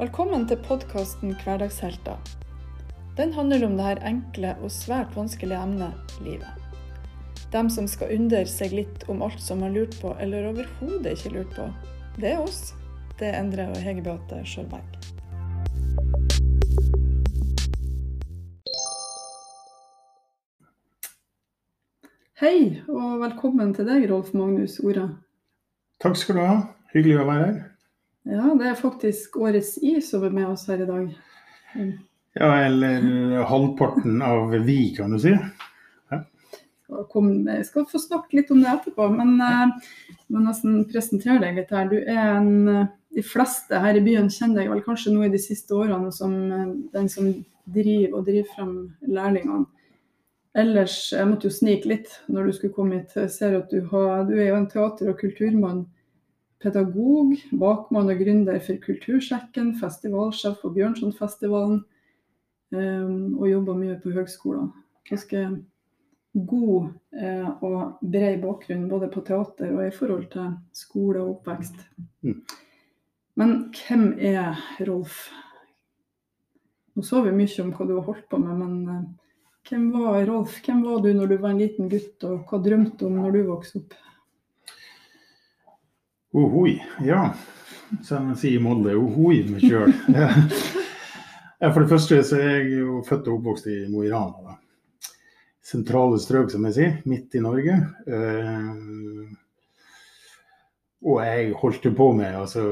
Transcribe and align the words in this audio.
Velkommen 0.00 0.46
til 0.48 0.56
podkasten 0.64 1.34
Hverdagshelter. 1.42 2.16
Den 3.18 3.34
handler 3.36 3.66
om 3.66 3.74
det 3.76 3.84
her 3.84 3.98
enkle 4.08 4.54
og 4.64 4.70
svært 4.72 5.12
vanskelige 5.12 5.58
emnet 5.60 6.14
livet. 6.24 6.48
Dem 7.52 7.68
som 7.68 7.84
skal 7.84 8.14
undre 8.14 8.40
seg 8.48 8.72
litt 8.72 9.04
om 9.12 9.20
alt 9.20 9.42
som 9.44 9.60
har 9.60 9.74
lurt 9.74 9.98
på, 10.00 10.14
eller 10.16 10.46
overhodet 10.54 11.12
ikke 11.12 11.34
lurt 11.34 11.52
på. 11.52 11.66
Det 12.16 12.30
er 12.32 12.40
oss. 12.40 12.72
Det 13.20 13.28
er 13.28 13.36
Endre 13.42 13.66
og 13.74 13.76
Hege 13.76 14.00
Beate 14.06 14.40
Sjølberg. 14.48 14.88
Hei, 22.40 22.80
og 22.88 23.18
velkommen 23.26 23.76
til 23.76 23.84
deg, 23.84 24.08
Rolf 24.08 24.32
Magnus 24.32 24.80
Ora. 24.80 25.10
Takk 26.00 26.16
skal 26.16 26.40
du 26.40 26.46
ha. 26.46 26.56
Hyggelig 26.96 27.20
å 27.20 27.28
være 27.28 27.44
her. 27.50 27.60
Ja, 28.30 28.52
det 28.54 28.68
er 28.70 28.78
faktisk 28.78 29.40
årets 29.42 29.74
is 29.82 30.12
som 30.12 30.22
er 30.26 30.34
med 30.34 30.46
oss 30.52 30.68
her 30.70 30.84
i 30.84 30.86
dag. 30.86 31.08
Ja, 32.38 32.50
eller 32.62 33.42
halvparten 33.50 34.22
av 34.22 34.54
vi, 34.66 34.94
kan 34.94 35.10
du 35.10 35.18
si. 35.18 35.32
Jeg 36.90 37.66
skal 37.66 37.86
få 37.90 37.98
snakke 38.02 38.38
litt 38.38 38.50
om 38.50 38.62
det 38.62 38.70
etterpå, 38.70 39.08
men 39.14 39.36
eh, 39.42 39.90
jeg 40.10 40.34
må 40.34 40.42
nesten 40.42 40.84
presentere 40.90 41.38
deg 41.42 41.58
litt 41.58 41.74
her. 41.74 41.90
Du 41.90 41.98
er 42.00 42.24
en 42.36 42.54
eh, 42.68 42.88
De 43.10 43.24
fleste 43.26 43.74
her 43.74 43.96
i 43.98 44.02
byen 44.06 44.28
kjenner 44.30 44.60
deg 44.60 44.68
vel 44.70 44.82
kanskje 44.86 45.10
nå 45.10 45.24
i 45.26 45.32
de 45.32 45.38
siste 45.42 45.74
årene 45.74 46.12
som 46.14 46.34
eh, 46.54 46.68
den 46.94 47.08
som 47.10 47.32
driver 47.66 48.18
og 48.18 48.26
driver 48.28 48.50
frem 48.54 48.74
lærlingene. 49.10 49.66
Ellers, 50.58 51.12
jeg 51.14 51.26
måtte 51.26 51.46
jo 51.46 51.54
snike 51.54 51.90
litt 51.90 52.14
når 52.30 52.46
du 52.46 52.52
skulle 52.54 52.74
komme 52.74 53.00
hit. 53.00 53.14
Jeg 53.18 53.30
ser 53.34 53.56
at 53.58 53.70
du, 53.70 53.82
har, 53.90 54.24
du 54.26 54.36
er 54.38 54.52
jo 54.52 54.60
en 54.60 54.70
teater- 54.70 55.10
og 55.10 55.18
kulturmann. 55.18 55.84
Pedagog, 56.60 57.34
bakmann 57.56 58.12
og 58.12 58.20
gründer 58.20 58.60
for 58.60 58.80
Kultursjekken, 58.84 59.72
festivalsjef 59.80 60.60
på 60.60 60.72
Bjørnsonfestivalen. 60.76 61.82
Um, 62.70 63.38
og 63.40 63.48
jobber 63.50 63.78
mye 63.78 63.96
på 63.98 64.12
høgskoler. 64.14 64.68
Ganske 65.08 65.40
god 66.32 66.90
eh, 67.20 67.48
og 67.66 68.00
bred 68.00 68.40
bakgrunn 68.42 68.88
både 68.90 69.08
på 69.10 69.22
teater 69.26 69.72
og 69.74 69.86
i 69.86 69.94
forhold 69.94 70.28
til 70.30 70.52
skole 70.76 71.22
og 71.22 71.38
oppvekst. 71.38 71.80
Mm. 72.22 72.36
Men 73.40 73.56
hvem 73.74 74.04
er 74.18 74.60
Rolf? 74.86 75.24
Nå 76.94 77.06
så 77.06 77.22
vi 77.24 77.34
mye 77.34 77.64
om 77.64 77.72
hva 77.74 77.86
du 77.88 77.96
har 77.96 78.06
holdt 78.06 78.28
på 78.30 78.38
med, 78.42 78.62
men 78.62 78.94
eh, 78.94 79.08
hvem 79.70 79.90
var 79.94 80.22
Rolf? 80.28 80.60
Hvem 80.64 80.84
var 80.86 81.02
du 81.02 81.10
når 81.16 81.32
du 81.32 81.36
var 81.40 81.54
en 81.54 81.64
liten 81.64 81.90
gutt, 81.90 82.28
og 82.28 82.46
hva 82.46 82.62
drømte 82.62 83.00
du 83.00 83.08
om 83.10 83.18
når 83.24 83.36
du 83.36 83.42
vokste 83.50 83.82
opp? 83.82 83.98
Ohoi, 86.32 86.76
ja. 87.04 87.34
Som 88.06 88.30
man 88.30 88.36
sier 88.38 88.60
i 88.60 88.62
Molde, 88.62 88.94
ohoi 88.98 89.42
meg 89.50 89.66
sjøl. 89.66 89.94
Ja, 91.60 91.68
for 91.74 91.84
det 91.84 91.90
første 91.90 92.22
så 92.24 92.38
er 92.40 92.54
jeg 92.54 92.78
jo 92.78 93.02
født 93.04 93.26
og 93.28 93.34
oppvokst 93.34 93.66
i 93.68 93.74
Mo 93.92 94.00
i 94.00 94.08
Rana. 94.08 94.54
sentrale 95.60 96.16
strøk, 96.18 96.48
som 96.50 96.64
jeg 96.64 96.72
sier, 96.72 96.94
midt 97.04 97.34
i 97.36 97.42
Norge. 97.44 97.74
Eh, 98.08 98.70
og 101.04 101.18
jeg 101.20 101.52
holdt 101.60 101.90
på 101.98 102.06
med 102.16 102.38
altså, 102.38 102.64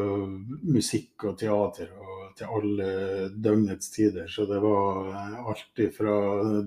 musikk 0.72 1.28
og 1.28 1.36
teater 1.42 1.92
og 2.00 2.32
til 2.38 2.54
alle 2.56 2.88
døgnets 3.44 3.92
tider. 3.92 4.26
Så 4.32 4.46
det 4.48 4.62
var 4.64 5.12
alt 5.52 5.82
fra 5.98 6.16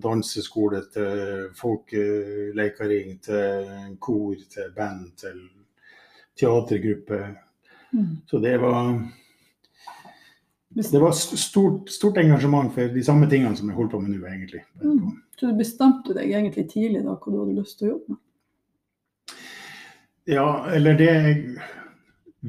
danseskole 0.04 0.84
til 0.94 1.50
folkelekering 1.58 3.18
til 3.26 3.98
kor 4.00 4.38
til 4.46 4.72
band 4.78 5.10
til 5.18 5.42
teatergruppe. 6.40 7.24
Mm. 7.92 8.22
Så 8.30 8.40
det 8.40 8.58
var 8.58 8.94
det 10.74 11.00
var 11.00 11.12
stort, 11.12 11.90
stort 11.90 12.18
engasjement 12.18 12.74
for 12.74 12.88
de 12.88 13.04
samme 13.04 13.28
tingene 13.30 13.58
som 13.60 13.68
jeg 13.68 13.76
holdt 13.76 13.92
på 13.92 14.00
med 14.00 14.14
nå, 14.14 14.22
egentlig. 14.30 14.64
Mm. 14.80 15.18
Så 15.36 15.50
du 15.50 15.58
bestemte 15.60 16.16
deg 16.16 16.32
egentlig 16.32 16.70
tidlig 16.72 17.04
da 17.04 17.18
hva 17.18 17.34
du 17.34 17.40
hadde 17.42 17.58
lyst 17.58 17.80
til 17.80 17.90
å 17.90 17.92
jobbe 17.96 18.16
med? 18.16 18.22
Ja, 20.32 20.48
eller 20.72 20.96
det 20.96 21.10
jeg 21.10 21.36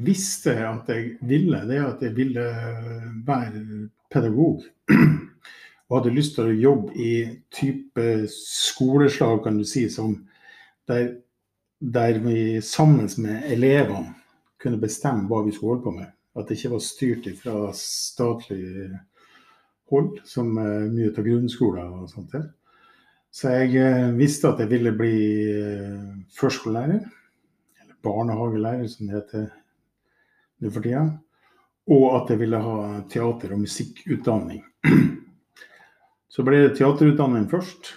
visste 0.07 0.53
at 0.69 0.87
jeg 0.89 1.17
ville, 1.25 1.59
det 1.67 1.79
er 1.79 1.89
at 1.89 2.03
jeg 2.05 2.15
ville 2.15 2.45
være 3.27 3.63
pedagog. 4.13 4.63
Og 5.89 5.97
hadde 5.97 6.13
lyst 6.15 6.37
til 6.37 6.47
å 6.47 6.55
jobbe 6.57 6.95
i 6.95 7.13
type 7.53 8.05
skoleslag, 8.31 9.43
kan 9.43 9.59
du 9.59 9.65
si, 9.67 9.83
som 9.91 10.15
der, 10.89 11.17
der 11.79 12.19
vi 12.23 12.61
sammen 12.61 13.09
med 13.17 13.47
elevene 13.51 14.13
kunne 14.61 14.79
bestemme 14.79 15.27
hva 15.27 15.43
vi 15.45 15.51
skulle 15.51 15.75
holde 15.75 15.87
på 15.87 15.95
med. 15.97 16.11
At 16.35 16.47
det 16.49 16.57
ikke 16.57 16.73
var 16.73 16.83
styrt 16.83 17.27
fra 17.37 17.57
statlig 17.77 18.89
hold, 19.91 20.17
som 20.25 20.49
mye 20.55 21.11
av 21.11 21.25
grunnskoler 21.25 21.89
og 21.89 22.09
sånt. 22.09 22.31
til. 22.31 22.47
Så 23.33 23.49
jeg 23.49 24.13
visste 24.17 24.51
at 24.53 24.59
jeg 24.61 24.69
ville 24.69 24.93
bli 24.93 25.17
førskolelærer, 26.37 27.01
eller 27.81 27.99
barnehagelærer 28.05 28.87
som 28.87 29.09
det 29.09 29.15
heter 29.17 29.47
nå 30.61 30.71
for 30.71 30.85
tida. 30.85 31.03
Og 31.89 32.05
at 32.21 32.29
jeg 32.31 32.39
ville 32.39 32.61
ha 32.61 33.01
teater- 33.09 33.53
og 33.53 33.63
musikkutdanning. 33.65 34.61
Så 36.33 36.45
ble 36.45 36.61
det 36.63 36.77
teaterutdanning 36.77 37.49
først. 37.51 37.95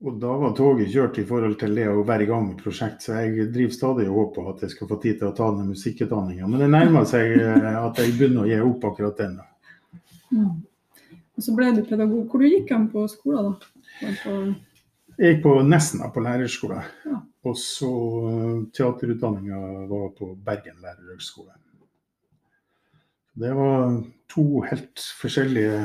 Og 0.00 0.16
da 0.16 0.32
var 0.40 0.54
toget 0.56 0.88
kjørt 0.88 1.18
i 1.20 1.26
forhold 1.28 1.58
til 1.60 1.74
det 1.76 1.84
være 2.08 2.24
i 2.24 2.28
gang 2.30 2.46
med 2.46 2.62
prosjekt, 2.62 3.02
så 3.04 3.18
jeg 3.20 3.50
driver 3.52 3.74
stadig 3.74 4.06
og 4.08 4.16
håper 4.16 4.46
at 4.54 4.62
jeg 4.64 4.72
skal 4.72 4.88
få 4.88 4.96
tid 5.02 5.18
til 5.20 5.28
å 5.28 5.34
ta 5.36 5.50
den 5.52 5.68
musikkutdanninga. 5.68 6.48
Men 6.48 6.62
det 6.64 6.68
nærmer 6.72 7.04
seg 7.08 7.34
at 7.36 8.00
jeg 8.00 8.14
begynner 8.16 8.46
å 8.46 8.48
gi 8.48 8.60
opp 8.64 8.86
akkurat 8.88 9.20
den. 9.20 9.36
Mm. 10.32 10.54
Og 11.36 11.44
så 11.44 11.52
ble 11.56 11.68
du 11.76 11.82
pedagog. 11.84 12.24
Hvor 12.32 12.40
du 12.40 12.48
gikk 12.48 12.72
du 12.72 12.88
på 12.92 13.04
skolen, 13.12 13.52
da? 13.52 14.14
På... 14.22 14.34
Jeg 15.20 15.34
gikk 15.34 15.42
på 15.44 15.54
Nesna 15.68 16.08
på 16.14 16.24
lærerskolen. 16.24 16.88
Ja. 17.04 17.20
Og 17.48 17.56
så 17.60 17.92
teaterutdanninga 18.76 19.60
var 19.88 20.10
på 20.16 20.32
Bergen 20.44 20.80
lærerhøgskole. 20.80 21.52
Det 23.40 23.52
var 23.56 24.00
to 24.32 24.46
helt 24.64 25.04
forskjellige 25.20 25.84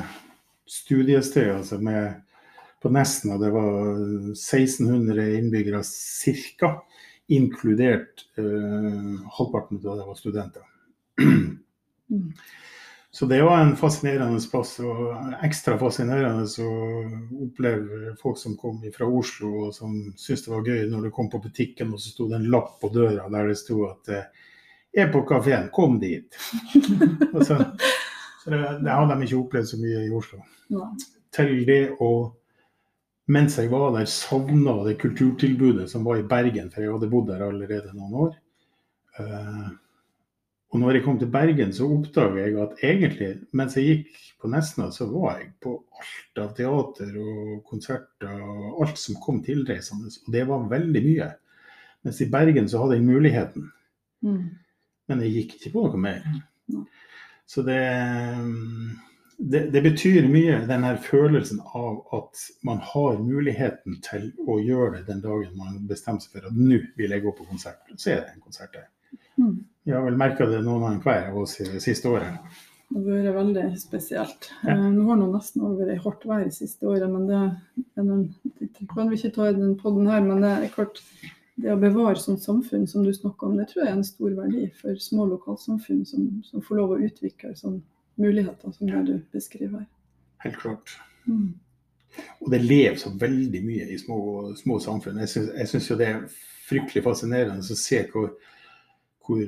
studiesteder. 0.68 1.58
Altså 1.59 1.80
med 1.84 2.25
på 2.85 2.91
Nesna 2.94 3.40
det 3.41 3.50
var 3.50 3.96
1600 4.31 5.38
innbyggere 5.40 5.81
ca., 6.59 6.69
inkludert 7.28 8.28
eh, 8.38 9.29
halvparten 9.38 9.79
av 9.88 9.97
det 9.97 10.06
var 10.06 10.16
studenter. 10.16 10.62
Mm. 11.22 11.57
Så 13.12 13.25
det 13.25 13.41
var 13.41 13.57
en 13.59 13.73
fascinerende 13.75 14.41
plass, 14.51 14.75
og 14.85 15.34
ekstra 15.47 15.79
fascinerende 15.81 16.46
å 16.62 16.75
oppleve 17.47 18.13
folk 18.22 18.38
som 18.38 18.53
kom 18.62 18.78
fra 18.94 19.09
Oslo 19.09 19.50
og 19.63 19.73
som 19.73 19.97
syntes 20.13 20.46
det 20.46 20.53
var 20.53 20.69
gøy 20.69 20.85
når 20.91 21.07
du 21.07 21.13
kom 21.17 21.34
på 21.34 21.41
butikken 21.41 21.90
og 21.90 22.03
så 22.03 22.13
sto 22.13 22.29
det 22.29 22.38
en 22.38 22.50
lapp 22.53 22.78
på 22.84 22.94
døra 22.94 23.25
der 23.34 23.50
det 23.50 23.57
sto 23.66 23.81
at 23.90 24.13
er 24.94 25.09
på 25.09 25.25
kafeen, 25.25 25.72
kom 25.73 25.97
dit. 26.00 26.38
så, 27.47 27.57
så 28.44 28.53
det, 28.53 28.63
det 28.85 28.94
hadde 28.94 29.16
de 29.16 29.25
ikke 29.25 29.41
opplevd 29.41 29.73
så 29.73 29.81
mye 29.81 30.06
i 30.06 30.13
Oslo. 30.22 30.46
Ja. 30.69 30.94
Til 31.34 31.63
det 31.66 31.84
å 31.97 32.12
mens 33.31 33.58
jeg 33.58 33.72
var 33.72 33.91
der, 33.96 34.09
savna 34.09 34.75
det 34.86 35.00
kulturtilbudet 35.02 35.88
som 35.91 36.06
var 36.06 36.19
i 36.22 36.28
Bergen, 36.30 36.69
for 36.74 36.84
jeg 36.84 36.94
hadde 36.94 37.09
bodd 37.12 37.31
der 37.31 37.46
allerede 37.46 37.94
noen 37.96 38.19
år. 38.28 38.38
Uh, 39.19 39.74
og 40.75 40.81
når 40.81 40.97
jeg 40.97 41.03
kom 41.06 41.18
til 41.22 41.31
Bergen, 41.31 41.72
så 41.72 41.88
oppdaga 41.88 42.41
jeg 42.44 42.58
at 42.59 42.81
egentlig, 42.84 43.30
mens 43.56 43.78
jeg 43.78 43.85
gikk 43.88 44.18
på 44.41 44.50
Nesna, 44.52 44.90
så 44.91 45.08
var 45.08 45.40
jeg 45.40 45.53
på 45.64 45.78
alt 46.02 46.41
av 46.44 46.50
teater 46.58 47.14
og 47.22 47.62
konserter 47.69 48.41
og 48.44 48.81
alt 48.84 49.00
som 49.00 49.16
kom 49.24 49.40
tilreisende. 49.46 50.12
Og 50.25 50.34
det 50.35 50.44
var 50.50 50.68
veldig 50.74 51.03
mye. 51.06 51.30
Mens 52.03 52.19
i 52.22 52.28
Bergen 52.34 52.68
så 52.69 52.81
hadde 52.84 53.00
jeg 53.00 53.08
muligheten. 53.08 53.70
Mm. 54.26 54.41
Men 55.08 55.23
jeg 55.23 55.35
gikk 55.38 55.55
ikke 55.55 55.73
på 55.78 55.85
noe 55.88 56.02
mer. 56.02 56.28
Så 57.47 57.64
det 57.64 57.79
det, 59.37 59.59
det, 59.73 59.82
betyr 59.82 60.28
mye, 60.32 60.59
den 60.67 60.85
her 60.87 60.97
følelsen 61.03 61.59
av 61.76 62.02
at 62.16 62.43
man 62.67 62.79
har 62.93 63.17
muligheten 63.20 63.99
til 64.05 64.29
å 64.47 64.59
gjøre 64.64 64.99
det 64.99 65.08
den 65.09 65.23
dagen 65.23 65.58
man 65.59 65.82
bestemmer 65.90 66.23
seg 66.23 66.37
for 66.37 66.47
at 66.49 66.59
nå 66.59 66.79
vil 66.99 67.16
jeg 67.16 67.23
gå 67.26 67.34
på 67.35 67.47
konsert. 67.49 67.82
Så 67.96 68.14
er 68.14 68.23
det 68.23 68.35
en 68.35 68.46
konsert 68.46 68.76
der. 68.76 68.87
Mm. 69.35 69.58
Jeg 69.85 69.97
har 69.97 70.05
vel 70.05 70.17
merka 70.20 70.47
det 70.49 70.64
noen 70.66 70.87
av 70.87 71.03
hver 71.03 71.29
av 71.32 71.41
oss 71.43 71.59
i 71.59 71.67
det 71.67 71.84
siste 71.84 72.09
året. 72.09 72.40
Det 72.96 73.02
har 73.02 73.26
vært 73.26 73.40
veldig 73.40 73.79
spesielt. 73.82 74.52
Ja. 74.64 74.76
Eh, 74.76 74.90
nå 74.93 75.08
har 75.09 75.20
det 75.20 75.32
nesten 75.34 75.66
over 75.67 75.90
i 75.91 75.97
hardt 75.99 76.28
vær 76.29 76.46
det 76.46 76.55
siste 76.55 76.88
året, 76.88 77.08
men 77.11 77.26
det, 77.28 77.41
det, 77.97 78.67
det 78.78 78.88
kan 78.93 79.09
vi 79.09 79.20
ikke 79.20 79.34
ta 79.35 79.49
i 79.49 79.58
den 79.58 79.73
poden 79.79 80.08
her. 80.09 80.23
Men 80.23 80.46
det 80.46 80.53
er 80.53 80.72
klart, 80.73 81.02
det 81.59 81.73
å 81.73 81.79
bevare 81.81 82.22
sånt 82.22 82.46
samfunn 82.46 82.85
som 82.88 83.03
du 83.03 83.11
snakker 83.16 83.49
om, 83.49 83.58
det 83.59 83.67
tror 83.72 83.84
jeg 83.84 83.91
er 83.91 83.97
en 83.97 84.08
stor 84.08 84.38
verdi 84.38 84.70
for 84.79 85.02
små 85.02 85.28
lokalsamfunn 85.34 86.05
som, 86.08 86.29
som 86.47 86.64
får 86.64 86.79
lov 86.79 86.96
å 86.96 87.02
utvikle 87.09 87.52
sånne 87.58 87.84
muligheter 88.22 88.72
som 88.72 88.90
det 88.90 89.03
du 89.08 89.14
beskriver. 89.32 89.85
Helt 90.44 90.58
klart. 90.62 90.97
Mm. 91.28 91.53
Og 92.40 92.52
det 92.52 92.62
lever 92.64 92.97
så 93.00 93.12
veldig 93.20 93.62
mye 93.66 93.88
i 93.91 93.97
små, 94.00 94.20
små 94.56 94.79
samfunn. 94.79 95.20
Jeg 95.23 95.32
syns, 95.32 95.50
jeg 95.58 95.72
syns 95.72 95.90
jo 95.90 95.97
det 96.00 96.08
er 96.12 96.22
fryktelig 96.66 97.03
fascinerende 97.06 97.76
å 97.76 97.79
se 97.79 98.02
hvor, 98.12 98.29
hvor 99.26 99.41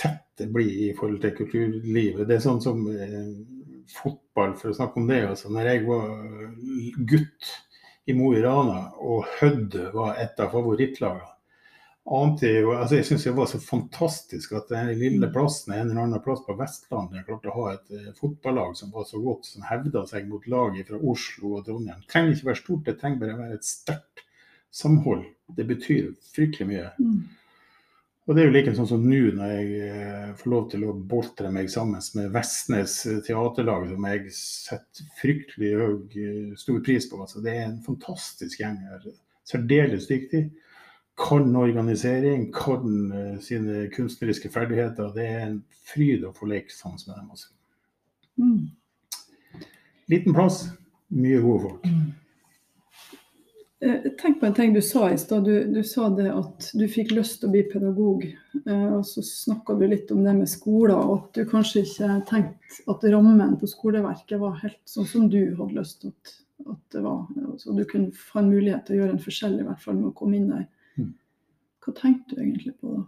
tett 0.00 0.26
det 0.40 0.48
blir 0.54 0.70
i 0.88 0.92
forhold 0.96 1.20
til 1.22 1.34
kulturlivet. 1.36 2.24
Det 2.28 2.38
er 2.38 2.44
sånn 2.44 2.62
som 2.64 2.86
eh, 2.94 3.34
fotball, 3.90 4.54
for 4.56 4.70
å 4.70 4.78
snakke 4.78 5.00
om 5.00 5.10
det. 5.10 5.20
Altså, 5.28 5.50
når 5.52 5.72
jeg 5.72 5.84
var 5.88 6.08
gutt 7.10 7.50
i 8.08 8.16
Mo 8.16 8.32
i 8.34 8.40
Rana 8.42 8.86
og 9.04 9.28
Hødd 9.38 9.76
var 9.94 10.16
et 10.22 10.40
av 10.40 10.54
favorittlagene 10.54 11.36
ante 12.10 12.48
jo, 12.50 12.72
altså 12.74 12.96
Jeg 12.98 13.06
syns 13.06 13.24
det 13.24 13.32
var 13.36 13.46
så 13.46 13.60
fantastisk 13.62 14.52
at 14.58 14.70
den 14.72 14.92
lille 14.98 15.28
Mm. 15.28 15.32
plassen 15.34 15.74
en 15.74 15.90
eller 15.90 16.02
annen 16.02 16.22
plass 16.24 16.40
på 16.46 16.56
Vestlandet 16.58 17.26
klarte 17.26 17.50
å 17.52 17.56
ha 17.58 17.72
et 17.74 17.92
eh, 17.94 18.12
fotballag 18.18 18.76
som 18.76 18.90
var 18.90 19.04
så 19.06 19.20
godt, 19.22 19.46
som 19.46 19.62
hevda 19.62 20.06
seg 20.10 20.26
mot 20.28 20.46
lag 20.50 20.78
fra 20.88 20.98
Oslo 20.98 21.56
og 21.58 21.66
Trondheim. 21.66 22.00
Det 22.02 22.10
trenger 22.10 22.34
ikke 22.34 22.48
være 22.50 22.62
stort, 22.62 22.86
det 22.86 22.96
trenger 22.98 23.20
bare 23.20 23.36
være 23.38 23.58
et 23.60 23.68
sterkt 23.68 24.24
samhold. 24.70 25.22
Det 25.56 25.66
betyr 25.66 26.10
fryktelig 26.34 26.66
mye. 26.70 26.88
Mm. 26.98 27.20
Og 28.28 28.36
det 28.36 28.42
er 28.42 28.46
jo 28.46 28.54
like 28.54 28.72
sånn 28.76 28.86
som 28.86 29.06
nå 29.10 29.20
når 29.34 29.52
jeg 29.54 29.86
eh, 29.90 30.26
får 30.38 30.50
lov 30.52 30.66
til 30.70 30.84
å 30.86 30.92
boltre 30.94 31.50
meg 31.50 31.70
sammen 31.72 32.02
med 32.14 32.30
Vestnes 32.34 32.96
teaterlag, 33.26 33.88
som 33.90 34.06
jeg 34.06 34.34
setter 34.36 35.08
fryktelig 35.18 35.70
høy, 35.80 35.96
eh, 36.14 36.52
stor 36.60 36.82
pris 36.86 37.08
på. 37.10 37.18
Altså, 37.22 37.42
det 37.42 37.56
er 37.56 37.64
en 37.68 37.80
fantastisk 37.82 38.60
gjeng 38.62 38.76
her. 38.86 39.08
Særdeles 39.50 40.06
dyktig. 40.10 40.44
Kan 41.18 41.56
organisering, 41.56 42.52
kan 42.52 43.12
eh, 43.12 43.38
sine 43.44 43.88
kunstneriske 43.94 44.48
ferdigheter. 44.52 45.10
Det 45.14 45.26
er 45.26 45.42
en 45.46 45.58
fryd 45.90 46.24
å 46.24 46.34
få 46.36 46.48
leke 46.50 46.72
sammen 46.74 47.00
med 47.06 47.16
dem. 47.16 47.30
Også. 47.34 47.50
Mm. 48.40 49.64
Liten 50.10 50.34
plass, 50.34 50.64
mye 51.12 51.42
gode 51.42 51.66
folk. 51.66 51.86
Mm. 51.86 52.10
Tenk 54.20 54.40
på 54.40 54.46
en 54.46 54.54
ting 54.54 54.74
du 54.74 54.82
sa 54.84 55.06
i 55.10 55.18
stad. 55.18 55.44
Du, 55.44 55.64
du 55.64 55.80
sa 55.84 56.10
det 56.12 56.28
at 56.28 56.66
du 56.76 56.82
fikk 56.90 57.14
lyst 57.16 57.38
til 57.40 57.48
å 57.48 57.52
bli 57.54 57.62
pedagog. 57.64 58.26
Eh, 58.66 58.88
og 58.92 59.06
så 59.08 59.24
snakka 59.24 59.78
du 59.80 59.86
litt 59.88 60.10
om 60.12 60.20
det 60.26 60.34
med 60.36 60.50
skoler, 60.52 60.98
og 60.98 61.14
at 61.14 61.38
du 61.38 61.48
kanskje 61.48 61.86
ikke 61.86 62.18
tenkte 62.28 62.84
at 62.92 63.06
rammen 63.14 63.56
på 63.60 63.70
skoleverket 63.70 64.42
var 64.42 64.58
helt 64.60 64.82
sånn 64.84 65.08
som 65.08 65.30
du 65.32 65.40
hadde 65.56 65.78
lyst 65.78 66.02
til 66.02 66.12
at, 66.12 66.34
at 66.74 66.82
det 66.92 67.04
var. 67.06 67.24
Så 67.62 67.72
du 67.72 67.86
kunne 67.88 68.12
få 68.12 68.42
en 68.42 68.52
mulighet 68.52 68.84
til 68.84 68.98
å 68.98 69.00
gjøre 69.00 69.16
en 69.16 69.24
forskjell, 69.24 69.56
i 69.62 69.66
hvert 69.70 69.86
fall 69.86 69.96
med 69.96 70.10
å 70.10 70.16
komme 70.20 70.36
inn 70.36 70.52
der. 70.52 70.68
Mm. 70.98 71.14
Hva 71.84 71.96
tenkte 71.96 72.36
du 72.36 72.42
egentlig 72.42 72.74
på 72.80 72.96
da? 72.96 73.06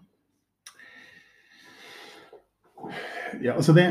Ja, 3.43 3.55
altså 3.55 3.73
det, 3.73 3.87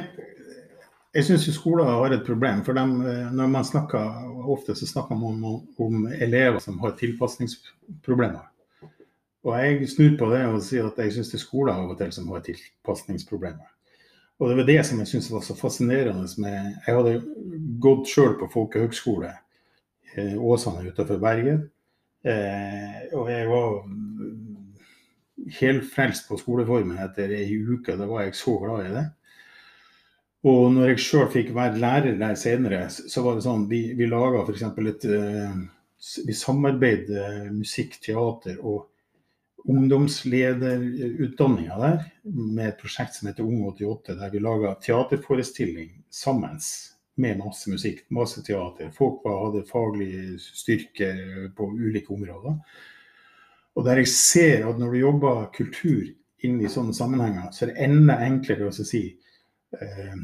jeg 1.11 1.27
syns 1.27 1.47
skoler 1.55 1.89
har 1.89 2.13
et 2.13 2.25
problem. 2.25 2.63
for 2.63 2.73
dem, 2.73 3.01
eh, 3.01 3.31
Når 3.31 3.47
man 3.47 3.65
snakker, 3.65 4.27
Ofte 4.47 4.75
så 4.75 4.87
snakker 4.87 5.15
man 5.15 5.43
om, 5.43 5.67
om 5.77 6.07
elever 6.07 6.59
som 6.59 6.79
har 6.79 6.91
tilpasningsproblemer. 6.91 8.47
Og 9.43 9.57
jeg 9.57 9.89
snur 9.89 10.17
på 10.17 10.29
det 10.33 10.45
og 10.45 10.61
sier 10.61 10.87
at 10.87 10.97
jeg 10.97 11.13
syns 11.13 11.29
det 11.29 11.39
er 11.39 11.45
skoler 11.45 11.73
av 11.73 11.89
og 11.89 11.97
til 11.97 12.11
som 12.11 12.27
har 12.29 12.41
tilpasningsproblemer. 12.45 13.69
Og 14.39 14.49
det 14.49 14.57
var 14.57 14.65
det 14.65 14.85
som 14.85 14.99
jeg 14.99 15.07
syntes 15.07 15.31
var 15.31 15.41
så 15.41 15.55
fascinerende 15.55 16.27
med 16.41 16.75
Jeg 16.87 16.95
hadde 16.95 17.21
gått 17.79 18.07
sjøl 18.07 18.37
på 18.39 18.49
folkehøgskole 18.53 19.33
Åsane 20.17 20.89
utenfor 20.89 21.19
Bergen. 21.21 21.69
Eh, 22.21 23.09
og 23.17 23.31
jeg 23.31 23.47
var 23.49 23.79
helt 25.41 25.57
helfrelst 25.57 26.27
på 26.29 26.37
skoleformen 26.37 26.99
etter 27.01 27.33
ei 27.33 27.57
uke. 27.57 27.97
Da 27.97 28.05
var 28.09 28.21
jeg 28.27 28.35
så 28.37 28.53
glad 28.61 28.85
i 28.85 28.95
det. 28.95 29.05
Og 30.51 30.61
når 30.73 30.83
jeg 30.91 31.03
sjøl 31.05 31.27
fikk 31.33 31.49
være 31.53 31.81
lærer 31.81 32.15
der 32.17 32.35
senere, 32.39 32.89
så 32.89 33.21
var 33.25 33.33
det 33.37 33.43
sånn 33.45 33.69
Vi, 33.69 33.81
vi 33.97 34.05
laga 34.09 34.41
f.eks. 34.45 34.63
et 34.89 35.05
eh, 35.05 35.53
Vi 36.27 36.33
samarbeidet 36.33 37.51
musikk, 37.53 37.99
teater 38.01 38.57
og 38.61 38.87
ungdomslederutdanninga 39.69 41.75
der 41.77 41.99
med 42.25 42.67
et 42.71 42.79
prosjekt 42.81 43.13
som 43.13 43.27
heter 43.29 43.45
Ung 43.45 43.61
88, 43.69 44.17
der 44.17 44.33
vi 44.33 44.41
laga 44.41 44.73
teaterforestilling 44.81 46.01
sammen 46.09 46.57
med 47.21 47.39
masse 47.39 47.69
musikk, 47.71 48.03
masse 48.13 48.41
teater. 48.45 48.89
Folk 48.95 49.21
var, 49.25 49.37
hadde 49.45 49.67
faglig 49.69 50.39
styrke 50.41 51.11
på 51.57 51.69
ulike 51.77 52.13
områder. 52.13 52.57
Og 53.77 53.87
der 53.87 54.01
jeg 54.01 54.11
ser 54.11 54.67
at 54.67 54.79
når 54.79 54.95
du 54.95 54.99
jobber 54.99 55.47
kultur 55.55 56.03
inn 56.45 56.59
i 56.59 56.69
sånne 56.71 56.95
sammenhenger, 56.97 57.51
så 57.53 57.65
er 57.65 57.71
det 57.71 57.87
enda 57.87 58.17
enklere 58.25 58.69
å 58.69 58.75
si 58.75 59.05
eh, 59.77 60.21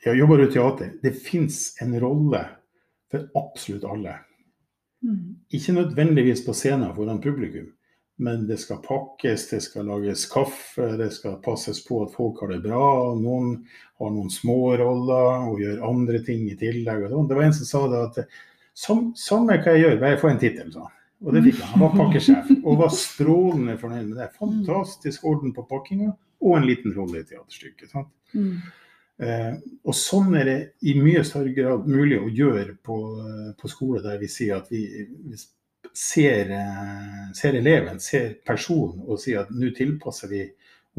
Ja, 0.00 0.14
jobber 0.16 0.40
du 0.40 0.46
teater? 0.48 0.94
Det 1.02 1.12
fins 1.12 1.74
en 1.84 1.92
rolle 2.00 2.40
for 3.12 3.26
absolutt 3.36 3.84
alle. 3.84 4.14
Mm. 5.04 5.40
Ikke 5.52 5.74
nødvendigvis 5.76 6.44
på 6.46 6.54
scenen 6.56 6.94
foran 6.96 7.20
publikum, 7.20 7.66
men 8.20 8.44
det 8.48 8.58
skal 8.60 8.82
pakkes, 8.84 9.46
det 9.48 9.62
skal 9.64 9.86
lages 9.88 10.26
kaffe, 10.28 10.90
det 11.00 11.08
skal 11.16 11.38
passes 11.44 11.80
på 11.86 12.02
at 12.04 12.12
folk 12.12 12.42
har 12.44 12.52
det 12.52 12.60
bra. 12.66 13.14
Noen 13.16 13.54
har 14.00 14.10
noen 14.12 14.30
små 14.32 14.74
roller 14.76 15.46
og 15.48 15.60
gjør 15.62 15.84
andre 15.88 16.20
ting 16.26 16.44
i 16.50 16.56
tillegg. 16.60 17.06
og 17.06 17.14
sånn. 17.14 17.28
Det 17.30 17.38
var 17.38 17.46
en 17.48 17.56
som 17.56 17.68
sa 17.70 17.82
det 17.88 18.00
at 18.08 18.28
"Sam- 18.76 19.14
samme 19.16 19.56
hva 19.56 19.72
jeg 19.72 19.84
gjør, 19.84 20.00
bare 20.00 20.18
få 20.20 20.30
en 20.30 20.38
tittel, 20.42 20.72
sa 20.72 20.80
han. 20.80 20.96
Og 21.24 21.34
det 21.34 21.42
fikk 21.44 21.60
han. 21.60 21.68
Han 21.72 21.80
var 21.86 21.96
pakkesjef 21.96 22.50
og 22.64 22.78
var 22.78 22.92
strålende 22.96 23.78
fornøyd 23.80 24.08
med 24.08 24.18
det. 24.18 24.28
Fantastisk 24.38 25.24
orden 25.24 25.54
på 25.56 25.66
pakkinga 25.68 26.12
og 26.42 26.56
en 26.56 26.66
liten 26.68 26.94
rolle 26.96 27.20
i 27.20 27.24
teaterstykket. 27.24 27.90
sant? 27.90 28.08
Mm. 28.34 28.56
Eh, 29.20 29.54
og 29.84 29.94
sånn 29.94 30.34
er 30.40 30.44
det 30.44 30.72
i 30.82 30.94
mye 30.96 31.24
større 31.24 31.52
grad 31.52 31.86
mulig 31.86 32.16
å 32.20 32.28
gjøre 32.32 32.76
på, 32.82 32.96
på 33.60 33.68
skole, 33.68 34.00
der 34.02 34.16
vi 34.18 34.28
sier 34.32 34.56
at 34.56 34.70
vi, 34.72 34.86
vi 35.28 35.36
ser, 35.96 36.50
eh, 36.50 37.32
ser 37.34 37.54
eleven, 37.58 38.00
ser 38.00 38.34
personen, 38.46 39.02
og 39.06 39.20
sier 39.20 39.44
at 39.44 39.52
nå 39.54 39.72
tilpasser 39.76 40.30
vi 40.30 40.44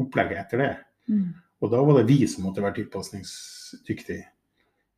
opplegget 0.02 0.44
etter 0.44 0.62
det. 0.62 0.72
Mm. 1.08 1.26
Og 1.62 1.70
da 1.70 1.82
var 1.86 2.00
det 2.00 2.08
vi 2.10 2.26
som 2.26 2.46
måtte 2.46 2.62
være 2.64 2.80
tilpasningsdyktige 2.80 4.24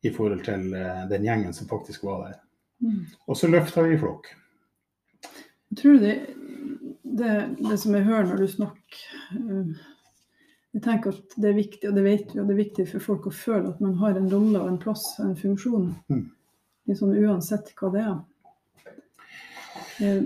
i 0.05 0.11
forhold 0.13 0.43
til 0.45 0.73
eh, 0.77 1.03
den 1.09 1.25
gjengen 1.27 1.53
som 1.53 1.69
faktisk 1.69 2.05
var 2.07 2.27
der. 2.27 2.39
Mm. 2.85 3.03
Og 3.27 3.37
så 3.37 3.49
løfta 3.49 3.85
vi 3.85 3.95
i 3.95 3.99
flokk. 4.01 4.29
Tror 5.79 5.97
du 5.97 6.05
det, 6.05 6.15
det, 7.03 7.33
det 7.59 7.77
som 7.81 7.95
jeg 7.95 8.07
hører 8.07 8.29
når 8.29 8.43
du 8.43 8.47
snakker 8.51 9.03
eh, 9.33 9.83
Jeg 10.75 10.83
tenker 10.83 11.15
at 11.15 11.35
det 11.39 11.49
er 11.49 11.55
viktig, 11.57 11.87
og 11.89 11.95
det 11.95 12.03
vet 12.03 12.31
vi, 12.33 12.39
og 12.41 12.47
det 12.49 12.53
er 12.53 12.63
viktig 12.63 12.85
for 12.89 13.03
folk 13.03 13.27
å 13.29 13.35
føle 13.35 13.69
at 13.71 13.83
man 13.83 13.93
har 14.01 14.17
en 14.19 14.27
rolle 14.27 14.59
og 14.59 14.67
en 14.67 14.81
plass 14.81 15.05
og 15.21 15.29
en 15.29 15.37
funksjon. 15.39 15.85
Mm. 16.11 16.25
Sånn 16.99 17.13
uansett 17.15 17.71
hva 17.79 17.91
det 17.93 18.01
er. 18.03 18.17
Eh, 20.03 20.23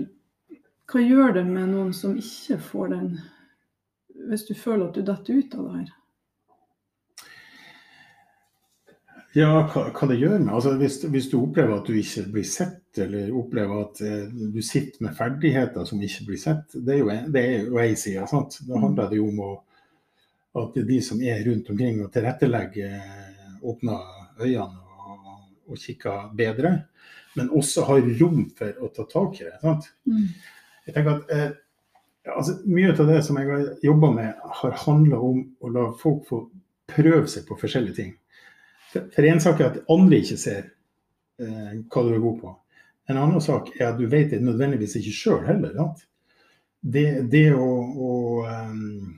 Hva 0.90 1.00
gjør 1.04 1.36
det 1.36 1.44
med 1.46 1.70
noen 1.70 1.92
som 1.94 2.16
ikke 2.18 2.58
får 2.70 2.88
den 2.94 3.10
Hvis 4.30 4.48
du 4.48 4.54
føler 4.58 4.88
at 4.88 4.96
du 4.98 5.04
detter 5.06 5.38
ut 5.38 5.54
av 5.54 5.66
det 5.68 5.74
her? 5.78 5.96
Ja, 9.38 9.50
hva, 9.70 9.84
hva 9.94 10.06
det 10.10 10.16
gjør 10.18 10.40
med 10.42 10.50
altså 10.56 10.72
hvis, 10.80 10.96
hvis 11.06 11.28
du 11.30 11.36
opplever 11.38 11.76
at 11.76 11.86
du 11.86 11.94
ikke 11.94 12.24
blir 12.34 12.46
sett, 12.50 12.82
eller 12.98 13.30
opplever 13.38 13.84
at 13.84 14.00
eh, 14.02 14.24
du 14.26 14.58
sitter 14.66 15.04
med 15.06 15.14
ferdigheter 15.14 15.86
som 15.86 16.02
ikke 16.02 16.26
blir 16.32 16.40
sett, 16.42 16.74
det 16.74 16.96
er 16.96 16.98
jo 16.98 17.14
det 17.30 17.42
er 17.44 17.68
jo 17.68 17.78
ei 17.78 17.94
side. 17.94 18.26
sant? 18.26 18.58
Da 18.66 18.80
handler 18.82 19.06
det 19.12 19.20
jo 19.20 19.28
om 19.30 19.38
å, 19.46 19.52
at 20.58 20.80
de 20.88 20.98
som 21.06 21.22
er 21.22 21.44
rundt 21.46 21.70
omkring 21.70 22.02
og 22.02 22.10
tilrettelegger, 22.10 22.98
åpner 23.70 24.02
øynene 24.40 24.82
og, 25.06 25.30
og 25.70 25.78
kikker 25.78 26.34
bedre. 26.34 26.74
Men 27.38 27.50
også 27.54 27.84
har 27.86 28.06
rom 28.20 28.46
for 28.58 28.78
å 28.82 28.90
ta 28.94 29.06
tak 29.10 29.40
i 29.40 29.46
det. 29.46 29.56
sant? 29.62 29.90
Jeg 30.86 30.94
tenker 30.96 31.18
at 31.18 31.34
eh, 31.34 31.50
altså, 32.32 32.56
Mye 32.66 32.94
av 32.94 33.06
det 33.10 33.20
som 33.26 33.38
jeg 33.38 33.50
har 33.50 33.68
jobba 33.86 34.10
med, 34.16 34.48
har 34.62 34.80
handla 34.84 35.20
om 35.22 35.44
å 35.60 35.70
la 35.74 35.86
folk 36.00 36.24
få 36.28 36.42
prøve 36.90 37.26
seg 37.30 37.46
på 37.46 37.58
forskjellige 37.60 37.98
ting. 38.00 38.14
For, 38.90 39.06
for 39.14 39.30
en 39.30 39.42
sak 39.42 39.60
er 39.60 39.70
at 39.70 39.92
andre 39.92 40.18
ikke 40.18 40.40
ser 40.40 40.62
eh, 41.38 41.78
hva 41.86 42.04
du 42.06 42.14
er 42.14 42.22
god 42.24 42.40
på. 42.42 42.54
En 43.10 43.18
annen 43.18 43.42
sak 43.42 43.72
er 43.78 43.88
at 43.90 43.98
du 43.98 44.06
vet 44.10 44.30
det 44.34 44.42
nødvendigvis 44.42 44.96
ikke 45.00 45.14
sjøl 45.14 45.44
heller. 45.46 45.74
Sant? 45.78 46.06
Det, 46.80 47.06
det 47.30 47.50
å, 47.52 47.70
å 48.08 48.12
um, 48.46 49.09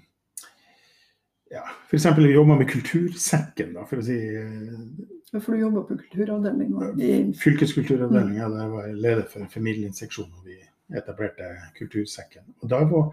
F.eks. 1.93 2.19
vi 2.19 2.33
jobber 2.33 2.57
med 2.57 2.71
Kultursekken. 2.71 3.75
Da, 3.77 3.83
for 3.85 4.01
å 4.01 4.05
si, 4.07 4.15
eh, 4.17 5.41
For 5.41 5.53
du 5.53 5.61
jobba 5.61 5.83
på 5.85 5.99
kulturavdelinga 6.01 6.87
i 6.97 7.11
Fylkeskulturavdelinga, 7.37 8.49
der 8.49 8.71
var 8.73 8.87
jeg 8.87 8.97
leder 8.97 9.27
for 9.29 9.45
formidlingsseksjonen. 9.53 10.39
Vi 10.47 10.57
etablerte 10.97 11.51
Kultursekken. 11.77 12.47
Og 12.63 12.71
der 12.73 12.89
var 12.89 13.11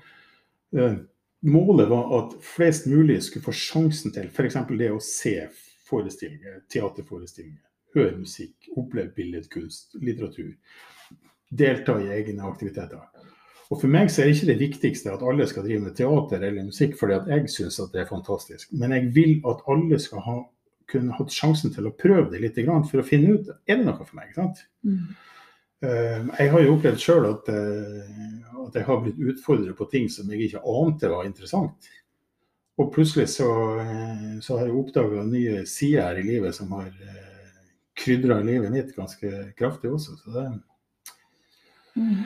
eh, 0.77 0.95
Målet 1.41 1.87
var 1.87 2.09
at 2.17 2.33
flest 2.43 2.87
mulig 2.87 3.21
skulle 3.23 3.45
få 3.45 3.53
sjansen 3.55 4.11
til 4.11 4.27
f.eks. 4.27 4.57
det 4.79 4.89
å 4.91 4.99
se 5.03 5.35
forestillinger, 5.87 6.61
teaterforestillinger, 6.71 7.61
høre 7.95 8.17
musikk, 8.19 8.67
oppleve 8.75 9.13
billedkunst, 9.15 9.95
litteratur. 10.03 10.51
Delta 11.49 11.95
i 12.03 12.11
egne 12.15 12.43
aktiviteter. 12.47 13.07
Og 13.69 13.77
For 13.77 13.91
meg 13.91 14.09
så 14.09 14.23
er 14.23 14.29
det 14.29 14.37
ikke 14.39 14.49
det 14.49 14.61
viktigste 14.63 15.11
at 15.13 15.21
alle 15.21 15.45
skal 15.49 15.65
drive 15.67 15.83
med 15.83 15.95
teater 15.97 16.41
eller 16.41 16.65
musikk 16.71 16.95
fordi 16.97 17.13
at 17.19 17.27
jeg 17.29 17.51
syns 17.53 17.77
at 17.83 17.91
det 17.93 18.01
er 18.01 18.09
fantastisk. 18.09 18.71
Men 18.73 18.95
jeg 18.95 19.11
vil 19.13 19.35
at 19.45 19.61
alle 19.69 19.99
skal 20.01 20.23
ha, 20.25 20.37
kunne 20.89 21.13
hatt 21.13 21.35
sjansen 21.35 21.73
til 21.75 21.85
å 21.85 21.93
prøve 21.93 22.31
det 22.31 22.41
litt 22.41 22.57
for 22.89 23.03
å 23.03 23.05
finne 23.05 23.35
ut 23.37 23.51
er 23.67 23.77
det 23.77 23.85
noe 23.85 23.99
for 23.99 24.17
meg. 24.17 24.33
sant? 24.33 24.63
Mm. 24.81 25.13
Eh, 25.85 26.25
Jeg 26.39 26.51
har 26.51 26.65
jo 26.65 26.73
opplevd 26.79 26.99
sjøl 27.03 27.29
at, 27.29 27.49
eh, 27.53 28.65
at 28.65 28.73
jeg 28.73 28.87
har 28.89 29.01
blitt 29.05 29.21
utfordret 29.35 29.77
på 29.77 29.89
ting 29.91 30.09
som 30.09 30.29
jeg 30.33 30.49
ikke 30.49 30.65
ante 30.65 31.13
var 31.13 31.29
interessant. 31.29 31.93
Og 32.79 32.91
plutselig 32.95 33.27
så, 33.29 33.51
eh, 33.79 34.39
så 34.41 34.57
har 34.57 34.65
jeg 34.65 34.75
oppdaga 34.81 35.27
nye 35.29 35.65
sider 35.67 36.01
her 36.07 36.17
i 36.17 36.23
livet 36.25 36.55
som 36.55 36.71
har 36.71 36.89
krydra 37.99 38.41
livet 38.41 38.71
mitt 38.71 38.95
ganske 38.95 39.53
kraftig 39.59 39.91
også. 39.93 40.17
Så 40.17 40.33
det, 40.33 40.61
Mm. 41.97 42.23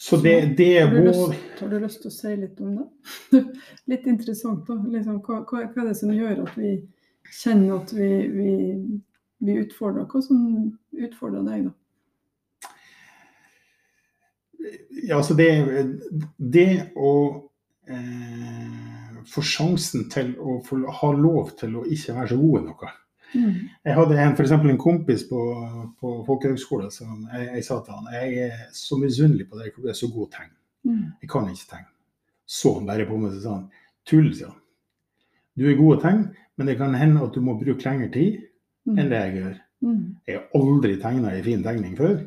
Så 0.00 0.16
det, 0.16 0.54
det 0.56 0.78
er 0.80 0.86
vår 0.88 1.34
har 1.60 1.68
du 1.68 1.76
lyst 1.82 2.00
til 2.00 2.08
å 2.08 2.14
si 2.14 2.30
litt 2.40 2.60
om 2.64 2.78
det? 2.78 2.86
litt 3.92 4.06
interessant, 4.08 4.62
da. 4.64 4.78
Liksom, 4.94 5.18
hva, 5.26 5.42
hva, 5.44 5.66
hva 5.66 5.82
er 5.82 5.90
det 5.90 5.98
som 5.98 6.14
gjør 6.14 6.40
at 6.46 6.54
vi 6.56 6.70
kjenner 7.28 7.74
at 7.82 7.92
vi, 7.92 8.08
vi, 8.32 8.54
vi 9.44 9.58
utfordrer? 9.60 10.06
Hva 10.08 10.22
som 10.24 10.40
utfordrer 10.96 11.44
deg, 11.50 11.68
da? 11.68 11.76
Ja, 15.02 15.18
altså 15.18 15.36
det, 15.36 15.50
det 16.40 16.70
å 16.96 17.12
eh, 17.84 19.20
få 19.28 19.44
sjansen 19.44 20.08
til 20.12 20.32
å 20.40 20.62
få 20.64 20.80
ha 21.02 21.12
lov 21.16 21.52
til 21.60 21.76
å 21.76 21.84
ikke 21.84 22.16
være 22.16 22.32
så 22.32 22.40
god 22.40 22.56
i 22.62 22.66
noe. 22.70 22.92
Mm. 23.34 23.68
Jeg 23.86 23.94
hadde 23.94 24.16
en, 24.18 24.34
eksempel 24.42 24.72
en 24.72 24.80
kompis 24.80 25.22
på, 25.28 25.40
på 26.00 26.14
folkehøgskolen 26.26 26.90
som 26.94 27.28
jeg, 27.30 27.46
jeg 27.54 27.66
sa 27.66 27.78
til 27.84 27.94
han 27.94 28.08
jeg 28.16 28.48
er 28.48 28.64
så 28.74 28.98
misunnelig 28.98 29.46
på 29.50 29.60
deg, 29.60 29.70
for 29.74 29.84
du 29.84 29.92
er 29.92 29.98
så 29.98 30.10
god 30.10 30.26
å 30.26 30.32
tegne. 30.34 30.56
Mm. 30.88 31.06
Jeg 31.22 31.30
kan 31.30 31.48
ikke 31.50 31.70
tegne. 31.76 31.90
Så 32.50 32.74
han 32.78 32.88
bare 32.88 33.06
på 33.06 33.18
meg 33.20 33.36
og 33.36 33.42
sa 33.44 33.56
han, 33.58 33.68
tull, 34.08 34.32
sier 34.34 34.50
han. 34.50 34.58
Du 35.58 35.66
er 35.68 35.78
god 35.78 35.96
å 35.96 36.02
tegne, 36.02 36.46
men 36.58 36.70
det 36.70 36.76
kan 36.80 36.96
hende 36.98 37.22
at 37.24 37.36
du 37.36 37.44
må 37.44 37.56
bruke 37.60 37.86
lengre 37.86 38.10
tid 38.14 38.40
enn 38.90 39.10
det 39.12 39.20
jeg 39.20 39.36
gjør. 39.38 39.56
Mm. 39.80 40.02
Jeg 40.28 40.36
har 40.36 40.60
aldri 40.60 40.96
tegna 41.00 41.30
ei 41.30 41.40
en 41.40 41.46
fin 41.46 41.62
tegning 41.64 41.94
før. 41.98 42.18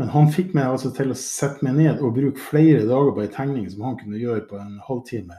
Men 0.00 0.10
han 0.12 0.30
fikk 0.32 0.54
meg 0.56 0.70
altså 0.72 0.90
til 0.96 1.12
å 1.12 1.18
sette 1.18 1.64
meg 1.66 1.76
ned 1.78 2.00
og 2.02 2.14
bruke 2.16 2.40
flere 2.40 2.84
dager 2.88 3.12
på 3.14 3.24
ei 3.24 3.32
tegning 3.32 3.66
som 3.70 3.84
han 3.86 3.98
kunne 4.00 4.20
gjøre 4.20 4.44
på 4.48 4.60
en 4.60 4.78
halvtime. 4.86 5.36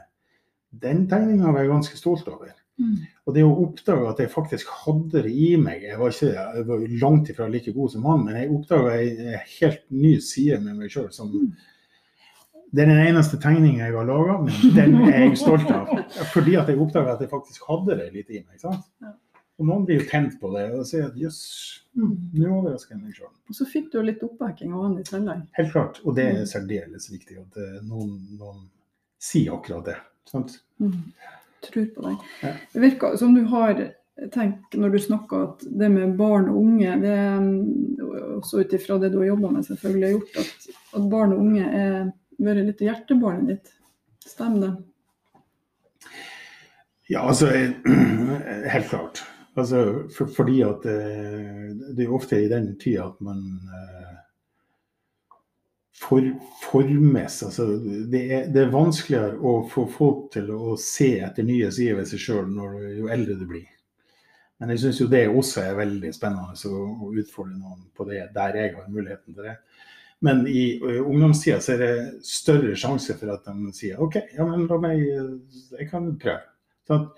Den 0.84 1.04
tegninga 1.10 1.52
var 1.52 1.64
jeg 1.64 1.72
ganske 1.72 1.98
stolt 1.98 2.28
over. 2.30 2.52
Mm. 2.80 2.94
Og 3.22 3.36
det 3.36 3.44
å 3.46 3.52
oppdage 3.62 4.08
at 4.10 4.20
jeg 4.24 4.32
faktisk 4.32 4.70
hadde 4.82 5.20
det 5.22 5.30
i 5.30 5.52
meg 5.62 5.84
Jeg 5.86 5.94
var, 6.00 6.10
ikke, 6.10 6.32
jeg 6.34 6.64
var 6.66 6.80
langt 7.04 7.28
ifra 7.30 7.46
like 7.46 7.70
god 7.76 7.92
som 7.92 8.08
han, 8.10 8.24
men 8.26 8.38
jeg 8.40 8.50
oppdaga 8.50 8.96
ei 8.98 9.36
helt 9.60 9.84
ny 9.94 10.16
side 10.18 10.58
med 10.64 10.80
meg 10.80 10.90
sjøl 10.90 11.06
som 11.14 11.30
Det 11.30 12.82
er 12.82 12.90
den 12.90 13.04
eneste 13.04 13.38
tegninga 13.38 13.86
jeg 13.86 13.94
har 13.94 14.08
laga, 14.08 14.40
men 14.42 14.74
den 14.74 14.96
er 15.06 15.20
jeg 15.28 15.36
stolt 15.38 15.70
av. 15.70 15.92
Fordi 16.32 16.56
at 16.58 16.72
jeg 16.72 16.80
oppdaga 16.82 17.14
at 17.14 17.22
jeg 17.22 17.30
faktisk 17.30 17.68
hadde 17.70 17.94
det 18.00 18.08
litt 18.16 18.34
i 18.34 18.42
meg. 18.42 18.58
sant? 18.58 18.82
Ja. 19.04 19.14
Og 19.54 19.68
noen 19.68 19.84
blir 19.86 20.00
jo 20.00 20.08
tent 20.10 20.34
på 20.40 20.50
det 20.56 20.64
og 20.74 20.82
sier 20.88 21.06
at 21.06 21.18
jøss, 21.18 21.38
mm, 21.94 22.14
nå 22.40 22.50
overrasker 22.56 22.96
jeg 22.96 23.04
meg 23.04 23.14
sjøl. 23.14 23.30
Og 23.30 23.54
så 23.54 23.66
fikk 23.70 23.92
du 23.92 24.00
litt 24.02 24.24
oppbacking 24.26 24.74
av 24.74 24.88
han 24.88 24.98
i 24.98 25.06
tillegg. 25.06 25.44
Helt 25.60 25.70
klart. 25.70 26.00
Og 26.02 26.18
det 26.18 26.26
er 26.32 26.48
særdeles 26.50 27.06
viktig 27.12 27.38
at 27.38 27.62
eh, 27.62 27.78
noen, 27.86 28.16
noen 28.40 28.64
sier 29.22 29.54
akkurat 29.54 29.92
det. 29.92 29.96
sant? 30.26 30.58
Mm. 30.82 30.98
Tror 31.66 31.90
på. 31.94 32.14
Ja. 32.42 32.54
Det 32.72 32.82
virker 32.82 33.18
som 33.20 33.34
du 33.36 33.44
har 33.50 33.82
tenkt 34.34 34.76
når 34.78 34.94
du 34.94 34.98
snakker 35.02 35.46
at 35.48 35.62
det 35.66 35.90
med 35.90 36.16
barn 36.18 36.48
og 36.52 36.60
unge, 36.60 36.96
det 37.02 37.14
er 37.18 38.36
også 38.38 38.62
ut 38.62 38.74
ifra 38.76 38.98
det 39.02 39.10
du 39.12 39.18
har 39.20 39.32
jobba 39.32 39.50
med, 39.56 39.66
selvfølgelig 39.66 40.06
har 40.06 40.16
gjort 40.18 40.42
at, 40.44 40.68
at 40.94 41.08
barn 41.10 41.34
og 41.34 41.42
unge 41.42 41.64
er 41.66 41.96
vært 42.38 42.68
litt 42.68 42.84
hjertebarnet 42.84 43.54
ditt. 43.54 43.72
Stemmer 44.24 44.66
det? 44.66 44.74
Ja, 47.12 47.26
altså 47.28 47.50
eh, 47.52 47.74
Helt 48.74 48.88
klart. 48.88 49.24
Altså, 49.54 50.08
for, 50.16 50.30
fordi 50.34 50.62
at 50.66 50.82
det, 50.86 51.94
det 51.94 52.06
er 52.06 52.14
ofte 52.14 52.40
i 52.42 52.50
den 52.50 52.72
tida 52.80 53.10
at 53.10 53.20
man 53.22 53.42
eh, 53.70 54.14
for, 56.08 56.26
formes. 56.62 57.42
Altså, 57.42 57.66
det, 58.12 58.22
er, 58.32 58.48
det 58.52 58.64
er 58.64 58.74
vanskeligere 58.74 59.38
å 59.40 59.54
få 59.70 59.86
folk 59.90 60.28
til 60.34 60.50
å 60.54 60.76
se 60.80 61.14
etter 61.24 61.46
nye 61.46 61.70
sider 61.74 62.00
ved 62.00 62.10
seg 62.10 62.22
sjøl 62.22 62.52
jo 62.98 63.10
eldre 63.12 63.38
du 63.40 63.46
blir. 63.48 63.66
Men 64.60 64.70
jeg 64.72 64.84
syns 64.84 65.00
jo 65.02 65.10
det 65.10 65.26
også 65.28 65.64
er 65.64 65.80
veldig 65.80 66.12
spennende 66.14 66.54
å, 66.54 67.10
utfordre 67.20 67.56
noen 67.58 67.82
på 67.96 68.06
det 68.08 68.22
der 68.36 68.60
jeg 68.60 68.74
har 68.76 68.88
muligheten 68.88 69.36
til 69.36 69.50
det. 69.50 69.58
Men 70.24 70.44
i 70.48 70.64
uh, 70.80 71.02
ungdomstida 71.02 71.58
så 71.60 71.74
er 71.74 71.82
det 71.82 71.94
større 72.24 72.76
sjanse 72.78 73.16
for 73.18 73.34
at 73.34 73.44
de 73.48 73.72
sier 73.76 74.00
OK, 74.00 74.20
ja, 74.36 74.46
men 74.48 74.68
la 74.70 74.78
meg 74.80 75.02
Jeg 75.02 75.88
kan 75.90 76.12
prøve. 76.20 76.44
Sant? 76.88 77.10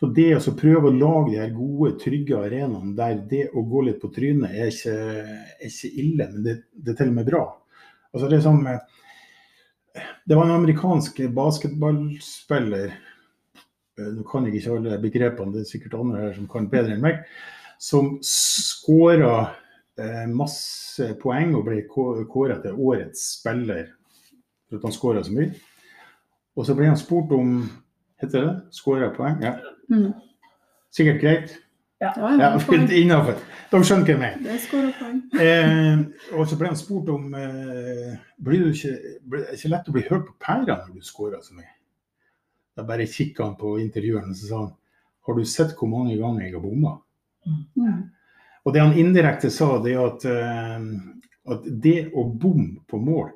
Så 0.00 0.08
det 0.16 0.30
å 0.32 0.52
prøve 0.56 0.88
å 0.88 0.96
lage 0.96 1.34
de 1.34 1.40
her 1.42 1.50
gode, 1.52 1.92
trygge 2.00 2.38
arenaene 2.40 2.94
der 2.96 3.18
det 3.28 3.42
å 3.52 3.64
gå 3.68 3.82
litt 3.84 3.98
på 4.00 4.08
trynet 4.14 4.54
er 4.56 4.70
ikke, 4.72 4.94
er 4.96 5.66
ikke 5.68 5.90
ille, 6.00 6.28
men 6.32 6.46
det, 6.46 6.54
det 6.72 6.94
er 6.94 7.02
til 7.02 7.10
og 7.12 7.18
med 7.18 7.28
bra. 7.28 7.42
Altså 8.10 8.30
det, 8.30 8.40
sånn, 8.42 8.64
eh, 8.66 10.04
det 10.26 10.38
var 10.38 10.48
en 10.48 10.56
amerikansk 10.58 11.22
basketballspiller 11.36 12.90
eh, 12.90 14.10
Nå 14.16 14.24
kan 14.26 14.46
jeg 14.48 14.58
ikke 14.58 14.76
alle 14.78 14.98
begrepene, 15.02 15.54
det 15.54 15.64
er 15.64 15.70
sikkert 15.70 15.98
andre 16.00 16.24
her 16.24 16.36
som 16.38 16.48
kan 16.50 16.70
bedre 16.72 16.96
enn 16.96 17.04
meg. 17.04 17.22
Som 17.80 18.16
skåra 18.26 19.34
eh, 20.00 20.26
masse 20.30 21.12
poeng 21.22 21.54
og 21.58 21.66
ble 21.68 21.84
kåra 21.90 22.58
til 22.64 22.78
årets 22.80 23.26
spiller 23.38 23.92
for 24.68 24.78
at 24.80 24.88
han 24.88 24.96
skåra 24.96 25.24
så 25.26 25.36
mye. 25.36 25.52
Og 26.58 26.66
så 26.66 26.74
ble 26.76 26.90
han 26.90 26.98
spurt 26.98 27.32
om 27.36 27.62
Heter 28.20 28.42
det? 28.44 28.56
Skåra 28.76 29.06
poeng? 29.14 29.38
Ja. 29.40 29.54
Mm. 29.88 30.10
Sikkert 30.92 31.22
greit. 31.22 31.54
Ja, 32.00 32.12
Ja. 32.16 32.50
Innafor. 33.02 33.36
De 33.70 33.78
skjønner 33.84 34.06
hva 34.06 34.14
jeg 34.14 34.20
mener. 34.20 34.44
Det 34.46 34.60
skårer 34.64 34.94
poeng. 34.98 35.18
Eh, 35.36 36.00
og 36.34 36.46
så 36.48 36.56
ble 36.58 36.70
han 36.72 36.78
spurt 36.78 37.10
om 37.12 37.34
eh, 37.36 38.14
blir 38.40 38.64
du 38.64 38.70
ikke, 38.72 38.94
blir 39.20 39.44
det 39.44 39.58
ikke 39.58 39.72
lett 39.74 39.90
å 39.90 39.94
bli 39.94 40.04
hørt 40.08 40.24
på 40.30 40.38
pæra 40.42 40.78
når 40.80 40.96
du 40.96 41.04
scorer 41.06 41.42
så 41.44 41.54
mye. 41.58 41.68
Da 42.74 42.86
bare 42.88 43.06
kikka 43.10 43.44
han 43.44 43.58
på 43.60 43.74
intervjueren 43.82 44.32
og 44.32 44.38
så 44.38 44.48
sa 44.48 44.62
han, 44.64 44.72
har 45.28 45.36
du 45.36 45.44
sett 45.44 45.76
hvor 45.76 45.90
mange 45.92 46.16
ganger 46.18 46.46
jeg 46.46 46.56
har 46.56 46.64
bomma? 46.64 46.96
Mm. 47.76 48.00
Og 48.64 48.74
det 48.74 48.82
han 48.82 48.96
indirekte 48.98 49.50
sa, 49.52 49.68
det 49.84 49.92
er 49.92 50.02
at, 50.06 50.24
eh, 50.24 50.88
at 51.52 51.68
det 51.84 51.98
å 52.16 52.24
bomme 52.32 52.80
på 52.88 53.00
mål 53.00 53.28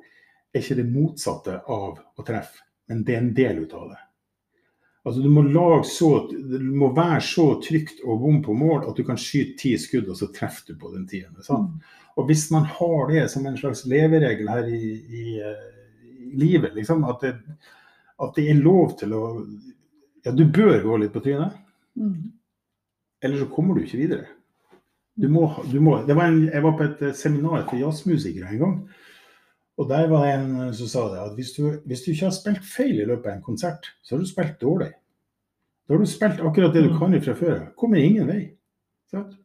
er 0.55 0.63
ikke 0.63 0.79
det 0.81 0.89
motsatte 0.89 1.59
av 1.61 2.01
å 2.01 2.25
treffe, 2.25 2.65
men 2.89 3.05
det 3.05 3.15
er 3.15 3.23
en 3.23 3.33
del 3.37 3.63
ut 3.63 3.77
av 3.77 3.93
det. 3.93 4.01
Altså 5.05 5.21
du 5.21 5.29
må, 5.29 5.43
så, 5.85 6.07
du 6.33 6.71
må 6.73 6.89
være 6.95 7.19
så 7.21 7.43
trygt 7.61 7.99
og 8.03 8.23
bom 8.23 8.39
på 8.41 8.55
mål 8.57 8.87
at 8.89 8.97
du 8.97 9.03
kan 9.05 9.19
skyte 9.21 9.53
ti 9.59 9.75
skudd, 9.77 10.07
og 10.09 10.17
så 10.17 10.31
treffer 10.33 10.73
du 10.73 10.79
på 10.81 10.89
den 10.95 11.05
tiende. 11.07 11.45
sant? 11.45 11.75
Og 12.17 12.25
hvis 12.25 12.47
man 12.51 12.65
har 12.65 13.11
det 13.11 13.27
som 13.29 13.45
en 13.45 13.57
slags 13.59 13.83
leveregel 13.85 14.49
her 14.49 14.65
i, 14.71 14.79
i, 14.95 15.25
eh, 15.45 15.99
i 16.09 16.31
livet, 16.41 16.73
liksom, 16.73 17.03
at 17.05 17.21
det, 17.21 17.35
at 18.23 18.33
det 18.37 18.47
er 18.49 18.63
lov 18.63 18.97
til 18.99 19.13
å 19.13 19.23
Ja, 20.25 20.31
du 20.33 20.41
bør 20.49 20.79
gå 20.81 20.97
litt 20.97 21.13
på 21.13 21.21
trynet, 21.21 21.53
Mm. 21.95 22.31
eller 23.23 23.37
så 23.39 23.45
kommer 23.45 23.75
du 23.75 23.83
ikke 23.85 23.97
videre. 23.97 24.25
Du 25.15 25.29
må, 25.31 25.45
du 25.71 25.77
må, 25.79 26.01
det 26.03 26.15
var 26.17 26.27
en, 26.27 26.41
jeg 26.49 26.63
var 26.63 26.73
på 26.75 26.83
et 26.83 27.03
eh, 27.07 27.13
seminar 27.15 27.61
for 27.69 27.77
jazzmusikere 27.79 28.49
en 28.51 28.59
gang. 28.59 28.73
Og 29.77 29.89
der 29.89 30.07
var 30.07 30.23
det 30.23 30.33
en 30.39 30.73
som 30.73 30.87
sa 30.87 31.01
det, 31.11 31.19
at 31.19 31.33
hvis 31.35 31.51
du, 31.57 31.63
hvis 31.85 32.01
du 32.05 32.11
ikke 32.11 32.25
har 32.29 32.31
spilt 32.35 32.63
feil 32.63 32.99
i 33.01 33.05
løpet 33.05 33.25
av 33.27 33.33
en 33.37 33.41
konsert, 33.43 33.89
så 34.03 34.15
har 34.15 34.21
du 34.23 34.27
spilt 34.29 34.59
dårlig. 34.61 34.91
Da 35.87 35.93
har 35.93 35.99
du 35.99 36.05
spilt 36.09 36.39
akkurat 36.39 36.73
det 36.73 36.83
du 36.85 36.89
Mm. 36.93 36.99
kan 36.99 37.21
fra 37.21 37.33
før 37.35 37.55
av. 37.61 37.75
Kommer 37.75 37.97
ingen 37.97 38.27
vei. 38.27 38.51
Sant? 39.11 39.35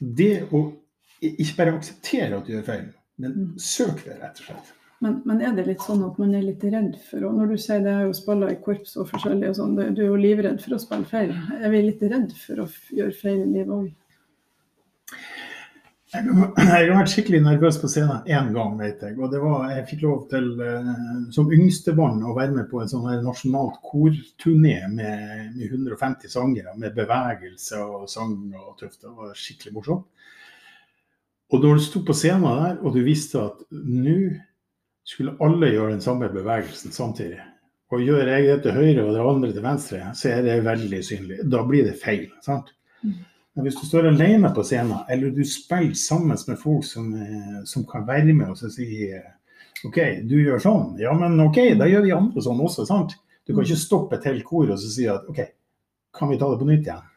Det 0.00 0.48
å 0.52 0.72
ikke 1.22 1.56
bare 1.56 1.76
akseptere 1.78 2.36
at 2.36 2.46
du 2.46 2.52
gjør 2.52 2.64
feil, 2.66 2.88
men 3.18 3.32
Mm. 3.32 3.54
søk 3.58 4.04
det, 4.04 4.18
rett 4.20 4.40
og 4.40 4.46
slett. 4.46 4.72
Men, 5.00 5.22
men 5.24 5.40
er 5.42 5.52
det 5.54 5.66
litt 5.66 5.80
sånn 5.80 6.04
at 6.10 6.18
man 6.18 6.34
er 6.34 6.42
litt 6.42 6.62
redd 6.64 6.96
for 7.10 7.24
og 7.26 7.34
Når 7.34 7.48
du 7.48 7.56
sier 7.56 7.80
det 7.82 7.92
er 7.92 8.06
jo 8.06 8.12
spiller 8.12 8.50
i 8.50 8.54
korps 8.56 8.96
og 8.96 9.08
forskjellig 9.10 9.48
og 9.50 9.56
sånn, 9.56 9.76
du 9.76 9.90
du 9.94 10.02
er 10.02 10.06
jo 10.06 10.16
livredd 10.16 10.60
for 10.62 10.74
å 10.74 10.80
spille 10.80 11.04
feil. 11.04 11.30
Er 11.62 11.70
vi 11.70 11.82
litt 11.82 12.00
redd 12.02 12.32
for 12.32 12.56
å 12.64 12.68
gjøre 12.90 13.14
feil 13.14 13.40
i 13.42 13.52
livet 13.52 13.68
òg? 13.68 13.92
Jeg 16.14 16.90
har 16.92 16.92
vært 16.94 17.10
skikkelig 17.10 17.40
nervøs 17.42 17.76
på 17.82 17.88
scenen 17.90 18.28
én 18.30 18.52
gang, 18.54 18.76
vet 18.78 19.00
jeg. 19.02 19.16
Og 19.18 19.32
det 19.32 19.40
var, 19.42 19.64
jeg 19.72 19.86
fikk 19.88 20.04
lov 20.04 20.20
til, 20.30 20.46
eh, 20.62 20.90
som 21.34 21.50
yngstebarn, 21.52 22.20
å 22.22 22.36
være 22.36 22.54
med 22.54 22.68
på 22.70 22.82
en 22.82 22.90
sånn 22.90 23.08
nasjonalt 23.24 23.80
korturné 23.82 24.76
med, 24.92 25.56
med 25.56 25.64
150 25.66 26.30
sangere, 26.30 26.76
med 26.78 26.94
bevegelse 26.94 27.82
og 27.82 28.06
sang 28.12 28.36
og 28.52 28.76
tøft. 28.78 29.00
Det 29.02 29.10
var 29.10 29.34
skikkelig 29.38 29.74
morsomt. 29.74 30.30
Og 31.52 31.66
når 31.66 31.78
du 31.78 31.84
sto 31.84 32.04
på 32.06 32.16
scenen 32.16 32.62
der, 32.62 32.78
og 32.82 32.94
du 32.94 33.02
visste 33.06 33.42
at 33.42 33.66
nå 33.74 34.16
skulle 35.04 35.36
alle 35.44 35.74
gjøre 35.74 35.96
den 35.96 36.04
samme 36.04 36.30
bevegelsen 36.32 36.94
samtidig, 36.94 37.42
og 37.92 38.02
gjør 38.02 38.30
jeg 38.30 38.48
det 38.48 38.60
til 38.64 38.78
høyre 38.78 39.02
og 39.04 39.14
det 39.14 39.28
andre 39.34 39.52
til 39.52 39.66
venstre, 39.66 40.06
så 40.16 40.30
er 40.30 40.46
det 40.46 40.62
veldig 40.64 41.02
synlig. 41.04 41.44
Da 41.50 41.66
blir 41.66 41.86
det 41.90 41.98
feil. 42.00 42.30
sant? 42.42 42.70
Mm. 43.02 43.22
Men 43.54 43.68
hvis 43.68 43.76
du 43.78 43.86
står 43.86 44.08
alene 44.10 44.50
på 44.54 44.64
scenen, 44.66 45.04
eller 45.10 45.30
du 45.30 45.44
spiller 45.46 45.94
sammen 45.94 46.38
med 46.48 46.58
folk 46.58 46.84
som, 46.86 47.12
eh, 47.14 47.60
som 47.70 47.86
kan 47.86 48.06
være 48.06 48.34
med 48.34 48.50
og 48.50 48.58
si 48.58 48.88
eh, 49.06 49.28
OK, 49.86 49.98
du 50.26 50.38
gjør 50.40 50.62
sånn. 50.62 50.94
Ja, 50.98 51.12
men 51.14 51.38
OK, 51.44 51.60
da 51.78 51.86
gjør 51.86 52.06
vi 52.06 52.14
andre 52.16 52.42
sånn 52.42 52.62
også, 52.64 52.86
sant? 52.88 53.14
Du 53.44 53.52
kan 53.52 53.66
ikke 53.66 53.78
stoppe 53.78 54.18
et 54.18 54.26
helt 54.26 54.46
kor 54.48 54.70
og 54.72 54.80
så 54.80 54.90
si 54.90 55.06
at 55.10 55.28
OK, 55.30 55.42
kan 56.16 56.30
vi 56.30 56.38
ta 56.40 56.48
det 56.50 56.58
på 56.62 56.68
nytt 56.68 56.88
igjen? 56.88 57.10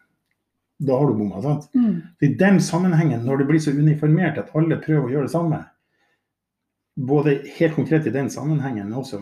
Da 0.88 1.00
har 1.00 1.10
du 1.10 1.18
bomma, 1.18 1.42
sant? 1.42 1.72
Mm. 1.74 1.96
I 2.22 2.30
den 2.38 2.62
sammenhengen, 2.62 3.26
når 3.26 3.42
det 3.42 3.50
blir 3.50 3.64
så 3.64 3.74
uniformert 3.74 4.38
at 4.38 4.54
alle 4.58 4.78
prøver 4.84 5.08
å 5.08 5.14
gjøre 5.16 5.30
det 5.30 5.34
samme, 5.34 5.64
både 6.98 7.38
helt 7.58 7.78
konkret 7.78 8.10
i 8.10 8.14
den 8.14 8.30
sammenhengen 8.34 8.94
også, 8.94 9.22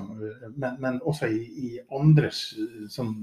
men, 0.56 0.76
men 0.80 1.00
også 1.04 1.30
i, 1.32 1.42
i 1.68 1.72
andres 1.96 2.48
sånn 2.92 3.16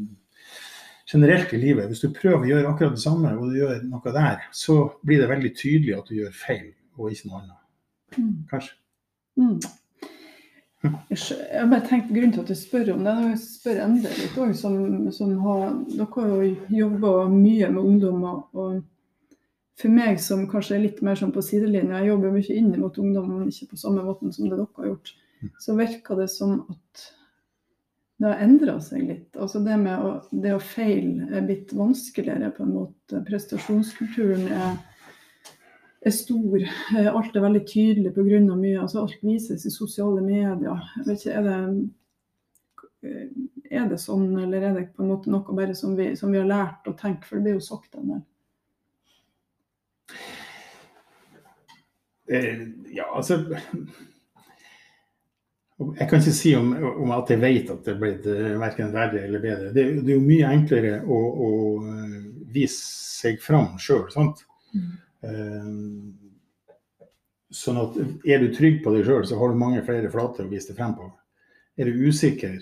generelt 1.08 1.52
i 1.52 1.60
livet. 1.60 1.88
Hvis 1.90 2.04
du 2.04 2.12
prøver 2.14 2.44
å 2.44 2.50
gjøre 2.50 2.70
akkurat 2.70 2.96
det 2.96 3.02
samme, 3.02 3.34
og 3.38 3.50
du 3.50 3.58
gjør 3.60 3.82
noe 3.88 4.14
der, 4.14 4.46
så 4.54 4.78
blir 5.06 5.22
det 5.22 5.30
veldig 5.30 5.52
tydelig 5.58 5.96
at 5.98 6.10
du 6.10 6.18
gjør 6.18 6.34
feil, 6.36 6.68
og 6.98 7.12
ikke 7.12 7.30
noe 7.30 7.40
annet. 7.42 7.60
Mm. 8.16 8.34
Kanskje. 8.50 8.76
Mm. 9.40 9.60
Jeg 10.82 11.66
bare 11.70 11.84
tenkt 11.86 12.08
Grunnen 12.10 12.32
til 12.34 12.42
at 12.42 12.48
jeg 12.50 12.58
spør 12.58 12.88
om 12.96 13.04
det, 13.06 13.12
jeg 13.30 13.36
spør 13.38 13.84
Endre 13.84 14.14
litt 14.18 14.38
òg, 14.42 14.54
som, 14.58 14.74
som 15.14 15.36
har 15.44 15.76
Dere 15.92 16.08
har 16.16 16.32
jo 16.32 16.48
jobba 16.74 17.12
mye 17.30 17.68
med 17.70 17.82
ungdommer. 17.82 18.40
og 18.52 18.80
for 19.78 19.90
meg 19.94 20.20
som 20.22 20.44
kanskje 20.50 20.76
er 20.76 20.84
litt 20.84 21.00
mer 21.02 21.16
sånn 21.18 21.32
på 21.34 21.42
sidelinja, 21.42 22.02
jeg 22.02 22.12
jobber 22.12 22.34
mye 22.34 22.54
inn 22.58 22.70
mot 22.76 22.98
ungdom, 23.00 23.30
men 23.30 23.50
ikke 23.50 23.72
på 23.72 23.80
samme 23.80 24.04
måten 24.04 24.34
som 24.34 24.46
det 24.46 24.58
dere 24.58 24.68
har 24.78 24.90
gjort, 24.90 25.14
så 25.58 25.74
virker 25.78 26.20
det 26.20 26.28
som 26.30 26.60
at 26.70 27.06
det 28.22 28.28
har 28.30 28.42
endra 28.44 28.76
seg 28.78 29.02
litt. 29.08 29.34
Altså 29.34 29.58
det 29.64 29.76
med 29.82 29.98
å, 29.98 30.10
det 30.30 30.52
å 30.54 30.62
feile 30.62 31.26
er 31.34 31.42
blitt 31.46 31.72
vanskeligere 31.74 32.52
på 32.54 32.62
en 32.62 32.74
måte. 32.76 33.22
Prestasjonskulturen 33.26 34.44
er, 34.46 34.76
er 36.06 36.14
stor. 36.14 36.54
Eh, 36.62 37.08
Alt 37.10 37.34
er 37.34 37.42
veldig 37.42 37.64
tydelig 37.66 38.12
pga. 38.14 38.38
mye. 38.52 38.76
Altså 38.78 39.02
alt 39.02 39.18
vises 39.26 39.66
i 39.66 39.74
sosiale 39.74 40.22
medier. 40.22 40.86
Jeg 41.00 41.08
vet 41.08 41.24
ikke, 41.24 41.40
er 41.40 41.48
det, 41.48 43.10
er 43.72 43.90
det 43.90 43.98
sånn, 43.98 44.28
eller 44.38 44.68
er 44.68 44.78
det 44.78 44.86
på 44.94 45.02
en 45.02 45.10
måte 45.16 45.32
noe 45.34 45.58
bare 45.58 45.74
som 45.74 45.98
vi, 45.98 46.12
som 46.14 46.30
vi 46.30 46.38
har 46.38 46.46
lært 46.46 46.86
å 46.86 46.94
tenke? 46.94 47.26
For 47.26 47.40
det 47.40 47.48
blir 47.48 47.58
jo 47.58 47.66
sagt 47.72 47.98
en 47.98 48.14
del. 48.14 48.22
Eh, 52.30 52.68
ja, 52.94 53.10
altså 53.10 53.42
Jeg 55.98 56.08
kan 56.08 56.20
ikke 56.20 56.34
si 56.36 56.54
om, 56.58 56.72
om 57.04 57.12
at 57.14 57.30
jeg 57.32 57.40
vet 57.42 57.70
at 57.72 57.84
det 57.86 57.92
er 57.94 58.00
blitt 58.00 58.26
eh, 58.30 58.54
verken 58.60 58.92
verre 58.94 59.22
eller 59.26 59.42
bedre. 59.42 59.70
Det, 59.74 59.84
det 60.02 60.14
er 60.14 60.18
jo 60.18 60.24
mye 60.24 60.50
enklere 60.56 60.98
å, 61.02 61.20
å 61.46 61.50
eh, 61.86 62.18
vise 62.52 62.80
seg 63.22 63.40
fram 63.42 63.78
sjøl, 63.82 64.06
sant. 64.12 64.44
Eh, 65.22 65.70
sånn 67.52 67.80
at 67.82 67.98
er 68.28 68.42
du 68.42 68.52
trygg 68.54 68.80
på 68.84 68.94
deg 68.94 69.06
sjøl, 69.06 69.26
så 69.28 69.38
har 69.40 69.52
du 69.52 69.60
mange 69.60 69.82
flere 69.86 70.10
flater 70.12 70.46
å 70.46 70.52
vise 70.52 70.72
deg 70.72 70.80
frem 70.80 70.94
på. 70.98 71.08
Er 71.78 71.88
du 71.88 72.06
usikker, 72.08 72.60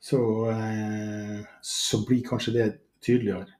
så, 0.00 0.18
uh, 0.48 1.40
så 1.60 1.98
blir 2.08 2.22
kanskje 2.24 2.54
det 2.54 2.68
tydeligere. 3.04 3.50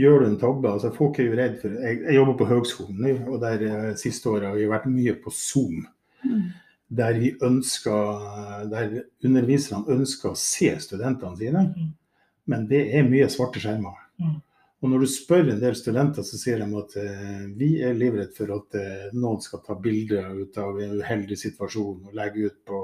Gjør 0.00 0.22
du 0.22 0.26
en 0.30 0.38
tabbe 0.40 0.70
altså 0.70 0.88
Folk 0.96 1.18
er 1.20 1.26
jo 1.26 1.34
redd 1.36 1.58
for 1.60 1.74
Jeg, 1.84 1.98
jeg 2.06 2.14
jobber 2.16 2.36
på 2.38 2.46
høgskolen 2.48 3.26
og 3.28 3.34
der 3.42 3.90
siste 4.00 4.30
året 4.30 4.48
har 4.48 4.56
vi 4.56 4.70
vært 4.70 4.86
mye 4.88 5.12
på 5.20 5.32
Zoom. 5.36 5.82
Der 6.92 7.16
vi 7.16 7.30
ønsker 7.40 8.64
Der 8.68 8.96
underviserne 9.24 9.88
ønsker 9.94 10.32
å 10.32 10.38
se 10.38 10.74
studentene 10.82 11.38
sine. 11.38 11.66
Men 12.50 12.66
det 12.68 12.82
er 12.96 13.06
mye 13.08 13.30
svarte 13.32 13.62
skjermer. 13.62 13.96
Mm. 14.20 14.40
Og 14.82 14.90
når 14.90 15.04
du 15.04 15.08
spør 15.12 15.52
en 15.52 15.60
del 15.62 15.76
studenter, 15.78 16.24
så 16.26 16.38
sier 16.40 16.58
de 16.58 16.66
at 16.80 16.94
eh, 16.98 17.42
vi 17.54 17.76
er 17.86 17.94
livredd 17.94 18.32
for 18.34 18.50
at 18.56 18.78
eh, 18.78 19.12
noen 19.14 19.38
skal 19.44 19.62
ta 19.62 19.76
bilder 19.78 20.32
ut 20.34 20.58
av 20.58 20.80
en 20.82 20.96
uheldig 20.98 21.38
situasjon 21.38 22.08
og 22.08 22.16
legge 22.18 22.48
ut 22.48 22.56
på 22.66 22.80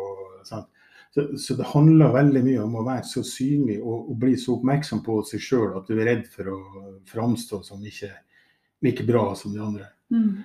sant? 0.46 0.70
Så, 1.10 1.24
så 1.40 1.56
det 1.58 1.66
handler 1.72 2.14
veldig 2.14 2.42
mye 2.44 2.60
om 2.62 2.76
å 2.78 2.84
være 2.86 3.06
så 3.08 3.24
synlig 3.26 3.80
og, 3.80 4.12
og 4.12 4.20
bli 4.22 4.36
så 4.38 4.54
oppmerksom 4.58 5.00
på 5.02 5.16
seg 5.26 5.42
sjøl 5.42 5.74
at 5.80 5.88
du 5.88 5.96
er 5.96 6.06
redd 6.06 6.26
for 6.30 6.52
å 6.52 6.58
framstå 7.08 7.62
som 7.66 7.82
ikke 7.82 8.12
like 8.86 9.06
bra 9.08 9.32
som 9.34 9.56
de 9.56 9.62
andre. 9.64 9.88
Mm. 10.14 10.44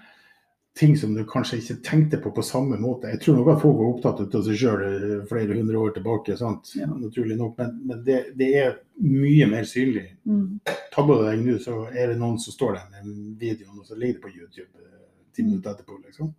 Ting 0.80 0.96
som 0.98 1.14
du 1.14 1.22
kanskje 1.30 1.60
ikke 1.60 1.76
tenkte 1.86 2.18
på 2.18 2.32
på 2.34 2.42
samme 2.42 2.80
måte. 2.82 3.12
Jeg 3.14 3.22
tror 3.22 3.36
nok 3.38 3.50
at 3.54 3.60
folk 3.62 3.76
var 3.78 3.90
opptatt 3.92 4.38
av 4.40 4.46
seg 4.48 4.58
sjøl 4.58 4.86
flere 5.30 5.58
hundre 5.60 5.78
år 5.78 5.92
tilbake? 5.98 6.34
Ja. 6.40 6.88
naturlig 6.90 7.38
nok. 7.38 7.60
Men, 7.62 7.76
men 7.92 8.00
det, 8.08 8.18
det 8.40 8.48
er 8.58 8.72
mye 9.06 9.50
mer 9.52 9.68
synlig. 9.70 10.08
Mm. 10.26 10.64
Tabber 10.96 11.22
du 11.22 11.28
deg 11.28 11.44
nå, 11.46 11.60
så 11.62 11.84
er 11.92 12.10
det 12.10 12.18
noen 12.18 12.40
som 12.42 12.56
står 12.56 12.80
der 12.80 12.90
med 12.90 13.14
videoen, 13.42 13.78
og 13.80 13.86
så 13.86 14.00
ligger 14.00 14.18
det 14.18 14.26
på 14.26 14.34
YouTube 14.34 14.82
eh, 14.82 15.06
ti 15.36 15.46
minutter 15.46 15.76
etterpå. 15.76 16.00
liksom. 16.08 16.34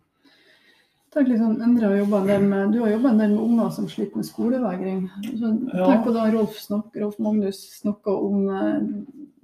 Tenk 1.14 1.28
litt 1.30 1.38
sånn, 1.38 1.60
Endre 1.62 1.86
har 1.90 1.96
jobbet 2.00 2.20
en 2.20 2.26
del 2.32 2.46
med, 2.50 2.72
Du 2.74 2.80
har 2.82 2.90
jobba 2.90 3.10
en 3.12 3.20
del 3.22 3.34
med 3.36 3.42
unger 3.44 3.68
som 3.76 3.86
sliter 3.90 4.16
med 4.18 4.26
skolevegring. 4.26 5.04
Så, 5.38 5.50
Ja. 5.74 5.86
Tenk 5.86 6.04
på 6.08 6.14
da 6.16 6.24
Rolf, 6.32 6.56
snak, 6.58 6.96
Rolf 6.98 7.18
Magnus 7.22 7.60
snakka 7.80 8.10
om 8.10 8.48
eh, 8.50 8.80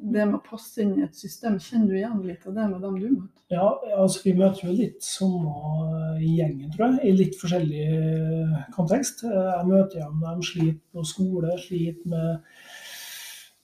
det 0.00 0.24
med 0.26 0.34
å 0.40 0.42
passe 0.42 0.82
inn 0.82 0.96
i 0.98 1.04
et 1.04 1.14
system. 1.14 1.58
Kjenner 1.62 1.86
du 1.92 1.94
igjen 2.00 2.22
litt 2.26 2.46
av 2.48 2.54
det 2.56 2.66
med 2.72 2.80
dem 2.82 2.98
du 2.98 3.06
møter? 3.10 3.36
Ja, 3.50 3.68
altså 3.98 4.20
vi 4.24 4.32
møter 4.38 4.66
jo 4.68 4.72
litt 4.78 5.02
samme 5.02 6.18
gjengen, 6.22 6.70
tror 6.74 6.92
jeg, 6.92 7.08
i 7.10 7.16
litt 7.18 7.38
forskjellig 7.38 7.86
eh, 7.94 8.58
kontekst. 8.74 9.24
Eh, 9.24 9.30
Jeg 9.30 9.66
møter 9.70 10.00
dem 10.04 10.20
de 10.26 10.46
sliter 10.46 10.80
på 10.94 11.06
skole, 11.06 11.54
sliter 11.58 12.06
med 12.10 12.40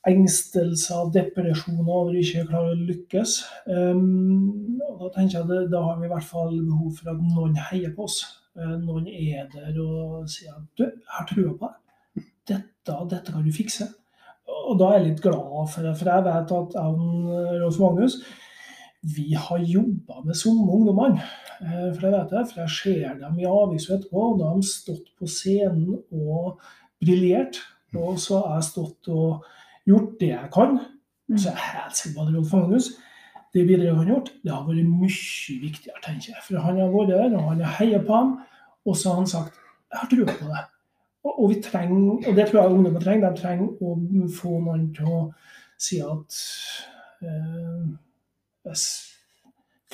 engstelser, 0.06 1.10
depresjoner 1.14 1.88
over 1.90 2.14
ikke 2.18 2.44
å 2.44 2.48
klare 2.50 2.72
å 2.74 2.80
lykkes. 2.88 3.36
Um, 3.66 4.78
da 5.00 5.10
tenker 5.14 5.38
jeg 5.40 5.44
at 5.46 5.70
da 5.72 5.82
har 5.82 6.00
vi 6.00 6.06
i 6.08 6.12
hvert 6.12 6.28
fall 6.28 6.54
behov 6.56 6.92
for 7.00 7.12
at 7.12 7.22
noen 7.34 7.58
heier 7.70 7.94
på 7.96 8.06
oss. 8.06 8.20
Eh, 8.56 8.76
Noen 8.80 9.04
er 9.10 9.50
der 9.52 9.76
og 9.82 10.30
sier 10.32 10.54
at 10.54 10.64
du, 10.78 10.86
jeg 10.86 11.12
har 11.18 11.26
trua 11.28 11.52
på 11.58 11.68
deg. 11.68 12.24
Dette, 12.48 12.94
dette 13.10 13.34
kan 13.34 13.44
du 13.44 13.52
fikse. 13.52 13.90
Og 14.46 14.78
da 14.80 14.92
er 14.92 15.00
jeg 15.00 15.08
litt 15.10 15.22
glad 15.26 15.68
for 15.72 15.84
det, 15.84 15.92
for 15.98 16.08
jeg 16.08 16.24
vet 16.24 16.54
at 16.56 16.76
jeg 16.78 16.94
og 16.96 17.58
Rolf 17.60 17.80
Magnus 17.82 18.20
vi 19.06 19.34
har 19.38 19.58
jobba 19.62 20.22
med 20.24 20.34
somme 20.34 20.72
ungdommene. 20.72 21.22
Eh, 21.60 21.92
For 21.94 22.06
jeg 22.08 22.14
vet 22.16 22.32
det, 22.32 22.44
for 22.50 22.62
jeg 22.64 22.72
ser 22.74 23.18
dem 23.20 23.38
i 23.38 23.46
avisa 23.46 23.94
etterpå. 23.94 24.22
og 24.32 24.38
Da 24.40 24.48
har 24.48 24.56
de 24.56 24.66
stått 24.66 25.12
på 25.18 25.28
scenen 25.30 26.00
og 26.10 26.58
briljert. 27.02 27.60
Og 27.94 28.18
så 28.18 28.40
har 28.42 28.56
jeg 28.58 28.70
stått 28.72 29.08
og 29.14 29.44
gjort 29.86 30.14
det 30.20 30.30
jeg 30.32 30.52
kan. 30.54 30.78
Og 31.32 31.42
så 31.42 31.50
er 31.50 31.58
jeg 31.58 31.74
helt 31.74 31.98
sikker 31.98 32.16
på 32.16 32.26
at 32.26 32.34
Rolf 32.36 32.54
Magnus, 32.54 32.88
det 33.54 33.64
videre 33.68 33.94
han 33.94 34.02
har 34.04 34.12
gjort, 34.12 34.32
det 34.44 34.52
har 34.52 34.64
vært 34.66 34.88
mye 34.90 35.58
viktigere, 35.62 36.02
tenker 36.04 36.32
jeg. 36.32 36.42
For 36.44 36.62
han 36.62 36.80
har 36.82 36.92
vært 36.92 37.12
der, 37.14 37.36
og 37.38 37.50
han 37.50 37.62
har 37.64 37.76
heia 37.80 38.02
på 38.04 38.14
ham. 38.14 38.34
Og 38.86 38.96
så 38.96 39.12
har 39.12 39.22
han 39.22 39.30
sagt 39.30 39.62
jeg 39.92 40.00
har 40.02 40.10
trua 40.10 40.34
på 40.34 40.48
det. 40.50 40.62
Og, 41.26 41.32
og 41.42 41.50
vi 41.50 41.60
trenger, 41.62 42.28
og 42.28 42.36
det 42.36 42.46
tror 42.48 42.60
jeg 42.60 42.76
ungdommer 42.76 43.02
trenger, 43.02 43.30
de 43.30 43.40
trenger 43.40 43.82
å 43.82 44.28
få 44.36 44.58
noen 44.62 44.86
til 44.94 45.10
å 45.10 45.20
si 45.80 45.98
at 46.02 46.38
eh, 47.24 47.86
jeg 48.66 48.80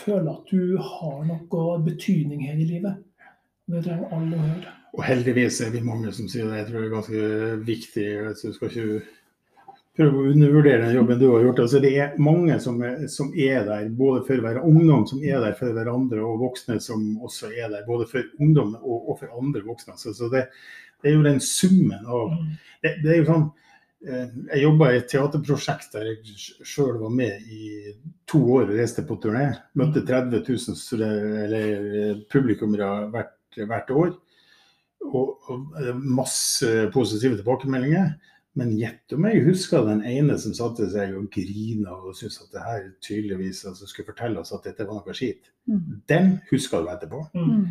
føler 0.02 0.30
at 0.32 0.52
du 0.52 0.76
har 0.82 1.24
noe 1.28 1.78
betydning 1.86 2.46
her 2.48 2.60
i 2.60 2.68
livet. 2.68 3.00
Det 3.70 3.84
trenger 3.86 4.12
alle 4.16 4.36
å 4.36 4.46
høre. 4.46 4.76
Og 4.92 5.04
heldigvis 5.06 5.62
er 5.64 5.72
vi 5.72 5.80
mange 5.84 6.12
som 6.12 6.28
sier 6.28 6.48
det. 6.50 6.58
Jeg 6.58 6.68
tror 6.68 6.80
det 6.80 6.88
er 6.88 6.96
ganske 6.96 7.26
viktig. 7.68 8.08
Jeg 8.10 8.56
skal 8.56 8.72
ikke 8.72 8.88
prøve 9.96 10.18
å 10.22 10.28
undervurdere 10.32 10.86
den 10.86 10.96
jobben 10.96 11.18
du 11.20 11.26
har 11.28 11.42
gjort. 11.44 11.62
Altså, 11.66 11.80
det 11.84 11.92
er 12.00 12.20
mange 12.22 12.56
som 12.64 12.78
er, 12.84 13.06
som 13.12 13.32
er 13.36 13.66
der, 13.68 13.88
både 13.96 14.22
for 14.26 14.40
å 14.40 14.46
være 14.46 14.64
ungdom 14.68 15.04
som 15.08 15.24
er 15.24 15.42
der 15.44 15.56
for 15.58 15.74
hverandre, 15.76 16.22
og 16.24 16.40
voksne 16.46 16.78
som 16.80 17.02
også 17.24 17.52
er 17.52 17.72
der, 17.72 17.84
både 17.88 18.08
for 18.10 18.24
ungdom 18.40 18.76
og, 18.80 19.10
og 19.12 19.18
for 19.20 19.34
andre 19.36 19.64
voksne. 19.66 19.98
Så, 20.00 20.14
så 20.16 20.30
det, 20.32 20.46
det 21.02 21.10
er 21.10 21.18
jo 21.18 21.26
den 21.26 21.42
summen 21.44 22.06
av 22.06 22.32
det, 22.82 22.96
det 23.02 23.12
er 23.12 23.20
jo 23.20 23.28
sånn 23.28 23.44
eh, 24.06 24.32
Jeg 24.54 24.64
jobba 24.64 24.88
i 24.90 24.98
et 25.00 25.08
teaterprosjekt 25.12 25.94
der 25.94 26.08
jeg 26.08 26.36
sjøl 26.66 26.96
var 27.02 27.14
med 27.14 27.52
i 27.52 27.92
to 28.30 28.40
år 28.56 28.70
og 28.70 28.76
reiste 28.78 29.04
på 29.06 29.20
turné. 29.22 29.50
Møtte 29.78 30.06
30 30.08 30.40
000 30.40 30.80
stud- 30.80 31.04
eller 31.04 31.88
eh, 32.00 32.20
publikummere 32.32 33.10
hvert, 33.12 33.36
hvert 33.60 33.92
år. 33.92 34.12
Og, 35.02 35.50
og 35.50 35.80
eh, 35.82 35.92
masse 35.92 36.88
positive 36.94 37.42
tilbakemeldinger. 37.42 38.14
Men 38.58 38.74
gjett 38.76 39.14
om 39.16 39.24
jeg 39.24 39.46
husker 39.46 39.86
den 39.86 40.02
ene 40.04 40.34
som 40.40 40.52
satte 40.56 40.84
seg 40.92 41.14
og 41.16 41.30
grina 41.32 41.94
og 41.94 42.12
syntes 42.18 42.42
at 42.42 42.52
det 42.52 42.66
her 42.66 42.82
tydeligvis 43.04 43.62
altså, 43.70 43.88
skulle 43.88 44.10
fortelle 44.10 44.42
oss 44.42 44.52
at 44.52 44.68
dette 44.68 44.84
var 44.84 45.00
noe 45.00 45.16
skit. 45.16 45.48
Mm. 45.70 46.02
Den 46.10 46.28
husker 46.50 46.84
du 46.84 46.90
etterpå. 46.92 47.22
Mm. 47.32 47.70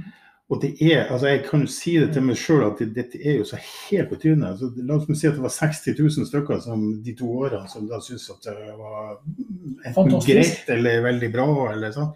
Og 0.52 0.60
det 0.64 0.72
er, 0.84 1.06
altså 1.06 1.30
jeg 1.30 1.44
kan 1.46 1.62
jo 1.64 1.70
si 1.72 1.94
det 2.02 2.10
til 2.12 2.26
meg 2.28 2.40
sjøl 2.40 2.66
at 2.66 2.82
det, 2.82 2.90
dette 2.98 3.22
er 3.22 3.38
jo 3.40 3.46
så 3.48 3.60
helt 3.62 4.10
på 4.10 4.18
trynet. 4.20 4.50
Altså, 4.50 4.72
la 4.82 4.98
oss 4.98 5.08
si 5.08 5.30
at 5.30 5.38
det 5.38 5.46
var 5.46 5.54
60 5.54 5.96
000 6.02 6.28
stykker 6.28 6.60
som 6.66 6.84
de 7.06 7.14
to 7.22 7.30
årene 7.46 7.70
som 7.72 7.86
da 7.88 8.02
syntes 8.04 8.28
at 8.34 8.50
det 8.50 8.74
var 8.76 9.14
enten 9.22 9.96
Fantastisk. 9.96 10.34
greit 10.34 10.74
eller 10.76 11.06
veldig 11.06 11.32
bra. 11.38 11.48
eller 11.72 11.96
sånn. 11.96 12.12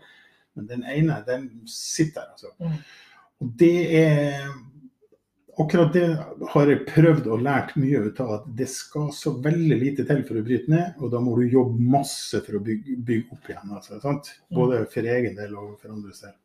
Men 0.56 0.68
den 0.72 0.84
ene, 0.90 1.22
den 1.28 1.48
sitter 1.70 2.26
der, 2.26 2.34
altså. 2.34 2.52
Mm. 2.60 2.76
Og 3.44 3.54
det 3.60 3.78
er 4.02 4.50
Akkurat 5.58 5.94
det 5.96 6.08
har 6.52 6.68
jeg 6.68 6.82
prøvd 6.90 7.28
og 7.32 7.44
lært 7.46 7.76
mye 7.80 8.02
ut 8.10 8.18
av. 8.20 8.32
At 8.40 8.48
det 8.60 8.68
skal 8.72 9.12
så 9.16 9.32
veldig 9.44 9.78
lite 9.80 10.04
til 10.08 10.24
for 10.28 10.40
å 10.40 10.44
bryte 10.44 10.72
ned, 10.72 10.98
og 11.00 11.14
da 11.14 11.22
må 11.24 11.38
du 11.40 11.46
jobbe 11.48 11.86
masse 11.96 12.42
for 12.44 12.58
å 12.60 12.64
bygge, 12.66 12.98
bygge 13.08 13.38
opp 13.38 13.48
igjen. 13.52 13.72
Altså, 13.78 14.02
sant? 14.04 14.34
Mm. 14.50 14.58
Både 14.60 14.82
for 14.92 15.14
egen 15.16 15.38
del 15.38 15.56
og 15.56 15.78
for 15.80 15.96
andres 15.96 16.26
del. 16.26 16.36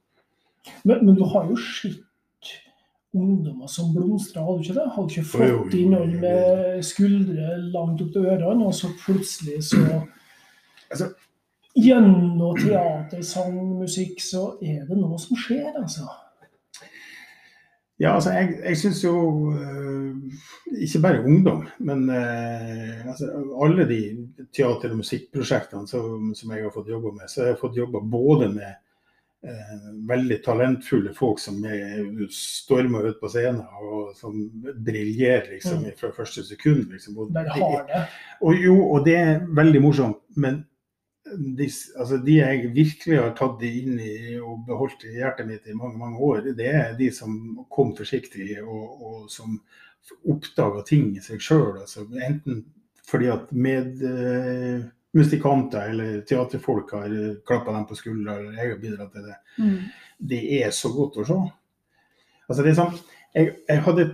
Men, 0.84 1.02
men 1.08 1.16
du 1.18 1.24
har 1.32 1.48
jo 1.50 1.58
sett 1.58 1.98
ungdommer 3.16 3.66
som 3.66 3.90
blomstrer, 3.94 4.44
har 4.46 4.56
du 4.56 4.62
ikke 4.62 4.76
det? 4.76 4.86
Har 4.94 5.06
du 5.06 5.14
ikke 5.14 5.30
fått 5.32 5.48
jo, 5.48 5.62
inn 5.74 5.94
noen 5.96 6.12
med 6.22 6.84
skuldre 6.86 7.56
langt 7.74 8.02
opp 8.04 8.12
til 8.14 8.28
ørene, 8.30 8.68
og 8.68 8.76
så 8.76 8.92
plutselig 9.02 9.62
så 9.72 9.82
Altså- 10.90 11.12
Gjennom 11.78 12.56
teater, 12.58 13.22
sang, 13.22 13.78
musikk, 13.78 14.18
så 14.18 14.56
er 14.58 14.88
det 14.88 14.96
noe 14.98 15.18
som 15.22 15.38
skjer, 15.38 15.70
altså. 15.78 16.08
Ja, 18.00 18.14
altså 18.16 18.32
jeg, 18.32 18.54
jeg 18.64 18.78
syns 18.80 19.02
jo 19.04 19.14
uh, 19.52 20.36
Ikke 20.80 21.02
bare 21.04 21.24
ungdom, 21.24 21.66
men 21.84 22.06
uh, 22.08 23.08
altså, 23.10 23.28
alle 23.60 23.84
de 23.88 24.02
teater- 24.56 24.94
og 24.94 25.02
musikkprosjektene 25.02 25.88
som, 25.88 26.30
som, 26.36 26.54
jeg 26.54 26.64
har 26.64 26.72
fått 26.72 26.88
jobba 26.88 27.12
med, 27.18 27.28
så 27.28 27.42
jeg 27.42 27.50
har 27.50 27.58
jeg 27.58 27.60
fått 27.60 27.76
jobba 27.76 28.00
både 28.00 28.48
med 28.54 28.70
eh, 28.70 29.84
veldig 30.08 30.38
talentfulle 30.44 31.12
folk 31.16 31.42
som 31.42 31.60
stormer 32.34 33.10
ut 33.10 33.20
på 33.20 33.30
scenen 33.32 33.60
og 33.82 34.14
som 34.16 34.38
briljerer 34.86 35.52
liksom, 35.52 35.84
mm. 35.84 35.92
fra 36.00 36.12
første 36.16 36.46
sekund. 36.48 36.88
Liksom. 36.94 37.18
Og, 37.20 37.34
det. 37.36 38.02
Og, 38.40 38.56
jo, 38.56 38.78
og 38.88 39.04
det 39.06 39.16
er 39.20 39.44
veldig 39.60 39.84
morsomt, 39.84 40.22
men 40.40 40.62
de, 41.36 41.68
altså 41.98 42.16
de, 42.24 42.34
jeg 42.38 42.70
virkelig 42.74 43.18
har 43.20 43.34
tatt 43.38 43.62
inn 43.66 44.00
i 44.02 44.38
og 44.40 44.64
beholdt 44.68 45.04
i 45.06 45.18
hjertet 45.18 45.46
mitt 45.48 45.66
i 45.68 45.76
mange 45.76 45.98
mange 46.00 46.18
år, 46.26 46.38
det 46.56 46.68
er 46.72 46.98
de 46.98 47.08
som 47.14 47.30
kom 47.72 47.96
forsiktig 47.98 48.48
og, 48.62 48.86
og 49.00 49.30
som 49.32 49.48
oppdaga 50.30 50.80
ting 50.86 51.16
i 51.16 51.20
seg 51.24 51.40
sjøl. 51.44 51.74
Altså, 51.82 52.00
enten 52.26 52.54
fordi 53.10 53.26
at 53.32 53.52
medmusikanter 53.52 55.84
uh, 55.84 55.90
eller 55.90 56.20
teaterfolk 56.28 56.88
har 56.94 57.10
klappa 57.46 57.70
dem 57.74 57.86
på 57.88 57.94
skuldra, 57.98 58.32
eller 58.38 58.52
jeg 58.58 58.68
har 58.70 58.82
bidratt 58.82 59.12
til 59.16 59.24
det. 59.26 59.38
Mm. 59.58 59.80
Det 60.30 60.42
er 60.60 60.70
så 60.74 60.88
godt 60.94 61.14
å 61.18 61.22
se. 61.26 61.40
Altså, 62.50 62.60
det 62.62 62.70
er 62.70 62.78
sånn, 62.78 62.96
jeg, 63.32 63.50
jeg 63.68 63.82
hadde 63.86 64.06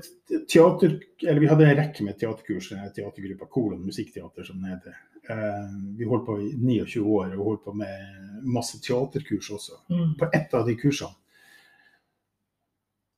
teater, 0.51 0.97
eller 1.25 1.41
Vi 1.41 1.51
hadde 1.51 1.67
en 1.67 1.77
rekke 1.79 2.05
med 2.05 2.19
teaterkurs, 2.21 2.71
teatergruppa 2.97 3.49
Kolon 3.51 3.85
musikkteater, 3.87 4.45
som 4.45 4.63
det 4.63 4.75
heter. 4.75 4.97
Eh, 5.31 5.71
vi 5.99 6.09
holdt 6.09 6.27
på 6.27 6.41
i 6.43 6.51
29 6.55 7.03
år 7.03 7.37
og 7.37 7.45
holdt 7.51 7.65
på 7.65 7.77
med 7.81 8.43
masse 8.47 8.81
teaterkurs 8.83 9.51
også. 9.51 9.81
Mm. 9.91 10.13
På 10.21 10.29
ett 10.33 10.55
av 10.55 10.67
de 10.69 10.77
kursene, 10.79 11.17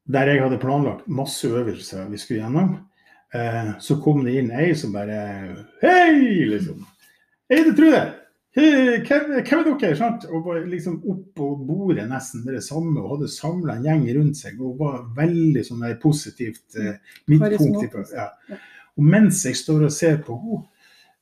der 0.09 0.31
jeg 0.31 0.41
hadde 0.41 0.61
planlagt 0.63 1.09
masse 1.13 1.49
øvelser 1.49 2.07
vi 2.09 2.21
skulle 2.21 2.41
gjennom, 2.41 2.79
eh, 3.35 3.75
så 3.85 3.99
kom 4.01 4.23
det 4.25 4.39
inn 4.41 4.55
ei 4.57 4.71
som 4.79 4.95
bare 4.95 5.19
Hei! 5.83 6.47
liksom. 6.49 6.87
Hei, 7.51 7.61
det 7.67 7.77
tror 7.77 7.93
jeg! 7.93 8.15
Hvem, 8.59 9.29
hvem 9.47 9.61
er 9.61 9.77
dere? 9.79 9.97
Sant? 9.99 10.25
Og 10.33 10.47
var 10.47 10.65
liksom 10.67 10.97
oppå 11.07 11.53
bordet 11.69 12.09
nesten 12.11 12.43
med 12.47 12.57
det 12.59 12.65
samme 12.67 12.99
og 13.03 13.13
hadde 13.17 13.31
samla 13.31 13.77
en 13.79 13.87
gjeng 13.87 14.09
rundt 14.17 14.41
seg 14.41 14.59
og 14.59 14.81
var 14.81 15.05
veldig 15.19 15.63
sånn 15.67 15.85
der 15.85 15.99
positivt 16.03 16.79
eh, 16.81 16.97
midtpunkt. 17.31 18.15
Ja. 18.17 18.33
Og 18.99 19.07
mens 19.07 19.45
jeg 19.47 19.59
står 19.61 19.87
og 19.87 19.95
ser 19.95 20.19
på 20.27 20.39
henne, 20.43 20.65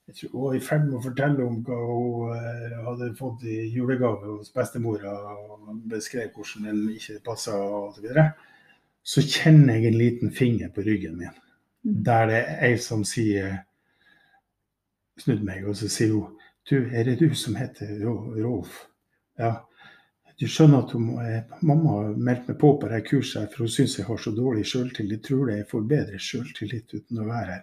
jeg 0.06 0.20
tror 0.20 0.32
hun 0.32 0.42
var 0.44 0.54
i 0.54 0.62
ferd 0.62 0.84
med 0.86 0.96
å 0.96 1.02
fortelle 1.02 1.42
om 1.44 1.56
hva 1.66 1.76
hun 1.82 2.28
uh, 2.30 2.74
hadde 2.86 3.08
fått 3.18 3.40
i 3.50 3.56
julegave 3.74 4.36
hos 4.36 4.52
bestemora, 4.54 5.16
og 5.34 5.80
beskrev 5.90 6.28
hvordan 6.30 6.68
den 6.68 6.84
ikke 6.94 7.18
passa 7.26 7.56
osv. 7.58 8.06
Så, 8.06 8.26
så 9.02 9.24
kjenner 9.26 9.80
jeg 9.80 9.90
en 9.90 9.98
liten 9.98 10.30
finger 10.34 10.70
på 10.70 10.86
ryggen 10.86 11.18
min, 11.18 11.34
mm. 11.82 11.96
der 12.06 12.30
det 12.30 12.38
er 12.38 12.62
ei 12.68 12.76
som 12.82 13.02
sier 13.06 13.64
Snudd 15.16 15.46
meg, 15.48 15.62
og 15.64 15.72
så 15.78 15.88
sier 15.88 16.10
hun 16.12 16.35
Du, 16.68 16.76
er 16.90 17.04
det 17.04 17.16
du 17.20 17.34
som 17.34 17.54
heter 17.56 17.98
Rolf? 18.42 18.86
Ja. 19.38 19.68
Du 20.36 20.48
skjønner 20.50 20.82
at 20.82 20.92
hun, 20.92 21.12
eh, 21.22 21.44
mamma 21.64 21.92
har 21.94 22.16
meldt 22.16 22.48
meg 22.50 22.58
på 22.60 22.72
på 22.80 22.88
det 22.90 23.04
kurset 23.06 23.52
for 23.54 23.64
hun 23.64 23.70
syns 23.72 23.94
jeg 23.98 24.06
har 24.08 24.18
så 24.20 24.32
dårlig 24.34 24.66
sjøltillit. 24.68 25.22
Tror 25.24 25.46
det 25.46 25.60
jeg 25.60 25.68
får 25.70 25.86
bedre 25.92 26.18
sjøltillit 26.20 26.92
uten 26.92 27.22
å 27.22 27.28
være 27.28 27.52
her. 27.52 27.62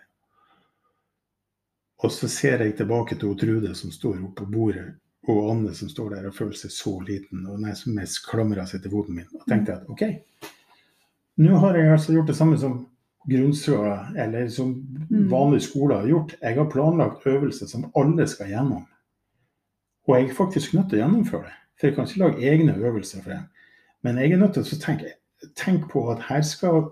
Og 2.04 2.12
så 2.12 2.30
ser 2.32 2.64
jeg 2.64 2.78
tilbake 2.80 3.20
til 3.20 3.36
Trude 3.40 3.74
som 3.76 3.92
står 3.92 4.24
oppe 4.24 4.44
på 4.44 4.56
bordet, 4.56 4.88
og 5.28 5.52
Anne 5.52 5.76
som 5.76 5.92
står 5.92 6.16
der 6.16 6.30
og 6.32 6.36
føler 6.36 6.56
seg 6.60 6.74
så 6.76 6.96
liten 7.04 7.46
og 7.48 7.62
nesten 7.64 7.96
mest 8.00 8.24
klamrer 8.26 8.66
seg 8.68 8.84
til 8.84 8.96
foten 8.96 9.20
min. 9.20 9.30
Og 9.36 9.46
tenkte 9.48 9.78
at 9.78 9.92
OK, 9.92 10.04
nå 11.44 11.60
har 11.60 11.78
jeg 11.80 11.92
altså 11.92 12.16
gjort 12.16 12.32
det 12.32 12.38
samme 12.40 12.58
som 12.60 12.80
grunnskolen 13.28 14.18
eller 14.20 14.50
som 14.52 14.74
mm. 15.12 15.30
vanlige 15.32 15.68
skoler 15.68 16.02
har 16.02 16.10
gjort. 16.12 16.36
Jeg 16.42 16.60
har 16.60 16.72
planlagt 16.72 17.28
øvelser 17.28 17.72
som 17.72 17.88
alle 18.00 18.28
skal 18.28 18.52
gjennom. 18.52 18.84
Og 20.08 20.18
jeg 20.18 20.30
er 20.30 20.38
faktisk 20.38 20.74
nødt 20.74 20.90
til 20.92 21.00
å 21.00 21.04
gjennomføre 21.04 21.48
det. 21.48 21.58
For 21.80 21.88
jeg 21.88 21.96
kan 21.96 22.08
ikke 22.08 22.24
lage 22.24 22.50
egne 22.52 22.76
øvelser 22.78 23.24
for 23.24 23.34
det. 23.34 23.40
Men 24.04 24.20
jeg 24.20 24.34
er 24.34 24.42
nødt 24.42 24.58
til 24.58 24.66
å 24.66 24.82
tenke, 24.84 25.16
tenke 25.60 25.90
på 25.92 26.06
at 26.12 26.26
her 26.30 26.44
skal 26.48 26.90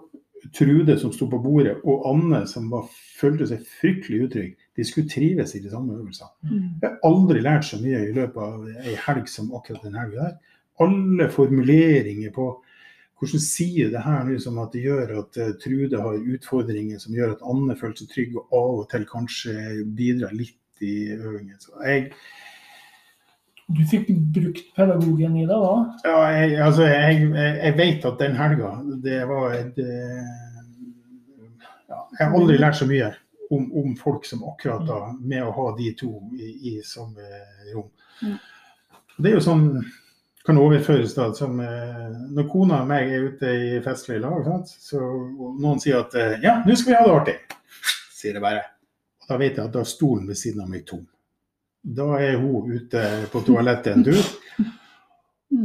Trude 0.58 0.96
som 0.98 1.12
sto 1.14 1.28
på 1.30 1.38
bordet, 1.38 1.76
og 1.86 2.06
Anne 2.10 2.40
som 2.50 2.72
var, 2.74 2.88
følte 3.20 3.46
seg 3.46 3.62
fryktelig 3.78 4.24
utrygg, 4.26 4.56
de 4.78 4.86
skulle 4.88 5.10
trives 5.12 5.54
i 5.54 5.62
de 5.62 5.70
samme 5.70 5.94
øvelsene. 5.94 6.32
Mm. 6.50 6.64
Jeg 6.82 6.88
har 6.88 6.98
aldri 7.06 7.44
lært 7.46 7.68
så 7.68 7.78
mye 7.78 8.00
i 8.08 8.16
løpet 8.16 8.42
av 8.42 8.64
ei 8.82 8.96
helg 9.06 9.30
som 9.30 9.52
akkurat 9.54 9.86
den 9.86 10.00
helga 10.00 10.32
der. 10.32 10.58
Alle 10.82 11.28
formuleringer 11.30 12.34
på 12.34 12.48
hvordan 13.22 13.44
sier 13.46 13.92
det 13.94 14.02
her 14.02 14.24
nå 14.26 14.40
som 14.42 14.58
at 14.64 14.74
det 14.74 14.82
gjør 14.88 15.12
at 15.20 15.38
uh, 15.38 15.52
Trude 15.62 16.02
har 16.02 16.30
utfordringer 16.34 16.98
som 17.04 17.14
gjør 17.14 17.36
at 17.36 17.44
Anne 17.46 17.78
føler 17.78 18.00
seg 18.00 18.10
trygg, 18.10 18.40
og 18.40 18.56
av 18.58 18.80
og 18.80 18.88
til 18.90 19.06
kanskje 19.12 19.56
bidrar 19.98 20.34
litt 20.34 20.82
i 20.82 21.12
øvingen. 21.20 21.60
Så 21.62 21.78
jeg, 21.86 22.10
du 23.78 23.82
fikk 23.88 24.10
brukt 24.36 24.76
pedagogen 24.76 25.38
i 25.38 25.46
det 25.46 25.58
da? 25.58 25.74
Ja, 26.06 26.18
jeg, 26.36 26.60
altså, 26.66 26.86
jeg, 26.90 27.32
jeg 27.36 27.78
vet 27.78 28.06
at 28.10 28.20
den 28.22 28.38
helga, 28.38 28.72
det 29.04 29.20
var 29.30 29.56
et 29.58 29.82
eh, 29.82 30.32
ja, 31.90 32.00
Jeg 32.20 32.22
har 32.26 32.38
aldri 32.40 32.60
lært 32.60 32.80
så 32.80 32.88
mye 32.90 33.12
om, 33.52 33.66
om, 33.82 33.96
folk 34.00 34.28
som 34.28 34.44
akkurat 34.48 34.86
da, 34.88 35.00
med 35.20 35.44
å 35.46 35.56
ha 35.56 35.72
de 35.78 35.92
to 36.00 36.14
i, 36.38 36.52
i 36.72 36.76
samme 36.86 37.26
rom. 37.74 37.90
Det 39.18 39.32
er 39.32 39.38
jo 39.38 39.44
sånn 39.44 39.66
kan 40.46 40.58
overføres 40.58 41.14
da 41.14 41.28
som 41.38 41.60
eh, 41.62 42.06
Når 42.34 42.48
kona 42.50 42.82
og 42.82 42.90
meg 42.90 43.12
er 43.14 43.28
ute 43.30 43.50
i 43.52 43.72
festlig 43.86 44.22
lag, 44.24 44.40
sant? 44.48 44.72
så 44.74 45.02
noen 45.02 45.82
sier 45.82 46.02
at 46.02 46.16
eh, 46.18 46.40
ja, 46.42 46.60
nå 46.66 46.78
skal 46.78 46.94
vi 46.94 46.98
ha 46.98 47.08
det 47.08 47.18
artig, 47.20 47.36
sier 48.16 48.38
det 48.38 48.44
bare. 48.44 48.64
Og 49.22 49.30
da 49.30 49.38
vet 49.42 49.60
jeg 49.60 49.68
at 49.68 49.76
da 49.76 49.84
er 49.84 49.92
stolen 49.92 50.26
ved 50.30 50.40
siden 50.40 50.64
av 50.66 50.72
meg 50.72 50.88
tom. 50.90 51.06
Da 51.82 52.08
er 52.22 52.38
hun 52.42 52.70
ute 52.72 53.06
på 53.32 53.42
toalettet 53.46 53.96
en 53.96 54.04
tur. 54.06 54.28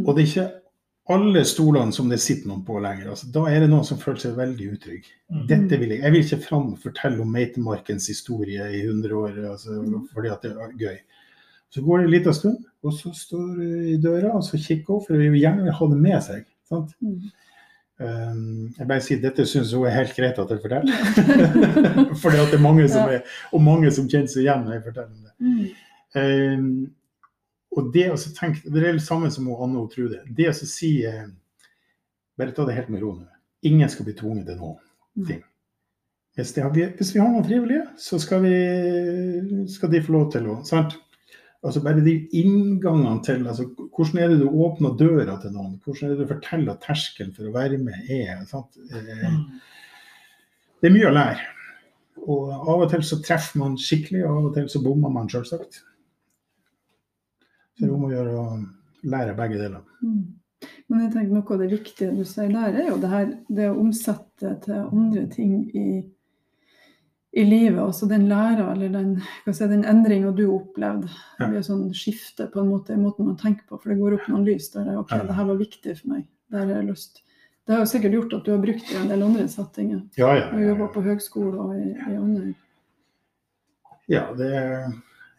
Og 0.07 0.14
det 0.16 0.22
er 0.22 0.29
ikke 0.31 0.46
alle 1.12 1.44
stolene 1.46 1.94
som 1.94 2.09
det 2.11 2.18
sitter 2.22 2.50
noen 2.50 2.64
på 2.66 2.81
lenger. 2.83 3.12
Altså, 3.12 3.29
da 3.35 3.44
er 3.50 3.62
det 3.62 3.70
noen 3.70 3.87
som 3.87 4.00
føler 4.00 4.24
seg 4.24 4.38
veldig 4.38 4.70
utrygg. 4.74 5.07
Mm. 5.31 5.44
Dette 5.50 5.79
vil 5.79 5.92
jeg. 5.94 6.02
jeg 6.02 6.14
vil 6.14 6.24
ikke 6.24 6.42
fram 6.42 6.72
og 6.72 6.81
fortelle 6.83 7.22
om 7.22 7.31
Meitemarkens 7.31 8.09
historie 8.11 8.66
i 8.74 8.83
100 8.83 9.14
år 9.14 9.38
altså, 9.52 9.76
mm. 9.79 10.09
fordi 10.14 10.33
at 10.35 10.42
det 10.42 10.52
er 10.57 10.74
gøy. 10.81 10.98
Så 11.70 11.83
går 11.83 11.98
det 11.98 12.07
en 12.07 12.14
liten 12.14 12.35
stund, 12.35 12.59
og 12.83 12.94
så 12.94 13.12
står 13.14 13.46
hun 13.46 13.88
i 13.92 13.96
døra 14.02 14.35
og 14.38 14.44
så 14.46 14.59
kikker 14.59 14.94
hun, 14.94 15.02
for 15.07 15.18
hun 15.18 15.35
vil 15.35 15.42
gjerne 15.42 15.79
ha 15.79 15.90
det 15.92 15.98
med 16.00 16.20
seg. 16.26 16.46
sant? 16.66 16.94
Mm. 17.00 17.18
Um, 17.96 18.74
jeg 18.76 18.85
bare 18.90 19.00
sier 19.00 19.20
dette 19.22 19.46
syns 19.48 19.70
hun 19.72 19.87
er 19.88 19.94
helt 19.94 20.12
greit 20.18 20.38
at 20.42 20.50
jeg 20.52 20.61
forteller. 20.61 20.98
for 22.20 22.35
det 22.35 22.42
er 22.59 22.62
mange 22.62 22.90
som 22.92 23.09
er, 23.09 23.22
og 23.55 23.62
mange 23.62 23.94
som 23.94 24.09
kjenner 24.11 24.33
seg 24.33 24.44
igjen 24.44 24.66
når 24.66 24.79
jeg 24.79 24.88
forteller 24.90 25.14
om 25.14 25.22
det. 25.22 25.76
Um, 26.16 26.68
og 27.76 27.90
det 27.92 28.07
å 28.09 28.16
tenke, 28.16 28.64
det 28.72 28.81
er 28.81 28.96
det 28.96 29.05
samme 29.05 29.29
som 29.33 29.48
Anne 29.52 29.83
og 29.83 29.90
Trude. 29.92 30.22
Det 30.37 30.48
å 30.48 30.55
si 30.57 30.98
eh, 31.05 31.26
Bare 32.37 32.52
ta 32.57 32.66
det 32.68 32.76
helt 32.76 32.90
med 32.92 33.00
ro 33.00 33.14
nå. 33.16 33.26
Ingen 33.68 33.88
skal 33.88 34.07
bli 34.09 34.14
tvunget 34.16 34.50
til 34.50 34.59
noe. 34.61 34.76
Mm. 35.16 35.40
Hvis, 36.37 36.52
har, 36.61 36.72
hvis, 36.72 37.14
vi 37.14 37.20
har 37.22 37.31
noen 37.33 37.46
frivillige, 37.46 37.87
så 38.00 38.18
skal, 38.20 38.44
vi, 38.44 39.64
skal 39.72 39.92
de 39.92 40.02
få 40.05 40.12
lov 40.12 40.26
til 40.35 40.50
å 40.52 40.59
sant? 40.68 40.98
Altså 41.64 41.81
Bare 41.83 42.05
de 42.05 42.14
inngangene 42.37 43.24
til 43.24 43.48
altså, 43.48 43.64
Hvordan 43.96 44.20
er 44.20 44.29
det 44.31 44.42
du 44.42 44.61
åpner 44.66 44.98
døra 45.00 45.38
til 45.40 45.57
noen? 45.57 45.79
Hvordan 45.83 46.11
er 46.11 46.12
det 46.12 46.20
du 46.20 46.31
forteller 46.35 46.76
at 46.76 46.85
terskelen 46.85 47.33
for 47.37 47.48
å 47.48 47.55
være 47.57 47.81
med 47.81 48.12
er? 48.12 48.44
Sant? 48.48 48.76
Eh. 48.92 49.40
Det 50.76 50.90
er 50.90 50.94
mye 50.94 51.09
å 51.09 51.16
lære. 51.16 51.50
Og 52.26 52.52
av 52.52 52.85
og 52.85 52.88
til 52.92 53.05
så 53.07 53.18
treffer 53.24 53.61
man 53.61 53.81
skikkelig, 53.81 54.22
og 54.26 54.31
av 54.31 54.48
og 54.50 54.57
til 54.59 54.68
så 54.70 54.85
bommer 54.85 55.12
man, 55.12 55.33
selvsagt. 55.33 55.81
Så 57.76 57.84
det 57.84 57.90
er 57.90 57.94
om 57.94 58.08
å 58.08 58.12
gjøre 58.12 58.34
å 58.40 58.44
lære 59.12 59.36
begge 59.36 59.60
deler. 59.60 59.86
Mm. 60.00 60.20
Men 60.88 61.02
jeg 61.04 61.12
tenker 61.12 61.34
noe 61.34 61.54
av 61.54 61.62
det 61.62 61.70
viktige 61.74 62.14
du 62.16 62.24
sier 62.24 62.52
der, 62.52 62.76
er 62.80 62.90
jo 62.90 63.00
det 63.02 63.10
her 63.12 63.26
det 63.52 63.70
å 63.70 63.80
omsette 63.82 64.52
til 64.64 64.78
andre 64.86 65.26
ting 65.32 65.58
i, 65.76 65.86
i 67.36 67.44
livet. 67.44 67.82
Altså 67.82 68.08
den 68.08 68.24
læra, 68.30 68.70
eller 68.72 68.94
den, 68.94 69.12
si, 69.50 69.68
den 69.68 69.84
endringa 69.88 70.32
du 70.36 70.46
opplevde. 70.54 71.10
Det 71.36 71.50
blir 71.52 71.66
sånn 71.66 71.88
skifte 71.96 72.48
på 72.52 72.62
en 72.62 72.72
måte 72.72 72.96
i 72.96 73.00
måten 73.00 73.28
man 73.28 73.38
tenker 73.40 73.66
på, 73.68 73.80
for 73.82 73.92
det 73.92 74.00
går 74.00 74.16
opp 74.16 74.28
noen 74.32 74.46
lys 74.48 74.70
der 74.72 74.88
det, 74.88 74.98
OK, 75.02 75.12
det 75.26 75.38
her 75.38 75.50
var 75.50 75.60
viktig 75.60 75.96
for 76.00 76.14
meg. 76.14 76.28
Det 76.46 76.62
har 76.62 76.76
jeg 76.78 76.88
lyst. 76.88 77.22
Det 77.66 77.74
har 77.74 77.82
jo 77.82 77.90
sikkert 77.90 78.14
gjort 78.14 78.36
at 78.38 78.46
du 78.46 78.52
har 78.54 78.62
brukt 78.62 78.86
det 78.86 78.94
i 78.94 79.00
en 79.02 79.10
del 79.10 79.26
andre 79.26 79.48
settinger. 79.50 80.04
Ja, 80.14 80.30
ja, 80.30 80.38
ja, 80.38 80.46
ja. 80.46 80.54
Og 80.54 80.70
jobba 80.70 80.88
på 80.94 81.02
høgskole 81.02 81.64
og 81.64 81.74
i, 81.74 81.88
i 81.98 82.14
andre. 82.14 82.54
Ja, 84.06 84.28
det 84.38 84.52
er 84.54 84.84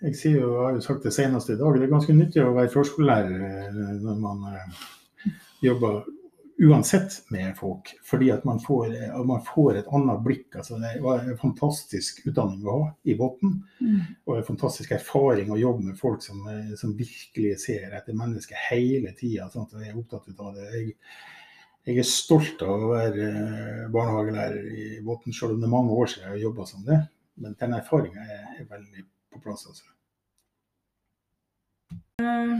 jeg 0.02 0.18
sier 0.18 0.38
jo, 0.42 0.52
jeg 0.54 0.66
har 0.66 0.78
jo 0.78 0.86
sagt 0.86 1.08
det 1.08 1.16
senest 1.16 1.50
i 1.54 1.58
dag, 1.58 1.78
det 1.78 1.88
er 1.88 1.96
ganske 1.96 2.16
nyttig 2.16 2.44
å 2.44 2.54
være 2.56 2.74
førskolelærer 2.74 3.48
eh, 3.48 3.82
når 4.04 4.22
man 4.22 4.46
eh, 4.52 5.34
jobber 5.66 6.06
uansett 6.68 7.20
med 7.34 7.54
folk. 7.58 7.92
Fordi 8.06 8.32
at 8.34 8.46
man 8.48 8.60
får, 8.62 8.94
at 9.12 9.26
man 9.30 9.44
får 9.46 9.78
et 9.78 9.90
annet 9.94 10.24
blikk. 10.26 10.48
Altså, 10.58 10.80
det 10.82 10.96
var 11.04 11.22
en 11.22 11.38
fantastisk 11.38 12.24
utdanning 12.26 12.66
å 12.66 12.78
ha 12.80 12.88
i 13.06 13.14
bunnen. 13.18 13.60
Mm. 13.78 14.00
Og 14.26 14.40
en 14.40 14.48
fantastisk 14.48 14.96
erfaring 14.98 15.52
å 15.54 15.60
jobbe 15.62 15.86
med 15.92 16.00
folk 16.00 16.26
som, 16.26 16.42
som 16.80 16.96
virkelig 16.98 17.60
ser 17.62 17.94
etter 17.94 18.18
mennesket 18.18 18.58
hele 18.72 19.14
tida. 19.18 19.52
Sånn, 19.54 19.70
jeg 19.84 19.94
er 19.94 20.02
opptatt 20.02 20.34
av 20.34 20.58
det. 20.58 20.66
Jeg, 20.74 20.96
jeg 21.88 22.02
er 22.02 22.08
stolt 22.10 22.64
av 22.66 22.82
å 22.84 22.90
være 22.92 23.28
eh, 23.28 23.84
barnehagelærer 23.94 24.66
i 24.74 24.88
bunnen, 25.06 25.36
selv 25.36 25.54
om 25.56 25.62
det 25.62 25.70
er 25.70 25.76
mange 25.78 25.94
år 25.96 26.10
siden 26.12 26.26
jeg 26.26 26.34
har 26.34 26.42
jobba 26.50 26.66
som 26.68 26.82
det. 26.88 26.98
Men 27.38 27.54
den 27.62 27.76
erfaringa 27.78 28.26
er, 28.26 28.42
er, 28.58 28.66
veldig 28.68 29.06
på 29.38 29.45
plass. 29.45 29.62
altså. 29.69 29.86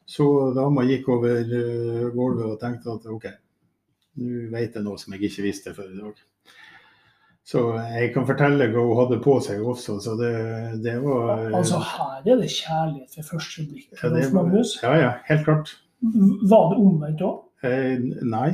Så 0.05 0.25
dama 0.55 0.83
gikk 0.85 1.07
over 1.13 1.39
uh, 1.39 2.09
gulvet 2.11 2.49
og 2.49 2.57
tenkte 2.59 2.91
at 2.91 3.05
OK, 3.07 3.29
nå 4.19 4.49
vet 4.51 4.75
jeg 4.75 4.83
noe 4.83 4.99
som 4.99 5.13
jeg 5.15 5.29
ikke 5.29 5.45
visste 5.45 5.71
før 5.77 5.87
i 5.87 5.99
dag. 6.01 6.17
Så 7.47 7.61
jeg 7.93 8.09
kan 8.13 8.25
fortelle 8.27 8.67
hva 8.73 8.83
hun 8.85 8.99
hadde 8.99 9.21
på 9.23 9.37
seg 9.43 9.63
også, 9.65 9.97
så 10.03 10.17
det, 10.19 10.33
det 10.83 10.97
var 11.03 11.47
Altså 11.57 11.79
her 11.83 12.19
er 12.19 12.41
det 12.43 12.49
kjærlighet 12.51 13.15
ved 13.17 13.29
første 13.29 13.65
blikk, 13.69 13.87
ja, 13.95 14.11
det, 14.13 14.25
Magnus. 14.35 14.75
Ja, 14.83 14.91
ja, 14.99 15.13
helt 15.29 15.47
klart. 15.47 15.73
Var 16.01 16.67
det 16.73 16.81
omvendt 16.81 17.23
òg? 17.25 17.39
Eh, 17.65 17.97
nei. 18.25 18.49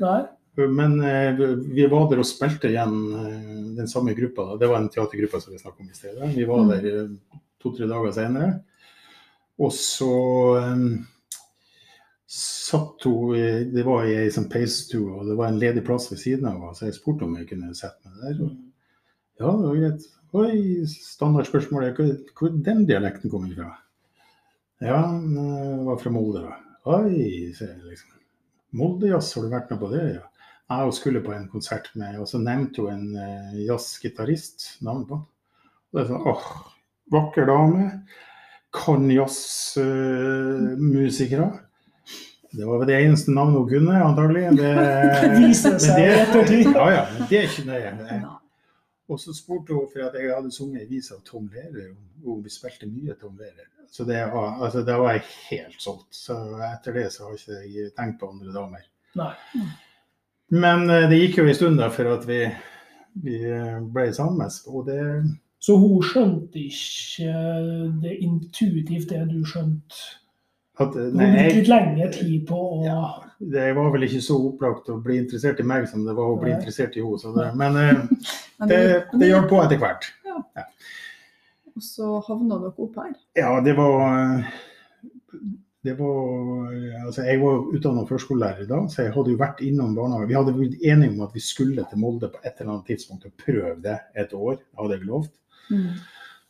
Nei? 0.00 0.20
Men 0.66 0.96
eh, 1.06 1.38
vi 1.70 1.86
var 1.86 2.08
der 2.10 2.18
og 2.22 2.26
spilte 2.26 2.70
igjen 2.72 2.96
eh, 3.14 3.50
den 3.78 3.88
samme 3.90 4.14
gruppa. 4.18 4.56
Det 4.58 4.66
var 4.70 4.80
en 4.82 4.88
teatergruppe 4.90 5.40
som 5.40 5.52
vi 5.54 5.60
snakket 5.60 5.84
om 5.84 5.90
i 5.92 5.94
stedet. 5.98 6.32
Vi 6.34 6.44
var 6.48 6.64
Mm. 6.64 6.68
der 6.72 6.88
eh, 7.04 7.38
to-tre 7.62 7.86
dager 7.86 8.12
senere. 8.16 8.48
Og 9.58 9.72
så 9.74 10.10
eh, 10.58 10.82
satt 12.28 13.02
hun 13.08 13.32
Det 13.74 13.84
var 13.86 14.04
i 14.06 14.16
ei 14.20 14.28
sånn 14.34 14.50
peisestue, 14.52 15.08
og 15.20 15.26
det 15.30 15.36
var 15.38 15.48
en 15.48 15.58
ledig 15.62 15.84
plass 15.86 16.10
ved 16.12 16.18
siden 16.20 16.46
av 16.46 16.58
henne, 16.58 16.74
så 16.76 16.86
jeg 16.88 16.98
spurte 16.98 17.24
om 17.24 17.36
jeg 17.38 17.48
kunne 17.48 17.74
sette 17.74 18.04
meg 18.10 18.20
der. 18.26 18.42
Og, 18.44 18.56
ja, 19.40 19.52
det 19.54 19.68
var 19.70 19.78
greit. 19.82 20.08
Oi, 20.36 20.84
standardspørsmålet 20.92 21.96
hvor, 21.96 22.10
hvor 22.36 22.50
den 22.66 22.82
dialekten 22.84 23.30
kommer 23.32 23.54
fra? 23.56 23.70
Ja, 24.84 24.98
den 25.08 25.86
var 25.86 25.96
fra 26.02 26.10
Molde, 26.12 26.42
da. 26.44 26.58
Oi, 26.98 27.48
sier 27.56 27.70
jeg 27.72 27.94
liksom. 27.94 28.12
Moldejazz, 28.76 29.32
har 29.34 29.46
du 29.46 29.54
vært 29.54 29.70
med 29.72 29.80
på 29.80 29.88
det? 29.94 30.02
Ja. 30.18 30.27
Jeg 30.68 30.92
skulle 30.92 31.22
på 31.24 31.32
en 31.32 31.46
konsert 31.48 31.86
med, 31.96 32.18
og 32.20 32.26
så 32.28 32.36
nevnte 32.42 32.82
hun 32.84 32.92
en 32.92 33.14
uh, 33.16 33.54
jazzgitarist, 33.64 34.66
navnet 34.84 35.06
på. 35.08 35.16
Og 35.16 35.92
det 35.96 36.02
er 36.02 36.08
sånn, 36.10 36.26
åh, 36.28 36.44
vakker 37.14 37.46
dame, 37.48 37.86
kan 38.76 39.06
jazzmusikere. 39.08 41.46
det 42.52 42.66
var 42.68 42.84
det 42.88 42.98
eneste 43.00 43.30
navnet 43.32 43.56
hun 43.62 43.68
kunne, 43.70 43.96
antagelig. 44.04 44.44
Det, 44.58 44.72
det- 45.96 46.18
ettertid. 46.20 46.68
Ja, 46.74 46.86
ja, 46.92 47.02
men 47.14 47.22
det 47.30 47.36
er 47.38 47.44
ikke 47.48 47.64
nøye. 47.70 47.92
Og 49.08 49.16
så 49.22 49.30
spurte 49.32 49.72
hun 49.72 49.88
for 49.88 50.00
at 50.04 50.12
jeg 50.20 50.28
hadde 50.34 50.52
sunget 50.52 50.82
en 50.84 50.90
vise 50.92 51.14
av 51.16 51.20
Tom 51.24 51.48
Lehrer, 51.48 51.94
og 52.28 52.44
vi 52.44 52.50
spilte 52.52 52.84
mye 52.92 53.16
Tom 53.20 53.38
Lehrer. 53.40 53.64
Så 53.88 54.04
det 54.04 54.20
var, 54.34 54.60
altså, 54.66 54.82
da 54.84 54.98
var 55.00 55.12
jeg 55.16 55.24
helt 55.48 55.80
solgt. 55.80 56.12
Så 56.12 56.36
etter 56.74 56.92
det 56.92 57.08
så 57.14 57.24
har 57.24 57.32
ikke 57.40 57.56
jeg 57.72 57.88
tenkt 57.96 58.20
på 58.20 58.28
andre 58.34 58.52
damer. 58.52 58.84
Nei. 59.16 59.32
Men 60.50 60.88
eh, 60.90 61.08
det 61.10 61.18
gikk 61.20 61.38
jo 61.42 61.48
en 61.48 61.54
stund 61.58 61.78
da 61.80 61.90
før 61.92 62.14
at 62.16 62.24
vi, 62.28 62.40
vi 63.24 63.36
eh, 63.50 63.78
ble 63.92 64.08
sammen. 64.16 64.48
Og 64.72 64.86
det 64.88 65.00
Så 65.60 65.76
hun 65.80 66.00
skjønte 66.06 66.60
ikke 66.62 67.34
det 68.04 68.14
intuitivt, 68.24 69.10
det 69.10 69.26
du 69.32 69.42
skjønte? 69.44 70.06
at, 70.78 70.94
nei, 70.94 71.26
Hun 71.26 71.34
brukte 71.34 71.56
litt 71.56 71.68
lengre 71.72 72.08
tid 72.14 72.44
på 72.46 72.56
å 72.56 72.84
Ja. 72.86 72.98
det 73.40 73.64
var 73.74 73.88
vel 73.90 74.04
ikke 74.06 74.20
så 74.22 74.36
opplagt 74.46 74.86
å 74.94 75.00
bli 75.02 75.16
interessert 75.18 75.58
i 75.58 75.66
meg 75.66 75.88
som 75.90 76.04
det 76.06 76.14
var 76.14 76.30
å 76.30 76.36
bli 76.38 76.52
Nei. 76.52 76.58
interessert 76.60 76.94
i 76.96 77.02
henne. 77.02 77.48
Men 77.58 77.76
eh, 77.76 78.04
Men 78.60 78.68
det, 78.70 78.78
det 79.18 79.28
hjalp 79.28 79.48
på 79.50 79.58
etter 79.62 79.78
hvert. 79.78 80.06
Og 81.78 81.82
så 81.82 82.16
havna 82.26 82.56
dere 82.58 82.72
opp 82.86 82.96
her. 82.98 83.12
Ja, 83.38 83.52
det 83.62 83.74
var 83.78 84.42
var, 85.84 86.72
altså 87.06 87.22
Jeg 87.22 87.40
var 87.40 87.68
utdanna 87.74 88.04
førskolelærer 88.06 88.66
da, 88.66 88.80
så 88.90 89.04
jeg 89.04 89.14
hadde 89.14 89.30
jo 89.32 89.40
vært 89.40 89.60
innom 89.62 89.94
barnehage. 89.96 90.28
Vi 90.28 90.36
hadde 90.36 90.54
blitt 90.56 90.82
enige 90.82 91.12
om 91.14 91.20
at 91.26 91.34
vi 91.36 91.42
skulle 91.44 91.84
til 91.86 92.00
Molde 92.02 92.30
på 92.32 92.40
et 92.42 92.58
eller 92.58 92.72
annet 92.72 92.90
tidspunkt 92.90 93.28
og 93.28 93.36
prøve 93.38 93.76
det 93.84 93.98
et 94.18 94.34
år. 94.34 94.58
Hadde 94.80 94.98
jeg 94.98 95.06
lovt. 95.06 95.34
Mm. 95.70 95.86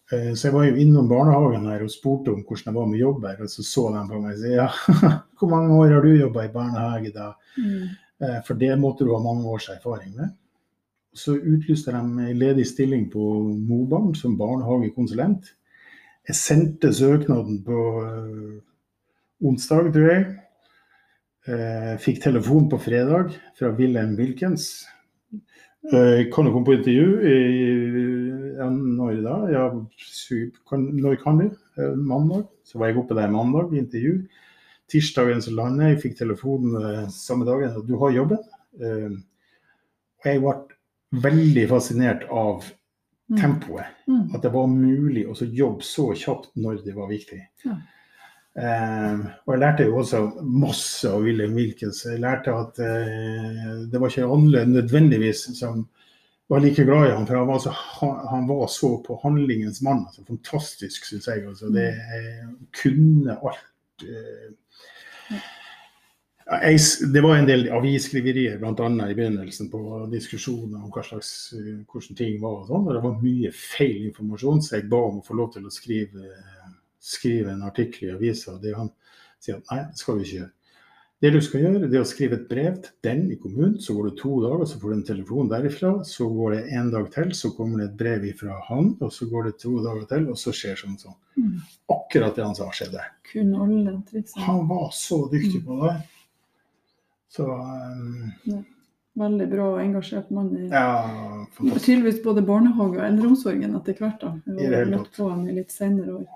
Så 0.08 0.46
jeg 0.46 0.54
var 0.54 0.64
jo 0.64 0.80
innom 0.80 1.08
barnehagen 1.10 1.66
her 1.68 1.82
og 1.84 1.92
spurte 1.92 2.32
om 2.32 2.40
hvordan 2.40 2.72
det 2.72 2.78
var 2.78 2.86
med 2.88 3.00
jobb 3.02 3.24
her. 3.28 3.42
Og 3.44 3.50
så 3.52 3.62
så 3.62 3.88
de 3.92 4.04
på 4.08 4.20
meg 4.22 4.36
og 4.38 4.40
sa 4.40 4.52
ja, 4.54 4.68
hvor 5.38 5.50
mange 5.52 5.76
år 5.76 5.92
har 5.92 6.06
du 6.06 6.14
jobba 6.14 6.46
i 6.46 6.52
barnehage 6.54 7.12
da? 7.12 7.32
Mm. 7.58 7.88
Eh, 8.24 8.38
For 8.46 8.54
det 8.56 8.78
måtte 8.80 9.04
du 9.04 9.12
ha 9.12 9.20
mange 9.22 9.44
års 9.44 9.68
erfaring 9.68 10.14
med. 10.16 10.32
Så 11.12 11.36
utlyste 11.36 11.92
de 11.92 12.32
ledig 12.32 12.64
stilling 12.70 13.10
på 13.12 13.20
Mobarn 13.68 14.14
som 14.16 14.38
barnehagekonsulent. 14.38 15.52
Jeg 16.28 16.36
sendte 16.36 16.92
søknaden 16.92 17.62
på 17.64 17.78
onsdag, 19.44 19.92
tror 19.94 20.08
jeg. 20.10 20.26
Eh, 21.48 21.94
fikk 22.02 22.20
telefon 22.22 22.68
på 22.68 22.78
fredag 22.82 23.32
fra 23.58 23.70
Wilhelm 23.78 24.16
Wilkens. 24.18 24.86
Eh, 25.92 26.26
kan 26.32 26.44
du 26.44 26.52
komme 26.52 26.66
på 26.66 26.74
intervju? 26.76 27.06
I, 27.24 27.36
ja, 28.58 28.66
når 28.70 29.22
da? 29.24 29.36
Ja, 29.54 29.64
når 30.72 31.16
kan 31.22 31.38
du? 31.38 31.46
Eh, 31.78 31.94
mandag. 31.96 32.48
Så 32.64 32.78
var 32.78 32.90
jeg 32.90 32.98
oppe 33.00 33.16
der 33.16 33.30
mandag, 33.32 33.72
intervju. 33.78 34.26
Tirsdagen 34.88 35.40
så 35.44 35.52
landet 35.54 35.92
jeg, 35.94 36.02
fikk 36.02 36.18
telefon 36.18 36.72
samme 37.12 37.44
dagen 37.48 37.76
du 37.86 37.94
har 38.00 38.12
jobben. 38.16 38.40
Eh, 38.80 39.16
og 40.18 40.26
jeg 40.28 40.42
ble 40.42 41.22
veldig 41.28 41.68
fascinert 41.70 42.28
av 42.28 42.66
Mm. 43.28 43.36
tempoet. 43.36 43.84
Mm. 44.08 44.34
At 44.34 44.40
det 44.40 44.50
var 44.54 44.66
mulig 44.72 45.26
å 45.28 45.34
jobbe 45.36 45.84
så 45.84 46.14
kjapt 46.16 46.48
når 46.56 46.78
det 46.82 46.94
var 46.96 47.10
viktig. 47.10 47.42
Ja. 47.62 47.74
Eh, 48.58 49.20
og 49.46 49.52
jeg 49.54 49.60
lærte 49.62 49.86
jo 49.86 50.00
også 50.00 50.24
masse 50.42 51.10
av 51.10 51.22
William 51.22 51.54
Wilkins. 51.54 52.02
Jeg 52.08 52.22
lærte 52.22 52.54
at 52.54 52.80
eh, 52.82 53.84
det 53.90 54.00
var 54.00 54.10
ikke 54.10 54.26
alle 54.26 54.64
nødvendigvis 54.66 55.44
som 55.58 55.84
var 56.48 56.60
like 56.64 56.84
glad 56.84 57.08
i 57.08 57.12
ham, 57.12 57.26
for 57.26 57.36
han 57.36 57.46
var 57.46 57.58
så, 57.58 57.74
han, 58.30 58.48
var 58.48 58.66
så 58.66 59.02
på 59.06 59.20
handlingens 59.22 59.82
mann. 59.82 60.06
Altså, 60.06 60.24
fantastisk, 60.24 61.04
syns 61.04 61.28
jeg. 61.28 61.44
Altså, 61.46 61.68
det 61.68 61.88
eh, 61.88 62.48
kunne 62.82 63.36
alt. 63.36 64.02
Eh, 64.02 65.38
ja, 66.48 66.60
jeg, 66.64 66.80
det 67.12 67.22
var 67.22 67.36
en 67.36 67.48
del 67.48 67.66
avisskriverier 67.76 68.64
annet 68.64 69.12
i 69.12 69.16
begynnelsen 69.18 69.68
på 69.68 70.06
diskusjoner 70.12 70.80
om 70.80 70.88
hva 70.94 71.04
slags, 71.04 71.52
eh, 71.52 71.74
hvordan 71.84 72.16
ting 72.16 72.40
var. 72.40 72.62
og 72.62 72.70
sånn, 72.72 72.88
og 72.88 72.96
Det 72.96 73.04
var 73.04 73.20
mye 73.22 73.52
feil 73.52 74.08
informasjon, 74.08 74.62
så 74.64 74.78
jeg 74.78 74.88
ba 74.88 75.02
om 75.10 75.20
å 75.20 75.26
få 75.26 75.36
lov 75.36 75.52
til 75.52 75.68
å 75.68 75.74
skrive, 75.74 76.32
skrive 77.00 77.54
en 77.54 77.66
artikkel 77.66 78.08
i 78.08 78.14
avisa. 78.16 78.58
Det 78.62 78.74
han 78.76 78.92
sier 79.42 79.58
at 79.60 79.72
nei, 79.72 79.82
det 79.90 80.00
skal 80.00 80.18
vi 80.18 80.26
ikke 80.26 80.40
gjøre. 80.40 80.52
Det 81.18 81.30
du 81.34 81.40
skal 81.42 81.64
gjøre, 81.64 81.88
det 81.90 81.96
er 81.98 82.04
å 82.04 82.06
skrive 82.06 82.36
et 82.38 82.44
brev 82.46 82.76
til 82.78 82.92
den 83.02 83.24
i 83.34 83.36
kommunen. 83.42 83.74
Så 83.82 83.96
går 83.96 84.10
det 84.12 84.20
to 84.20 84.36
dager, 84.44 84.60
så 84.70 84.78
får 84.78 84.92
du 84.92 84.96
en 84.96 85.08
telefon 85.08 85.48
derifra. 85.50 85.90
Så 86.06 86.28
går 86.30 86.54
det 86.54 86.60
en 86.78 86.92
dag 86.94 87.08
til, 87.14 87.32
så 87.34 87.50
kommer 87.56 87.82
det 87.82 87.88
et 87.88 87.96
brev 87.98 88.28
fra 88.38 88.58
han. 88.68 88.92
Og 89.02 89.10
så 89.14 89.26
går 89.30 89.48
det 89.48 89.56
to 89.64 89.72
dager 89.82 90.04
til, 90.12 90.28
og 90.30 90.38
så 90.38 90.54
skjer 90.54 90.78
sånn 90.78 90.94
sånn. 91.00 91.18
Mm. 91.40 91.56
Akkurat 91.96 92.38
det 92.38 92.46
han 92.46 92.54
sa, 92.54 92.70
skjedde. 92.70 93.02
Han 94.46 94.62
var 94.70 94.94
så 94.94 95.24
dyktig 95.32 95.64
på 95.66 95.80
det. 95.82 95.96
Så 97.34 97.50
um, 97.50 98.62
Veldig 99.18 99.46
bra 99.50 99.66
og 99.72 99.82
engasjert 99.82 100.30
mann. 100.30 100.52
i 100.54 100.68
ja. 100.70 101.02
Tydeligvis 101.58 102.22
både 102.22 102.44
barnehage 102.46 102.94
og 103.00 103.06
eldreomsorgen 103.08 103.74
etter 103.74 103.98
hvert. 103.98 104.22
da. 104.22 104.36
Vi 104.46 104.70
har 104.70 104.86
møtt 104.92 105.10
på 105.16 105.26
han 105.32 105.48
i 105.50 105.56
litt 105.58 105.74
senere 105.74 106.20
år. 106.20 106.28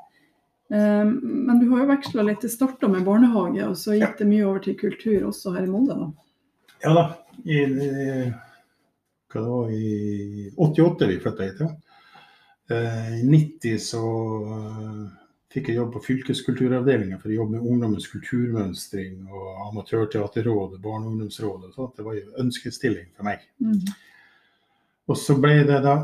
Eh, 0.72 1.04
Men 1.04 1.60
du 1.60 1.68
har 1.70 1.82
jo 1.84 1.90
veksla 1.92 2.24
litt. 2.26 2.40
Det 2.40 2.48
starta 2.52 2.88
med 2.88 3.04
barnehage, 3.04 3.66
og 3.68 3.76
så 3.76 3.96
gikk 3.98 4.18
det 4.18 4.28
mye 4.30 4.46
over 4.48 4.62
til 4.64 4.78
kultur 4.80 5.28
også 5.28 5.52
her 5.56 5.66
i 5.66 5.70
Molde. 5.70 5.98
da. 5.98 6.10
Ja 6.82 6.94
da. 6.96 7.06
I, 7.44 7.58
hva 9.32 9.40
det 9.40 9.48
var, 9.48 9.70
I 9.72 10.50
88 10.56 11.08
vi 11.08 11.18
flytta 11.20 11.48
hit. 11.48 11.60
Ja. 11.60 11.70
Eh, 12.70 13.18
I 13.20 13.26
90 13.28 13.78
så 13.84 14.02
eh, 14.46 15.02
fikk 15.52 15.68
jeg 15.68 15.76
jobb 15.76 15.92
på 15.96 16.02
fylkeskulturavdelinga 16.06 17.18
for 17.20 17.28
å 17.28 17.36
jobbe 17.36 17.58
med 17.58 17.68
ungdommens 17.68 18.08
kulturmønstring 18.08 19.26
og 19.28 19.66
Amatørteaterrådet, 19.68 20.80
Barne- 20.80 21.06
og 21.06 21.12
ungdomsrådet 21.12 21.74
Så. 21.74 21.90
Det 21.96 22.06
var 22.06 22.16
jo 22.16 22.32
ønskestilling 22.40 23.10
for 23.16 23.28
meg. 23.28 23.44
Mm. 23.60 23.80
Og 25.08 25.18
så 25.18 25.36
ble 25.40 25.58
det 25.68 25.82
da 25.84 25.96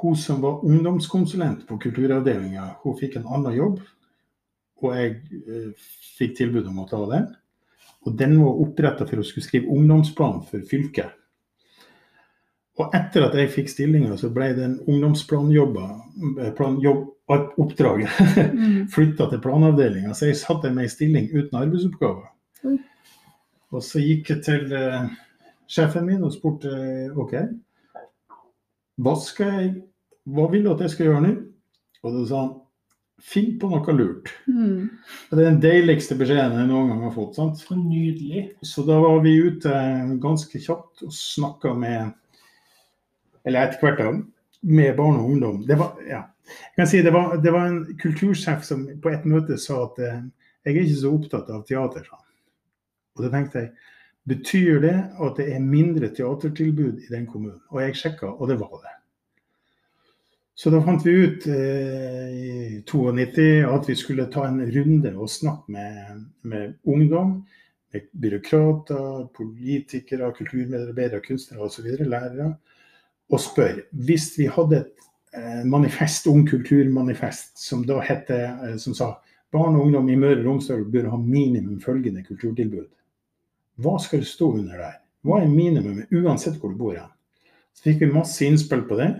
hun 0.00 0.16
som 0.16 0.40
var 0.40 0.64
ungdomskonsulent 0.64 1.66
på 1.68 1.78
kulturavdelinga, 1.82 2.66
hun 2.84 2.98
fikk 2.98 3.18
en 3.18 3.28
annen 3.28 3.56
jobb. 3.56 3.80
Og 4.80 4.96
jeg 4.96 5.16
eh, 5.44 5.88
fikk 6.16 6.36
tilbud 6.38 6.68
om 6.70 6.82
å 6.82 6.88
ta 6.88 7.00
den. 7.10 7.30
Og 8.08 8.16
den 8.16 8.38
var 8.40 8.60
oppretta 8.62 9.04
for 9.08 9.20
å 9.20 9.26
skulle 9.26 9.44
skrive 9.44 9.72
ungdomsplan 9.74 10.40
for 10.48 10.64
fylket. 10.68 11.16
Og 12.80 12.94
etter 12.96 13.26
at 13.26 13.34
jeg 13.36 13.52
fikk 13.52 13.68
stillinga, 13.68 14.16
så 14.16 14.30
ble 14.32 14.52
den 14.56 14.78
ungdomsplanjobba 14.88 15.88
planjobb, 16.56 17.08
oppdraget 17.30 18.08
Mm. 18.50 18.88
flytta 18.94 19.28
til 19.30 19.40
planavdelinga. 19.44 20.14
Så 20.14 20.30
jeg 20.30 20.38
satt 20.40 20.64
der 20.64 20.72
med 20.74 20.88
ei 20.88 20.90
stilling 20.90 21.28
uten 21.30 21.58
arbeidsoppgaver. 21.60 22.30
Og 23.70 23.84
så 23.86 24.02
gikk 24.02 24.32
jeg 24.32 24.42
til 24.42 24.72
eh, 24.74 25.10
sjefen 25.70 26.08
min 26.08 26.24
og 26.26 26.32
spurte 26.34 26.72
eh, 26.72 27.18
OK, 27.18 27.36
hva, 29.00 29.14
skal 29.20 29.54
jeg, 29.56 29.70
hva 30.30 30.48
vil 30.52 30.66
du 30.66 30.72
at 30.74 30.82
jeg 30.84 30.94
skal 30.94 31.08
gjøre 31.08 31.22
nå? 31.24 31.36
Og 32.00 32.16
da 32.16 32.24
sa 32.28 32.42
han 32.44 32.56
finn 33.20 33.54
på 33.60 33.68
noe 33.68 33.94
lurt. 33.94 34.30
Mm. 34.48 34.88
Det 35.28 35.36
er 35.36 35.42
den 35.42 35.60
deiligste 35.62 36.16
beskjeden 36.18 36.56
jeg 36.56 36.68
noen 36.70 36.88
gang 36.92 37.04
har 37.04 37.14
fått. 37.14 37.36
sant? 37.36 37.60
Så 37.60 37.76
nydelig. 37.76 38.46
Så 38.64 38.84
da 38.88 38.96
var 39.02 39.20
vi 39.24 39.36
ute 39.44 39.74
ganske 40.22 40.60
kjapt 40.60 41.04
og 41.06 41.14
snakka 41.14 41.74
med 41.76 42.16
Eller 43.44 43.64
etter 43.64 43.80
hvert, 43.80 44.00
da. 44.00 44.10
Med 44.68 44.96
barn 44.98 45.16
og 45.16 45.30
ungdom. 45.30 45.62
Det 45.68 45.78
var, 45.80 45.94
ja. 46.04 46.26
Jeg 46.50 46.76
kan 46.76 46.88
si 46.90 46.98
det 47.04 47.12
var, 47.14 47.38
det 47.40 47.52
var 47.54 47.68
en 47.70 47.84
kultursjef 48.00 48.66
som 48.66 48.82
på 49.00 49.12
et 49.12 49.24
møte 49.28 49.56
sa 49.60 49.78
at 49.86 50.00
eh, 50.04 50.18
jeg 50.66 50.74
er 50.74 50.82
ikke 50.82 50.98
så 51.00 51.12
opptatt 51.16 51.48
av 51.54 51.62
teater. 51.68 52.08
Og 53.16 53.24
da 53.24 53.30
tenkte 53.32 53.62
jeg 53.62 53.70
betyr 54.28 54.80
det 54.84 54.96
at 55.20 55.38
det 55.40 55.48
er 55.54 55.64
mindre 55.64 56.10
teatertilbud 56.14 57.04
i 57.06 57.12
den 57.12 57.26
kommunen? 57.26 57.60
Og 57.70 57.82
jeg 57.82 57.96
sjekka, 57.96 58.34
og 58.36 58.48
det 58.50 58.58
var 58.60 58.80
det. 58.82 58.96
Så 60.60 60.68
da 60.68 60.82
fant 60.84 61.06
vi 61.06 61.14
ut 61.16 61.46
eh, 61.48 62.32
i 62.36 62.82
92 62.84 63.46
at 63.64 63.86
vi 63.88 63.96
skulle 63.96 64.28
ta 64.32 64.44
en 64.44 64.60
runde 64.74 65.14
og 65.16 65.30
snakke 65.32 65.72
med, 65.72 66.26
med 66.42 66.74
ungdom 66.84 67.38
med 67.92 68.10
byråkrater, 68.12 69.24
politikere, 69.36 70.32
kulturmedarbeidere, 70.36 71.22
kunstnere 71.24 71.64
osv., 71.64 71.86
lærere, 72.04 72.52
og 73.30 73.40
spør 73.40 73.80
hvis 73.90 74.34
vi 74.38 74.50
hadde 74.52 74.82
et 74.82 75.08
eh, 75.34 75.64
manifest, 75.64 76.28
Ung 76.30 76.44
kulturmanifest, 76.48 77.56
som 77.58 77.86
da 77.86 78.02
hette, 78.04 78.36
eh, 78.36 78.76
som 78.78 78.94
sa 78.94 79.14
barn 79.50 79.78
og 79.78 79.88
ungdom 79.88 80.12
i 80.12 80.18
Møre 80.18 80.42
og 80.42 80.46
Romsdal 80.46 80.84
bør 80.92 81.10
ha 81.14 81.18
minimum 81.18 81.80
følgende 81.82 82.22
kulturtilbud. 82.28 82.86
Hva 83.80 83.96
skal 84.02 84.22
det 84.22 84.28
stå 84.30 84.52
under 84.58 84.78
der? 84.78 85.00
Hva 85.26 85.40
er 85.42 85.50
minimumet, 85.52 86.12
uansett 86.16 86.56
hvor 86.60 86.72
du 86.72 86.78
bor 86.80 86.96
hen? 86.96 87.10
Så 87.76 87.86
fikk 87.88 88.00
vi 88.04 88.12
masse 88.12 88.44
innspill 88.46 88.86
på 88.88 88.96
det. 89.00 89.10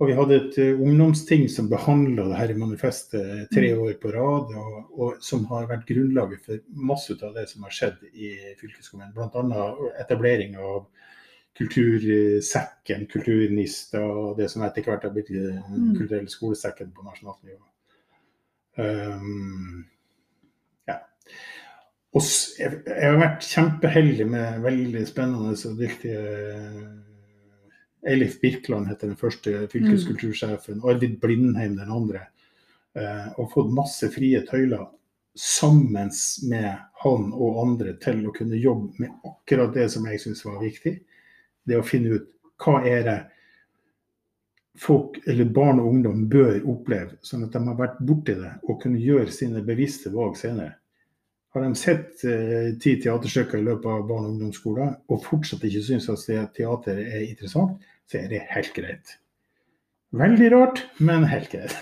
Og 0.00 0.08
vi 0.08 0.14
hadde 0.16 0.36
et 0.38 0.54
eh, 0.62 0.78
ungdomsting 0.80 1.42
som 1.52 1.66
behandla 1.68 2.24
dette 2.30 2.56
manifestet 2.56 3.50
tre 3.52 3.74
år 3.76 3.98
på 4.00 4.14
rad, 4.14 4.54
og, 4.56 4.78
og 4.96 5.18
som 5.24 5.44
har 5.50 5.66
vært 5.68 5.84
grunnlaget 5.90 6.40
for 6.46 6.62
masse 6.72 7.12
av 7.20 7.34
det 7.36 7.44
som 7.50 7.66
har 7.66 7.74
skjedd 7.76 8.06
i 8.14 8.30
fylkeskommunen. 8.62 9.12
Bl.a. 9.12 9.66
etablering 10.00 10.56
av 10.56 10.86
Kultursekken, 11.60 13.04
Kulturnista 13.12 14.00
og 14.06 14.38
det 14.38 14.46
som 14.48 14.62
etter 14.64 14.86
hvert 14.86 15.04
har 15.04 15.12
blitt 15.12 15.28
Den 15.28 15.60
Mm. 15.68 15.96
kulturelle 15.98 16.32
skolesekken 16.32 16.94
på 16.96 17.04
nasjonalt 17.04 17.42
nivå. 17.44 17.64
Um. 18.78 19.84
Og 22.10 22.24
jeg, 22.58 22.80
jeg 22.86 23.06
har 23.06 23.20
vært 23.20 23.46
kjempeheldig 23.46 24.26
med 24.26 24.64
veldig 24.64 25.04
spennende 25.06 25.54
og 25.54 25.78
dyktige 25.78 26.22
Eilif 28.10 28.40
Birkeland 28.40 28.88
heter 28.88 29.10
den 29.12 29.18
første 29.20 29.66
fylkeskultursjefen, 29.70 30.80
Arvid 30.88 31.18
Blindheim 31.20 31.76
den 31.78 31.92
andre. 31.92 32.24
Eh, 32.98 33.28
og 33.38 33.52
fått 33.52 33.70
masse 33.76 34.08
frie 34.10 34.40
tøyler 34.48 34.88
sammen 35.38 36.10
med 36.50 36.70
han 37.04 37.28
og 37.30 37.60
andre 37.62 37.94
til 38.02 38.24
å 38.26 38.34
kunne 38.34 38.58
jobbe 38.58 39.04
med 39.04 39.28
akkurat 39.28 39.74
det 39.76 39.86
som 39.92 40.08
jeg 40.08 40.22
syns 40.24 40.42
var 40.48 40.58
viktig. 40.62 40.96
Det 41.62 41.78
å 41.78 41.86
finne 41.86 42.16
ut 42.16 42.26
hva 42.60 42.80
er 42.88 43.04
det 43.06 43.18
folk, 44.80 45.20
eller 45.28 45.52
barn 45.54 45.80
og 45.80 45.92
ungdom 45.92 46.26
bør 46.32 46.58
oppleve, 46.72 47.20
sånn 47.22 47.46
at 47.46 47.54
de 47.54 47.62
har 47.68 47.78
vært 47.78 48.02
borti 48.02 48.34
det 48.40 48.56
og 48.66 48.80
kunne 48.82 49.00
gjøre 49.00 49.30
sine 49.34 49.62
bevisste 49.64 50.12
valg 50.14 50.40
senere. 50.40 50.79
Har 51.50 51.64
de 51.66 51.74
sett 51.74 52.24
eh, 52.24 52.70
ti 52.78 52.94
teaterstykker 53.02 53.58
i 53.58 53.66
løpet 53.66 53.88
av 53.90 54.04
barne- 54.06 54.28
og 54.28 54.34
ungdomsskolen 54.36 54.92
og 55.10 55.24
fortsatt 55.24 55.64
ikke 55.66 55.82
syns 55.82 56.06
at 56.12 56.54
teater 56.54 57.00
er 57.02 57.24
interessant, 57.26 57.82
så 58.06 58.20
er 58.20 58.28
det 58.30 58.44
helt 58.52 58.70
greit. 58.76 59.16
Veldig 60.14 60.50
rart, 60.54 60.84
men 60.98 61.26
helt 61.30 61.50
greit. 61.50 61.74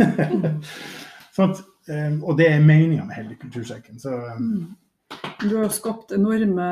sånn, 1.36 1.56
eh, 1.88 2.16
og 2.22 2.36
det 2.40 2.48
er 2.52 2.64
meninga 2.64 3.04
med 3.08 3.16
hele 3.20 3.40
Kultursekken. 3.40 4.00
Så 4.00 4.16
Mm. 4.38 4.76
Du 5.40 5.56
har 5.56 5.68
skapt 5.72 6.12
enorme 6.12 6.64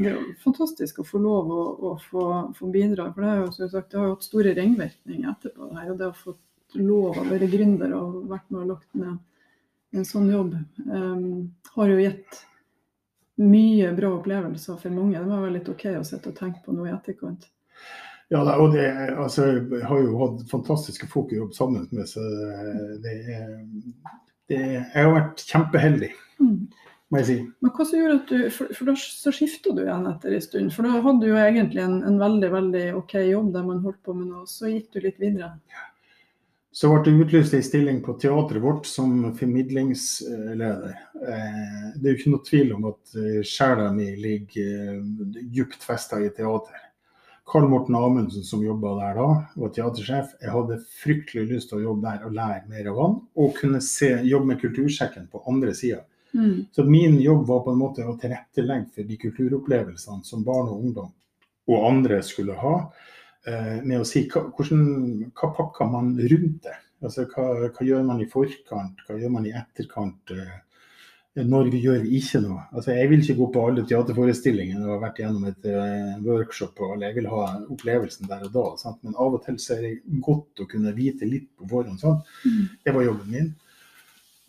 Det 0.00 0.06
er 0.08 0.14
jo 0.14 0.34
fantastisk 0.40 1.02
å 1.02 1.04
få 1.04 1.18
lov 1.20 1.50
å, 1.52 1.64
å 1.90 1.90
få, 2.00 2.22
få 2.56 2.68
bidra. 2.72 3.10
For 3.12 3.24
det, 3.24 3.32
er 3.32 3.42
jo, 3.42 3.50
som 3.52 3.68
sagt, 3.68 3.90
det 3.92 3.98
har 4.00 4.06
jo 4.08 4.14
hatt 4.14 4.24
store 4.24 4.54
ringvirkninger 4.56 5.28
etterpå. 5.28 5.68
det 5.68 5.80
her, 5.82 5.90
og 5.92 5.98
Det 5.98 6.06
å 6.06 6.14
få 6.16 6.34
lov 6.80 7.18
å 7.20 7.26
være 7.28 7.50
gründer 7.52 7.92
og 7.98 8.22
vært 8.30 8.46
med 8.48 8.62
og 8.62 8.70
lagt 8.70 8.96
ned 8.96 9.18
en 9.96 10.06
sånn 10.06 10.28
jobb, 10.30 10.54
um, 10.86 11.50
har 11.74 11.90
jo 11.90 11.98
gitt 12.00 12.42
mye 13.40 13.92
bra 13.96 14.12
opplevelser 14.18 14.76
for 14.78 14.92
mange. 14.94 15.16
Det 15.18 15.26
må 15.26 15.40
være 15.40 15.56
litt 15.58 15.70
OK 15.72 15.86
å 15.96 16.04
sitte 16.06 16.30
og 16.32 16.36
tenke 16.38 16.60
på 16.64 16.74
noe 16.76 16.90
i 16.90 16.94
etterkant. 16.94 17.48
Ja, 18.30 18.44
da, 18.46 18.58
og 18.62 18.76
det, 18.76 18.84
altså, 19.18 19.48
jeg 19.58 19.86
har 19.88 20.02
jo 20.04 20.18
hatt 20.20 20.44
fantastiske 20.52 21.08
folk 21.10 21.32
å 21.34 21.40
jobbe 21.40 21.56
sammen 21.56 21.88
med, 21.90 22.06
så 22.06 22.22
det 23.02 23.14
er, 23.34 23.48
det 24.46 24.60
er 24.60 24.76
Jeg 24.76 25.00
har 25.00 25.16
vært 25.16 25.42
kjempeheldig, 25.48 26.12
Mm. 26.40 26.68
må 27.10 27.18
jeg 27.18 27.26
si. 27.26 27.34
Men 27.60 27.72
hva 27.74 27.84
som 27.84 27.98
gjorde 27.98 28.18
at 28.20 28.30
du, 28.30 28.44
for, 28.54 28.70
for 28.76 28.86
da 28.86 28.94
så 29.02 29.32
skifta 29.34 29.74
du 29.74 29.82
igjen 29.82 30.06
etter 30.08 30.36
en 30.36 30.44
stund. 30.44 30.70
For 30.72 30.86
da 30.86 31.00
hadde 31.02 31.24
du 31.24 31.26
jo 31.32 31.40
egentlig 31.42 31.82
en, 31.82 31.98
en 32.06 32.20
veldig 32.22 32.50
veldig 32.54 32.84
OK 33.00 33.16
jobb 33.26 33.50
der 33.56 33.66
man 33.66 33.82
holdt 33.82 33.98
på 34.06 34.14
med 34.14 34.30
noe, 34.30 34.46
så 34.48 34.70
gikk 34.70 34.92
du 34.94 35.00
litt 35.04 35.18
videre. 35.20 35.50
Så 36.72 36.86
ble 36.92 37.00
det 37.02 37.24
utlyst 37.24 37.54
en 37.54 37.64
stilling 37.66 37.98
på 38.02 38.14
teatret 38.22 38.62
vårt 38.62 38.86
som 38.86 39.24
formidlingsleder. 39.34 40.92
Eh, 41.18 41.88
Det 41.96 42.06
er 42.06 42.12
jo 42.12 42.18
ikke 42.18 42.34
noe 42.34 42.46
tvil 42.46 42.70
om 42.76 42.86
at 42.92 43.16
eh, 43.18 43.40
sjela 43.42 43.88
mi 43.92 44.06
ligger 44.16 45.00
dypt 45.02 45.50
djupt 45.56 45.82
festa 45.82 46.20
i 46.22 46.30
teater. 46.30 46.86
Karl 47.50 47.66
Morten 47.66 47.96
Amundsen 47.98 48.46
som 48.46 48.62
jobba 48.62 48.94
der 49.00 49.18
da, 49.18 49.28
var 49.58 49.72
teatersjef. 49.74 50.36
Jeg 50.38 50.54
hadde 50.54 50.78
fryktelig 51.00 51.48
lyst 51.50 51.72
til 51.72 51.80
å 51.80 51.84
jobbe 51.88 52.06
der 52.06 52.28
og 52.28 52.36
lære 52.38 52.68
mer 52.70 52.90
av 52.92 53.00
han, 53.02 53.16
og 53.34 53.56
kunne 53.58 53.80
se, 53.82 54.12
jobbe 54.22 54.52
med 54.52 54.60
Kultursjekken 54.62 55.26
på 55.32 55.42
andre 55.50 55.74
sida. 55.74 56.04
Mm. 56.30 56.68
Så 56.70 56.84
min 56.86 57.18
jobb 57.18 57.48
var 57.48 57.64
på 57.64 57.74
en 57.74 57.80
måte 57.82 58.06
å 58.06 58.14
tilrettelegge 58.20 58.94
for 58.94 59.08
de 59.08 59.16
kulturopplevelsene 59.18 60.22
som 60.22 60.46
barn 60.46 60.70
og 60.70 60.84
ungdom 60.84 61.10
og 61.70 61.86
andre 61.86 62.20
skulle 62.22 62.54
ha, 62.58 62.74
eh, 62.78 63.18
med 63.46 63.96
å 63.96 64.04
si 64.04 64.26
hva, 64.28 64.42
hvordan, 64.52 64.82
hva 65.32 65.48
pakker 65.56 65.88
man 65.88 66.10
rundt 66.18 66.58
det. 66.66 66.74
Altså 67.00 67.24
hva, 67.32 67.46
hva 67.72 67.86
gjør 67.86 68.02
man 68.04 68.20
i 68.20 68.28
forkant, 68.28 68.98
hva 69.06 69.16
gjør 69.16 69.32
man 69.32 69.46
i 69.48 69.54
etterkant, 69.56 70.32
eh, 70.34 70.58
når 71.46 71.70
vi 71.72 71.80
gjør 71.84 72.04
ikke 72.18 72.42
noe. 72.44 72.66
Altså 72.74 72.92
Jeg 72.96 73.08
vil 73.08 73.22
ikke 73.22 73.38
gå 73.38 73.46
på 73.54 73.62
alle 73.68 73.84
teaterforestillingene 73.88 74.82
og 74.84 74.96
har 74.96 75.02
vært 75.06 75.20
gjennom 75.22 75.46
et 75.48 75.68
uh, 75.70 76.18
workshop 76.26 76.82
og 76.82 76.96
alle, 76.96 77.06
jeg 77.06 77.20
vil 77.20 77.28
ha 77.30 77.44
opplevelsen 77.70 78.28
der 78.28 78.42
og 78.48 78.52
da. 78.56 78.64
Sant? 78.82 78.98
Men 79.06 79.14
av 79.14 79.38
og 79.38 79.44
til 79.46 79.56
så 79.62 79.76
er 79.76 79.86
det 79.86 80.20
godt 80.26 80.64
å 80.64 80.66
kunne 80.68 80.92
vite 80.96 81.28
litt 81.30 81.46
på 81.54 81.68
forhånd. 81.70 82.02
Sånn. 82.02 82.18
Mm. 82.44 82.64
Det 82.84 82.96
var 82.96 83.06
jobben 83.06 83.30
min. 83.36 83.52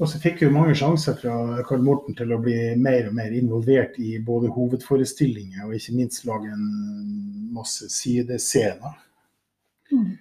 Og 0.02 0.10
så 0.10 0.18
fikk 0.18 0.42
jo 0.42 0.54
mange 0.54 0.74
sjanser 0.78 1.14
fra 1.20 1.62
Karl 1.68 1.84
Morten 1.86 2.16
til 2.18 2.32
å 2.34 2.40
bli 2.42 2.56
mer 2.82 3.12
og 3.12 3.14
mer 3.20 3.36
involvert 3.38 4.00
i 4.02 4.16
både 4.26 4.50
hovedforestillinger 4.56 5.68
og 5.68 5.76
ikke 5.78 5.94
minst 6.00 6.26
lage 6.26 6.50
en 6.50 6.64
masse 7.54 7.86
sidescener. 7.94 8.96
Mm. 9.92 10.16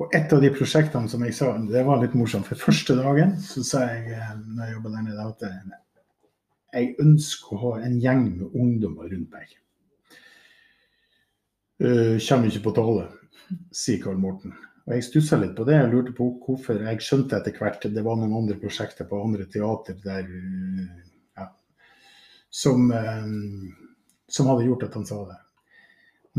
Og 0.00 0.16
et 0.16 0.32
av 0.34 0.42
de 0.42 0.50
prosjektene 0.50 1.12
som 1.12 1.22
jeg 1.22 1.36
sa, 1.36 1.52
det 1.62 1.84
var 1.86 2.00
litt 2.02 2.16
morsomt. 2.18 2.48
For 2.48 2.58
første 2.58 2.96
dagen 2.98 3.36
så 3.44 3.62
sa 3.68 3.84
jeg 3.92 4.16
eh, 4.16 4.32
når 4.48 4.64
jeg 4.64 4.76
jobbet 4.78 4.96
der 4.96 5.06
nede, 5.06 5.26
at 5.28 5.46
eh, 5.46 5.78
jeg 6.72 6.94
ønsker 7.04 7.54
å 7.54 7.60
ha 7.64 7.72
en 7.84 7.98
gjeng 8.02 8.24
med 8.32 8.56
ungdommer 8.56 9.10
rundt 9.12 9.34
meg. 9.34 9.56
Uh, 11.80 12.18
kommer 12.20 12.50
ikke 12.50 12.66
på 12.66 12.72
tale, 12.76 13.06
sier 13.72 14.02
Karl 14.02 14.18
Morten. 14.20 14.52
Og 14.90 14.96
Jeg 14.96 15.04
stussa 15.06 15.36
litt 15.38 15.52
på 15.54 15.64
det. 15.68 15.76
og 15.84 15.92
lurte 15.92 16.12
på 16.16 16.26
hvorfor. 16.42 16.80
Jeg 16.82 17.04
skjønte 17.06 17.38
etter 17.38 17.54
hvert 17.54 17.84
at 17.86 17.94
det 17.94 18.02
var 18.02 18.16
noen 18.18 18.34
andre 18.40 18.56
prosjekter 18.58 19.06
på 19.06 19.20
andre 19.22 19.46
teater 19.46 19.94
der, 20.02 20.26
uh, 20.26 20.88
ja, 21.38 21.46
som, 22.50 22.90
uh, 22.90 23.94
som 24.26 24.50
hadde 24.50 24.66
gjort 24.66 24.88
at 24.88 24.98
han 24.98 25.06
sa 25.06 25.20
det. 25.28 25.38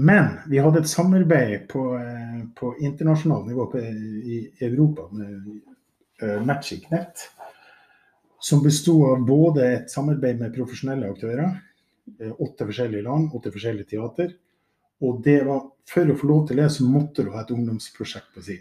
Men 0.04 0.28
vi 0.52 0.60
hadde 0.60 0.84
et 0.84 0.92
samarbeid 0.92 1.70
på, 1.72 1.86
uh, 1.96 2.44
på 2.60 2.74
internasjonalt 2.84 3.48
nivå 3.48 3.70
i 3.80 4.42
Europa 4.68 5.08
med 5.16 5.48
uh, 6.20 6.44
Magic 6.44 6.92
Net. 6.92 7.24
Som 8.42 8.64
besto 8.68 8.98
av 9.14 9.24
både 9.24 9.72
et 9.78 9.92
samarbeid 9.96 10.44
med 10.44 10.52
profesjonelle 10.56 11.08
aktører, 11.14 11.60
eh, 12.18 12.32
åtte 12.42 12.66
forskjellige 12.66 13.06
land, 13.06 13.28
åtte 13.38 13.52
forskjellige 13.54 13.92
teater. 13.92 14.32
Og 15.02 15.22
det 15.26 15.40
var, 15.48 15.64
for 15.90 16.12
å 16.12 16.18
få 16.18 16.30
lov 16.30 16.44
til 16.48 16.62
det, 16.62 16.70
så 16.74 16.86
måtte 16.86 17.26
du 17.26 17.32
ha 17.34 17.42
et 17.42 17.54
ungdomsprosjekt 17.54 18.34
på 18.36 18.44
si. 18.46 18.58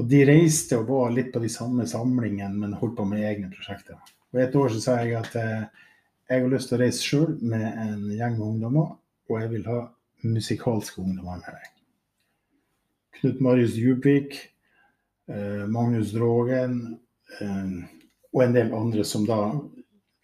Og 0.00 0.08
de 0.08 0.22
reiste 0.28 0.78
og 0.80 0.88
var 0.88 1.12
litt 1.12 1.30
på 1.32 1.42
de 1.42 1.50
samme 1.52 1.86
samlingene, 1.88 2.56
men 2.56 2.76
holdt 2.80 2.96
på 2.98 3.06
med 3.08 3.24
egne 3.26 3.50
prosjekter. 3.52 3.98
Og 4.32 4.42
et 4.42 4.56
år 4.56 4.72
så 4.72 4.82
sa 4.84 4.98
jeg 5.02 5.16
at 5.18 5.34
eh, 5.36 5.68
Jeg 6.30 6.44
har 6.44 6.52
lyst 6.52 6.70
til 6.70 6.76
å 6.76 6.84
reise 6.84 7.02
sjøl 7.02 7.30
med 7.42 7.64
en 7.66 8.04
gjeng 8.14 8.36
med 8.36 8.46
ungdommer, 8.46 8.92
og 9.26 9.40
jeg 9.40 9.50
vil 9.50 9.64
ha 9.66 9.80
musikalske 10.22 11.02
ungdommer 11.02 11.40
med 11.40 11.56
meg. 11.56 11.72
Knut 13.18 13.40
Marius 13.42 13.74
Djupvik, 13.74 14.36
eh, 15.28 15.64
Magnus 15.66 16.12
Drogen 16.14 16.76
eh, 17.40 17.72
og 18.30 18.44
en 18.44 18.54
del 18.54 18.70
andre 18.76 19.04
som 19.04 19.26
da 19.26 19.40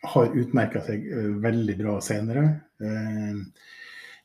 har 0.06 0.38
utmerka 0.38 0.84
seg 0.86 1.08
eh, 1.10 1.32
veldig 1.42 1.76
bra 1.80 1.96
senere. 2.04 2.44
Eh, 2.78 3.42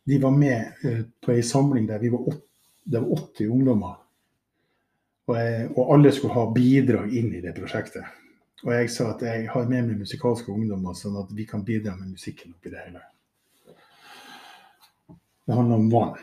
de 0.08 0.18
var 0.22 0.32
med 0.36 0.86
eh, 0.88 1.04
på 1.22 1.34
ei 1.36 1.44
samling 1.46 1.86
der 1.90 2.02
vi 2.02 2.10
var, 2.14 2.24
åt, 2.32 2.42
det 2.84 3.02
var 3.04 3.20
80 3.20 3.52
ungdommer. 3.54 4.00
Og, 5.30 5.36
jeg, 5.38 5.68
og 5.76 5.94
alle 5.96 6.12
skulle 6.16 6.36
ha 6.36 6.48
bidrag 6.54 7.14
inn 7.16 7.30
i 7.38 7.44
det 7.44 7.54
prosjektet. 7.56 8.18
Og 8.66 8.74
jeg 8.76 8.90
sa 8.94 9.12
at 9.14 9.24
jeg 9.26 9.46
har 9.50 9.70
med 9.70 9.88
meg 9.88 10.02
musikalske 10.02 10.52
ungdommer, 10.54 10.98
sånn 10.98 11.20
at 11.22 11.30
vi 11.34 11.46
kan 11.50 11.64
bidra 11.66 11.96
med 11.98 12.14
musikken 12.14 12.54
oppi 12.54 12.74
det 12.74 12.82
hele. 12.86 13.04
Det 15.46 15.58
handler 15.58 15.82
om 15.82 15.88
vann. 15.94 16.18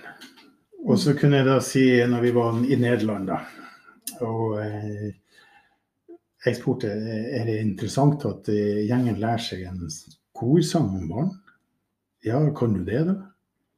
Og 0.86 0.98
så 1.00 1.14
kunne 1.18 1.40
jeg 1.40 1.48
da 1.48 1.56
si, 1.64 1.86
når 2.06 2.22
vi 2.22 2.34
var 2.36 2.60
i 2.62 2.78
Nederland, 2.78 3.30
da 3.30 3.40
og 4.24 4.58
eh, 4.62 5.10
jeg 6.46 6.56
spurte 6.56 6.90
er 6.90 7.44
det 7.48 7.58
interessant 7.62 8.24
at 8.28 8.48
eh, 8.52 8.84
gjengen 8.88 9.20
lærer 9.20 9.42
seg 9.42 9.64
en 9.68 9.82
korsang 10.36 10.88
om 10.96 11.08
barn. 11.10 11.32
Ja, 12.24 12.40
kan 12.56 12.74
du 12.74 12.82
det, 12.86 13.04
da? 13.06 13.18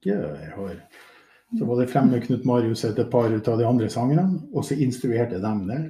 Ja, 0.07 0.20
jeg 0.40 0.53
har. 0.57 0.76
Så 1.59 1.66
var 1.66 1.80
det 1.80 1.90
fremme 1.90 2.20
Knut 2.22 2.44
Marius 2.46 2.84
et 2.86 3.01
par 3.11 3.32
ut 3.32 3.48
av 3.48 3.59
de 3.59 3.66
andre 3.66 3.88
sangerne, 3.90 4.44
og 4.55 4.64
så 4.64 4.78
instruerte 4.78 5.40
de 5.42 5.55
det. 5.66 5.80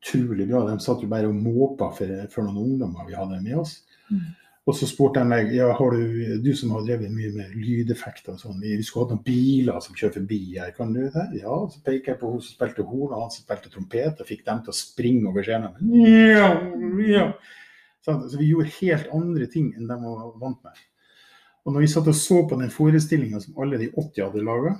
Utrolig 0.00 0.46
bra. 0.48 0.66
De 0.68 0.76
satt 0.84 1.02
jo 1.02 1.08
bare 1.08 1.28
og 1.28 1.36
måpa 1.36 1.90
for, 1.96 2.12
for 2.32 2.44
noen 2.44 2.74
ungdommer 2.74 3.08
vi 3.08 3.16
hadde 3.16 3.40
med 3.44 3.56
oss. 3.62 3.78
Mm. 4.12 4.28
Og 4.68 4.76
så 4.76 4.86
spurte 4.86 5.22
de 5.22 5.30
meg 5.30 5.48
ja, 5.56 5.70
har 5.74 5.96
du, 5.96 6.36
du 6.44 6.50
som 6.56 6.74
har 6.76 6.84
drevet 6.84 7.10
mye 7.12 7.30
med 7.34 7.54
lydeffekter 7.56 8.36
og 8.36 8.42
sånn, 8.42 8.60
vi 8.60 8.76
skulle 8.84 9.06
hatt 9.06 9.14
noen 9.16 9.24
biler 9.24 9.80
som 9.82 9.96
kjører 9.96 10.18
forbi 10.18 10.40
her, 10.58 10.74
kan 10.76 10.92
du 10.94 11.00
det? 11.00 11.24
Ja, 11.40 11.56
så 11.72 11.80
peker 11.86 12.12
jeg 12.12 12.20
på 12.20 12.34
hun 12.34 12.44
som 12.44 12.58
spilte 12.58 12.84
horn, 12.86 13.14
og 13.14 13.24
han 13.24 13.32
som 13.34 13.46
spilte 13.46 13.72
trompet, 13.72 14.20
og 14.20 14.28
fikk 14.28 14.44
dem 14.46 14.60
til 14.66 14.74
å 14.74 14.76
springe 14.76 15.32
over 15.32 15.46
scenen. 15.48 15.96
Ja, 16.04 16.52
ja. 17.08 17.26
Så, 18.04 18.14
så 18.30 18.38
vi 18.40 18.52
gjorde 18.52 18.76
helt 18.76 19.10
andre 19.16 19.48
ting 19.50 19.72
enn 19.74 19.88
de 19.88 19.98
var 20.04 20.30
vant 20.40 20.60
med. 20.68 20.84
Og 21.70 21.76
når 21.76 21.84
vi 21.84 21.88
satt 21.92 22.08
og 22.10 22.16
så 22.18 22.40
på 22.50 22.56
den 22.58 22.70
forestillinga 22.74 23.38
som 23.38 23.58
alle 23.62 23.78
de 23.78 23.86
80 23.92 24.24
hadde 24.24 24.40
laga, 24.42 24.72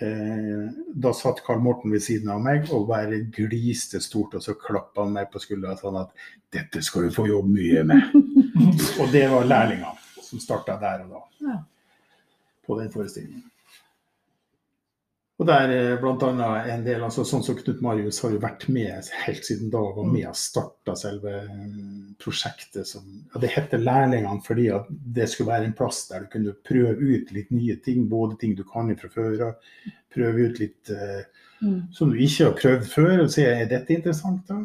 eh, 0.00 0.62
da 1.04 1.12
satt 1.12 1.42
Karl 1.44 1.60
Morten 1.60 1.92
ved 1.92 2.00
siden 2.00 2.30
av 2.32 2.40
meg 2.40 2.70
og 2.72 2.86
bare 2.88 3.18
gliste 3.36 4.00
stort, 4.00 4.38
og 4.38 4.40
så 4.40 4.54
klappa 4.56 5.04
han 5.04 5.12
meg 5.12 5.28
på 5.28 5.42
skuldra 5.42 5.76
sånn 5.76 6.00
at 6.00 6.16
'dette 6.48 6.80
skal 6.80 7.04
du 7.04 7.12
få 7.12 7.26
jobbe 7.28 7.52
mye 7.52 7.84
med'. 7.84 8.08
Og 9.04 9.12
det 9.12 9.26
var 9.28 9.44
lærlingene 9.44 10.24
som 10.24 10.40
starta 10.40 10.78
der 10.80 11.04
og 11.04 11.12
da. 11.12 11.22
Ja. 11.50 11.58
På 12.64 12.80
den 12.80 12.88
forestillingen. 12.88 13.44
Og 15.42 15.48
der 15.48 15.72
eh, 15.74 15.96
blant 15.98 16.22
annet 16.26 16.70
en 16.70 16.84
del, 16.86 17.02
altså 17.02 17.24
sånn 17.26 17.42
som 17.42 17.58
Knut 17.58 17.82
Marius 17.82 18.20
har 18.22 18.34
jo 18.34 18.40
vært 18.42 18.68
med 18.70 19.10
helt 19.24 19.48
siden 19.48 19.72
da 19.72 19.80
og 19.82 19.96
var 19.98 20.10
med 20.12 20.28
og 20.30 20.38
starta 20.38 20.94
selve 20.98 21.32
mm, 21.48 22.14
prosjektet 22.22 22.86
som 22.86 23.06
ja, 23.08 23.42
Det 23.42 23.50
heter 23.56 23.82
Lærlingene 23.82 24.44
fordi 24.46 24.68
at 24.76 24.86
det 24.88 25.26
skulle 25.32 25.50
være 25.50 25.70
en 25.70 25.76
plass 25.78 26.04
der 26.12 26.24
du 26.24 26.32
kunne 26.36 26.54
prøve 26.68 26.94
ut 27.00 27.34
litt 27.34 27.50
nye 27.50 27.78
ting. 27.82 28.06
Både 28.12 28.38
ting 28.38 28.54
du 28.58 28.62
kan 28.68 28.92
fra 29.00 29.10
før 29.10 29.48
av, 29.48 29.72
prøve 30.12 30.46
ut 30.46 30.62
litt 30.62 30.92
uh, 30.94 31.24
Mm. 31.62 31.82
som 31.92 32.10
du 32.10 32.18
ikke 32.18 32.44
har 32.44 32.56
prøvd 32.58 32.86
før, 32.90 33.20
og 33.22 33.30
se 33.30 33.44
er 33.46 33.68
dette 33.70 33.94
interessant. 33.94 34.42
da? 34.48 34.64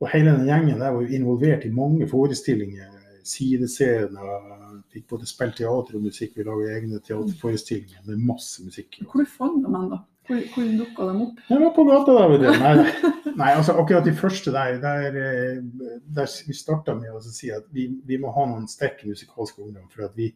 Og 0.00 0.10
hele 0.12 0.34
den 0.36 0.46
gjengen 0.46 0.80
der 0.80 0.92
var 0.92 1.02
jo 1.02 1.16
involvert 1.16 1.64
i 1.64 1.72
mange 1.72 2.08
forestillinger. 2.08 2.94
Sidescener, 3.24 4.57
fikk 4.98 5.08
både 5.14 5.30
spilt 5.30 5.56
teater 5.58 5.98
og 5.98 6.04
musikk. 6.04 6.36
Vi 6.36 6.46
lager 6.46 6.76
egne 6.76 7.00
teaterforestillinger 7.00 8.04
med 8.10 8.28
masse 8.28 8.64
musikk. 8.66 9.00
Hvor 9.08 9.26
fanga 9.30 9.72
man 9.72 9.90
da? 9.94 10.04
Hvor, 10.28 10.42
hvor 10.52 10.66
dukka 10.76 11.06
de 11.08 11.22
opp? 11.24 11.40
Jeg 11.48 11.60
var 11.62 11.70
på 11.72 11.84
gata 11.88 12.14
da, 12.18 12.24
vet 12.28 12.42
du. 12.42 12.48
Nei, 12.60 13.32
nei, 13.40 13.48
altså 13.54 13.78
akkurat 13.80 14.04
de 14.04 14.12
første 14.16 14.52
der, 14.52 14.76
der, 14.82 15.16
eh, 15.16 15.94
der 16.18 16.34
vi 16.44 16.56
starta 16.56 16.94
med 16.98 17.16
å 17.16 17.22
si 17.24 17.48
at 17.54 17.64
vi, 17.72 17.86
vi 18.04 18.20
må 18.20 18.32
ha 18.36 18.44
noen 18.50 18.68
sterke 18.68 19.08
musikalske 19.08 19.64
ungdom. 19.64 19.88
For 19.94 20.04
at 20.10 20.18
vi, 20.18 20.28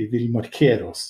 vi 0.00 0.08
vil 0.08 0.30
markere 0.32 0.88
oss 0.88 1.04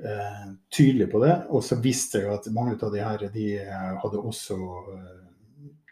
eh, 0.00 0.48
tydelig 0.72 1.10
på 1.12 1.20
det. 1.26 1.34
Og 1.52 1.64
så 1.68 1.76
visste 1.84 2.24
jeg 2.24 2.32
at 2.32 2.48
mange 2.56 2.78
av 2.80 2.96
de 2.96 3.04
her 3.04 3.28
de 3.34 3.48
eh, 3.60 3.92
hadde 4.00 4.24
også 4.24 4.58
eh, 4.94 5.14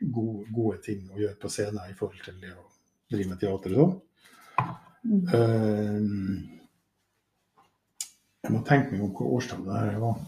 gode, 0.08 0.48
gode 0.48 0.80
ting 0.88 1.04
å 1.12 1.20
gjøre 1.20 1.36
på 1.42 1.52
scenen 1.52 1.84
i 1.90 1.96
forhold 2.00 2.24
til 2.24 2.40
det 2.40 2.56
å 2.56 2.64
drive 3.12 3.34
med 3.34 3.44
teater 3.44 3.76
og 3.76 3.82
sånn. 3.82 3.96
Eh, 5.06 6.00
jeg 8.46 8.54
må 8.54 8.60
tenke 8.66 8.92
meg 8.94 9.04
om 9.06 9.12
hva 9.16 9.28
årstallet 9.36 9.68
det 9.70 9.78
her 9.84 10.02
var. 10.02 10.18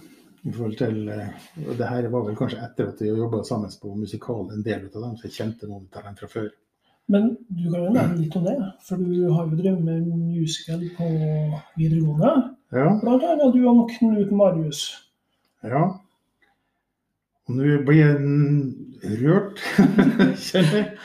I 0.46 0.52
forhold 0.54 0.76
til, 0.78 0.96
eh, 1.12 1.50
det 1.78 1.88
her 1.90 2.08
var 2.12 2.24
vel 2.26 2.36
kanskje 2.38 2.62
etter 2.64 2.88
at 2.92 3.02
vi 3.02 3.10
jobba 3.10 3.42
sammen 3.46 3.70
på 3.82 3.94
musikal, 3.98 4.48
en 4.54 4.62
del 4.66 4.86
av 4.86 5.02
dem, 5.02 5.16
så 5.18 5.26
jeg 5.28 5.36
kjente 5.36 5.68
noen 5.68 5.86
av 5.92 6.04
dem 6.06 6.16
fra 6.18 6.28
før. 6.30 6.48
Men 7.08 7.30
du 7.48 7.70
kan 7.72 7.84
jo 7.86 7.92
nevne 7.94 8.18
litt 8.20 8.36
om 8.36 8.44
det, 8.44 8.56
for 8.84 9.00
du 9.00 9.30
har 9.32 9.46
jo 9.48 9.56
drevet 9.56 9.84
med 9.84 10.06
musical 10.12 10.82
på 10.96 11.06
videregående. 11.78 12.32
Ja, 12.76 12.90
Blant 13.00 13.24
annet 13.24 13.54
du 13.54 13.62
og 13.70 13.88
Knut 13.96 14.30
Marius. 14.32 14.82
ja. 15.64 15.86
Og 17.48 17.54
nå 17.56 17.78
blir 17.86 17.96
jeg 17.96 19.22
rørt, 19.22 19.56
kjenner 20.46 20.74
jeg. 20.76 20.98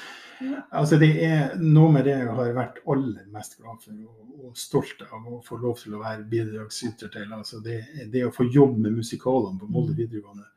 Altså, 0.71 0.97
det 1.01 1.11
er 1.25 1.53
noe 1.61 1.91
med 1.93 2.07
det 2.07 2.15
jeg 2.15 2.31
har 2.37 2.55
vært 2.55 2.79
aller 2.89 3.27
mest 3.33 3.57
glad 3.59 3.83
for 3.83 3.93
og, 3.93 4.47
og 4.47 4.57
stolt 4.59 5.03
av 5.05 5.27
å 5.29 5.41
få 5.45 5.59
lov 5.61 5.77
til 5.81 5.95
å 5.95 6.01
være 6.01 6.25
bidragsyter 6.29 7.11
til. 7.13 7.29
Altså, 7.35 7.61
det, 7.63 7.81
det 8.13 8.25
å 8.27 8.33
få 8.33 8.47
jobbe 8.49 8.85
med 8.85 8.97
musikalene 9.01 9.61
på 9.61 9.69
Molde 9.71 9.95
videregående. 9.97 10.49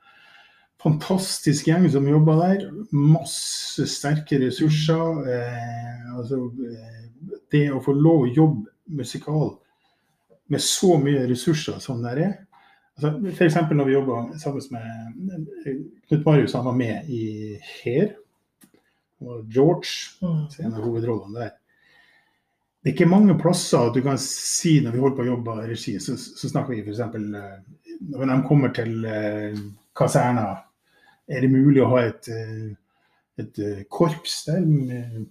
Fantastisk 0.82 1.68
gjeng 1.70 1.86
som 1.90 2.08
jobber 2.08 2.40
der. 2.42 2.66
Masse 2.94 3.86
sterke 3.90 4.40
ressurser. 4.42 5.22
Eh, 5.32 6.10
altså, 6.16 6.42
eh, 6.66 7.38
det 7.52 7.68
å 7.72 7.82
få 7.82 7.94
lov 7.96 8.26
å 8.26 8.32
jobbe 8.32 8.96
musikal 8.96 9.56
med 10.52 10.62
så 10.62 10.96
mye 11.02 11.24
ressurser 11.30 11.80
som 11.82 12.02
det 12.04 12.12
er. 12.22 12.36
Altså, 12.96 13.16
F.eks. 13.32 13.58
når 13.72 13.88
vi 13.88 13.96
jobba 13.96 14.20
sammen 14.40 14.62
med 14.70 15.48
Knut 16.08 16.22
Marius, 16.24 16.54
han 16.56 16.64
var 16.64 16.76
med 16.76 17.10
i 17.12 17.56
Her. 17.82 18.14
Og 19.24 19.46
George, 19.48 20.12
Mm. 20.22 20.46
en 20.64 20.74
av 20.74 20.82
hovedrollene 20.84 21.38
der. 21.40 21.54
Det 22.84 22.92
er 22.92 22.94
ikke 22.94 23.10
mange 23.10 23.34
plasser 23.38 23.92
du 23.92 24.00
kan 24.04 24.18
si 24.18 24.80
når 24.80 24.92
vi 24.92 25.00
holder 25.02 25.16
på 25.16 25.22
å 25.24 25.30
jobbe 25.32 25.54
i 25.64 25.70
regi, 25.72 25.96
så, 25.98 26.14
så 26.16 26.48
snakker 26.48 26.74
vi 26.76 26.82
f.eks. 26.84 27.00
når 28.12 28.26
de 28.30 28.36
kommer 28.46 28.74
til 28.76 29.04
eh, 29.04 29.56
kaserna. 29.96 30.62
Er 31.26 31.40
det 31.42 31.50
mulig 31.50 31.82
å 31.82 31.88
ha 31.90 32.04
et, 32.06 32.28
eh, 32.30 32.76
et 33.42 33.58
eh, 33.58 33.82
korps 33.90 34.44
der, 34.46 34.60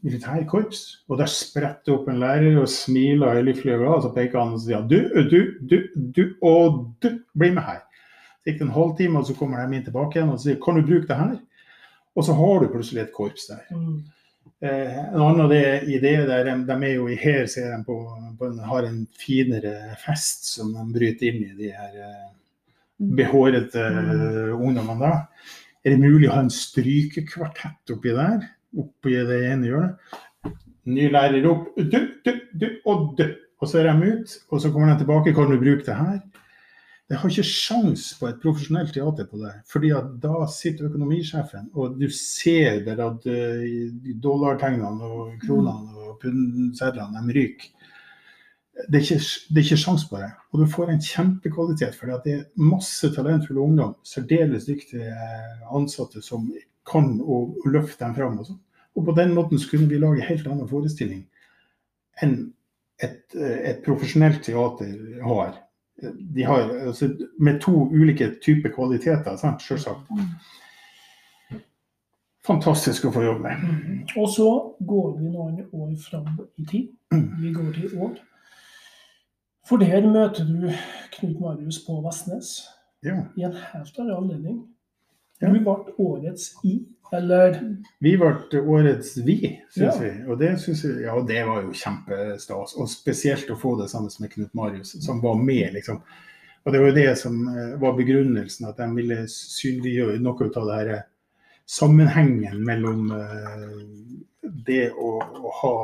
militærkorps? 0.04 1.06
Og 1.08 1.22
der 1.22 1.32
spretter 1.32 1.96
opp 1.96 2.10
en 2.12 2.20
lærer 2.20 2.60
og 2.60 2.68
smiler 2.68 3.30
og 3.30 3.38
er 3.40 3.48
lykkelig 3.48 3.78
og 3.78 3.84
glad, 3.86 3.96
og 3.96 4.04
så 4.04 4.14
peker 4.18 4.42
han 4.42 4.58
og 4.58 4.66
sier 4.66 4.84
du, 4.92 4.98
du, 5.32 5.40
du, 5.62 5.78
du 6.18 6.24
og 6.42 6.82
du, 7.06 7.12
bli 7.38 7.54
med 7.56 7.64
her. 7.64 7.84
Så 8.42 8.52
gikk 8.52 8.60
det 8.60 8.68
en 8.68 8.76
halvtime, 8.76 9.22
og 9.22 9.30
så 9.30 9.38
kommer 9.40 9.64
de 9.64 9.80
inn 9.80 9.88
tilbake 9.88 10.20
igjen 10.20 10.36
og 10.36 10.42
sier 10.44 10.60
kan 10.60 10.76
du 10.76 10.84
bruke 10.84 11.08
det 11.08 11.22
her? 11.24 11.38
Og 12.16 12.26
så 12.26 12.36
har 12.38 12.62
du 12.62 12.72
plutselig 12.72 13.04
et 13.04 13.16
korps 13.16 13.50
der. 13.52 13.66
Mm. 13.76 14.04
Eh, 14.64 15.00
en 15.14 15.22
annen 15.22 15.50
det, 15.52 15.66
idé 15.92 16.16
der, 16.24 16.48
de, 16.48 16.56
de 16.68 16.78
er 16.88 16.94
jo 16.96 17.10
i 17.12 17.18
her, 17.20 17.44
ser 17.52 17.74
de 17.74 17.82
på, 17.88 17.98
på 18.40 18.48
en, 18.48 18.62
har 18.70 18.88
en 18.88 19.02
finere 19.20 19.76
fest 20.06 20.48
som 20.56 20.72
de 20.74 20.86
bryter 20.96 21.28
inn 21.32 21.44
i, 21.44 21.52
de 21.60 21.72
her 21.76 21.98
eh, 22.08 22.28
behårete 23.20 23.84
mm. 23.92 24.54
ungdommene 24.56 25.02
da. 25.02 25.14
Er 25.86 25.94
det 25.94 26.02
mulig 26.02 26.30
å 26.30 26.38
ha 26.38 26.46
en 26.46 26.54
strykekvartett 26.54 27.94
oppi 27.94 28.16
der? 28.16 28.48
Oppi 28.80 29.20
det 29.28 29.42
ene 29.52 29.70
hjørnet? 29.70 30.16
Ny 30.86 31.10
lærer 31.12 31.46
opp, 31.50 31.68
du, 31.76 32.00
du, 32.26 32.32
du 32.54 32.68
og 32.88 33.12
du. 33.20 33.28
Og 33.62 33.70
så 33.70 33.82
er 33.82 33.90
de 33.90 34.14
ut, 34.14 34.34
og 34.52 34.62
så 34.62 34.72
kommer 34.72 34.92
de 34.92 35.02
tilbake, 35.02 35.34
kan 35.36 35.52
du 35.52 35.58
bruke 35.60 35.86
det 35.86 35.98
her? 35.98 36.18
Jeg 37.06 37.20
har 37.22 37.30
ikke 37.30 37.46
sjans 37.46 38.04
på 38.18 38.26
et 38.32 38.40
profesjonelt 38.42 38.90
teater 38.96 39.28
på 39.30 39.38
det. 39.38 39.52
fordi 39.70 39.92
at 39.94 40.08
da 40.22 40.48
sitter 40.50 40.88
økonomisjefen, 40.88 41.68
og 41.78 42.00
du 42.00 42.08
ser 42.10 42.80
der 42.86 43.02
at 43.06 43.28
uh, 43.30 44.16
dollartegnene 44.24 45.10
og 45.10 45.36
kronene 45.44 46.08
og 46.08 46.16
pundsedlene 46.24 47.22
de 47.28 47.36
ryker. 47.38 47.68
Det 48.90 48.98
er, 49.00 49.04
ikke, 49.04 49.20
det 49.54 49.60
er 49.62 49.68
ikke 49.68 49.84
sjans 49.86 50.04
på 50.10 50.18
det. 50.20 50.32
Og 50.52 50.60
du 50.60 50.66
får 50.68 50.90
en 50.92 51.04
kjempekvalitet, 51.10 51.94
for 51.96 52.12
det 52.26 52.34
er 52.34 52.48
masse 52.60 53.08
talentfulle 53.14 53.62
ungdom, 53.62 53.94
særdeles 54.04 54.66
dyktige 54.68 55.14
ansatte 55.72 56.24
som 56.26 56.50
kan 56.90 57.14
å, 57.22 57.38
å 57.56 57.72
løfte 57.72 58.02
dem 58.02 58.18
fram. 58.18 58.42
Og, 58.42 58.50
sånn. 58.50 58.60
og 58.98 59.06
på 59.08 59.16
den 59.16 59.32
måten 59.38 59.62
kunne 59.70 59.88
vi 59.94 60.02
lage 60.02 60.26
en 60.26 60.28
helt 60.28 60.50
annen 60.50 60.68
forestilling 60.68 61.24
enn 62.24 62.36
et, 63.04 63.36
et 63.36 63.82
profesjonelt 63.84 64.42
teater 64.44 65.22
har 65.24 65.56
de 66.36 66.44
har 66.44 66.70
altså, 66.88 67.10
med 67.40 67.60
to 67.62 67.72
ulike 67.92 68.32
typer 68.44 68.70
kvaliteter, 68.76 69.36
sant, 69.38 69.62
selvsagt. 69.62 70.12
fantastisk 72.46 73.06
å 73.06 73.12
få 73.16 73.24
jobbe 73.26 73.42
med. 73.42 73.58
Mhm. 73.64 74.02
Og 74.22 74.28
så 74.30 74.50
går 74.86 75.18
vi 75.18 75.30
noen 75.34 75.64
år 75.74 75.96
fram 75.98 76.28
i 76.58 76.66
tid. 76.66 76.90
Vi 77.42 77.54
går 77.54 77.72
til 77.74 77.98
år. 77.98 78.18
For 79.66 79.78
der 79.82 80.06
møter 80.06 80.46
du 80.46 80.70
Knut 81.16 81.40
Marius 81.40 81.80
på 81.88 82.02
Vestnes 82.06 82.68
Ja. 83.04 83.24
i 83.38 83.42
en 83.44 83.54
helt 83.74 84.00
annen 84.00 84.16
anledning. 84.16 84.75
Ja. 85.42 85.50
Du 85.52 85.60
ble 85.60 85.96
årets 86.00 86.54
I, 86.64 86.78
eller 87.14 87.58
Vi 88.04 88.14
ble 88.18 88.62
årets 88.62 89.18
vi, 89.18 89.40
syns 89.74 89.98
Ja. 89.98 89.98
vi. 90.02 90.12
Og 90.32 90.40
det, 90.40 90.54
synes 90.62 90.84
jeg, 90.86 91.02
ja, 91.06 91.16
det 91.28 91.42
var 91.48 91.62
jo 91.66 91.74
kjempestas. 91.76 92.76
Og 92.80 92.90
spesielt 92.90 93.52
å 93.52 93.58
få 93.60 93.76
det 93.82 93.90
sammen 93.92 94.12
med 94.20 94.32
Knut 94.32 94.54
Marius, 94.54 94.96
som 95.06 95.22
var 95.22 95.36
med, 95.36 95.74
liksom. 95.74 96.00
Og 96.66 96.74
det 96.74 96.80
var 96.82 96.88
jo 96.90 96.96
det 96.96 97.12
som 97.20 97.36
eh, 97.52 97.76
var 97.82 97.94
begrunnelsen, 97.98 98.66
at 98.70 98.80
de 98.82 98.88
ville 98.96 99.20
synliggjøre 99.30 100.18
noe 100.24 100.48
av 100.50 100.66
det 100.70 100.80
her 100.80 100.94
eh, 100.96 101.04
sammenhengen 101.66 102.64
mellom 102.66 103.12
eh, 103.14 103.68
det 104.66 104.88
å, 104.94 105.12
å 105.22 105.52
ha 105.62 105.76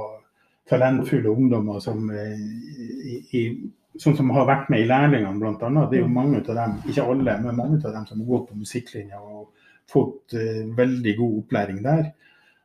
talentfulle 0.69 1.29
ungdommer 1.29 1.79
som, 1.83 2.07
i, 2.13 3.19
i, 3.37 3.43
sånn 3.99 4.15
som 4.15 4.31
har 4.35 4.47
vært 4.47 4.69
med 4.71 4.83
i 4.83 4.87
lærlingene, 4.87 5.39
bl.a. 5.39 5.85
Det 5.91 5.99
er 5.99 6.03
jo 6.03 6.11
mange 6.11 6.39
av 6.45 6.55
dem, 6.55 6.77
ikke 6.87 7.07
alle, 7.13 7.37
men 7.43 7.57
mange 7.57 7.79
av 7.81 7.95
dem 7.95 8.07
som 8.07 8.21
har 8.21 8.29
gått 8.29 8.49
på 8.51 8.59
musikklinja 8.61 9.19
og 9.19 9.49
fått 9.91 10.37
uh, 10.39 10.67
veldig 10.77 11.15
god 11.17 11.39
opplæring 11.41 11.81
der. 11.83 12.11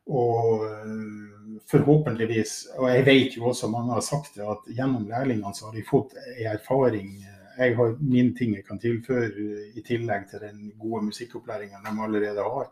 Og 0.07 0.63
uh, 0.63 1.27
forhåpentligvis, 1.71 2.53
og 2.79 2.91
jeg 2.91 3.07
vet 3.07 3.37
jo 3.37 3.49
også 3.51 3.71
mange 3.71 3.95
har 3.97 4.05
sagt 4.05 4.37
det, 4.37 4.45
at 4.47 4.69
gjennom 4.77 5.09
lærlingene 5.09 5.55
så 5.55 5.69
har 5.69 5.75
de 5.75 5.87
fått 5.87 6.15
en 6.21 6.53
erfaring. 6.53 7.17
Jeg 7.59 7.77
har 7.77 7.97
mine 8.01 8.35
ting 8.37 8.55
jeg 8.55 8.67
kan 8.67 8.79
tilføre 8.79 9.31
eh, 9.33 9.79
i 9.79 9.83
tillegg 9.87 10.29
til 10.31 10.43
den 10.45 10.73
gode 10.79 11.07
musikkopplæringen 11.09 11.87
de 11.87 11.95
allerede 12.05 12.45
har. 12.45 12.69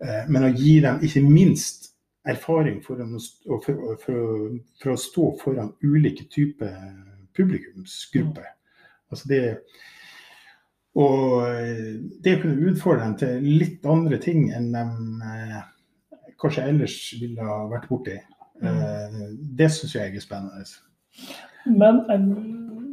Eh, 0.00 0.24
Men 0.28 0.48
å 0.48 0.54
gi 0.54 0.78
dem 0.80 1.02
ikke 1.04 1.22
minst 1.26 1.92
erfaring 2.28 2.80
for 2.84 3.00
å, 3.00 3.06
for, 3.64 3.98
for, 4.02 4.56
for 4.80 4.94
å 4.94 4.98
stå 5.00 5.28
foran 5.42 5.74
ulike 5.84 6.26
typer 6.32 6.74
publikumsgrupper. 7.38 8.50
Altså 9.08 9.30
det, 9.30 9.42
og 10.98 11.44
eh, 11.48 11.94
det 12.24 12.36
å 12.36 12.42
kunne 12.42 12.70
utfordre 12.72 13.04
dem 13.06 13.16
til 13.20 13.48
litt 13.60 13.86
andre 13.88 14.18
ting 14.22 14.48
enn 14.54 14.72
de 14.74 14.84
eh, 15.30 15.60
kanskje 16.40 16.66
ellers 16.70 16.98
ville 17.20 17.44
ha 17.44 17.60
vært 17.70 17.88
borti, 17.90 18.16
eh, 18.18 19.20
det 19.58 19.70
syns 19.74 19.94
jeg 19.96 20.14
er 20.14 20.24
spennende. 20.24 20.66
Men 21.68 22.02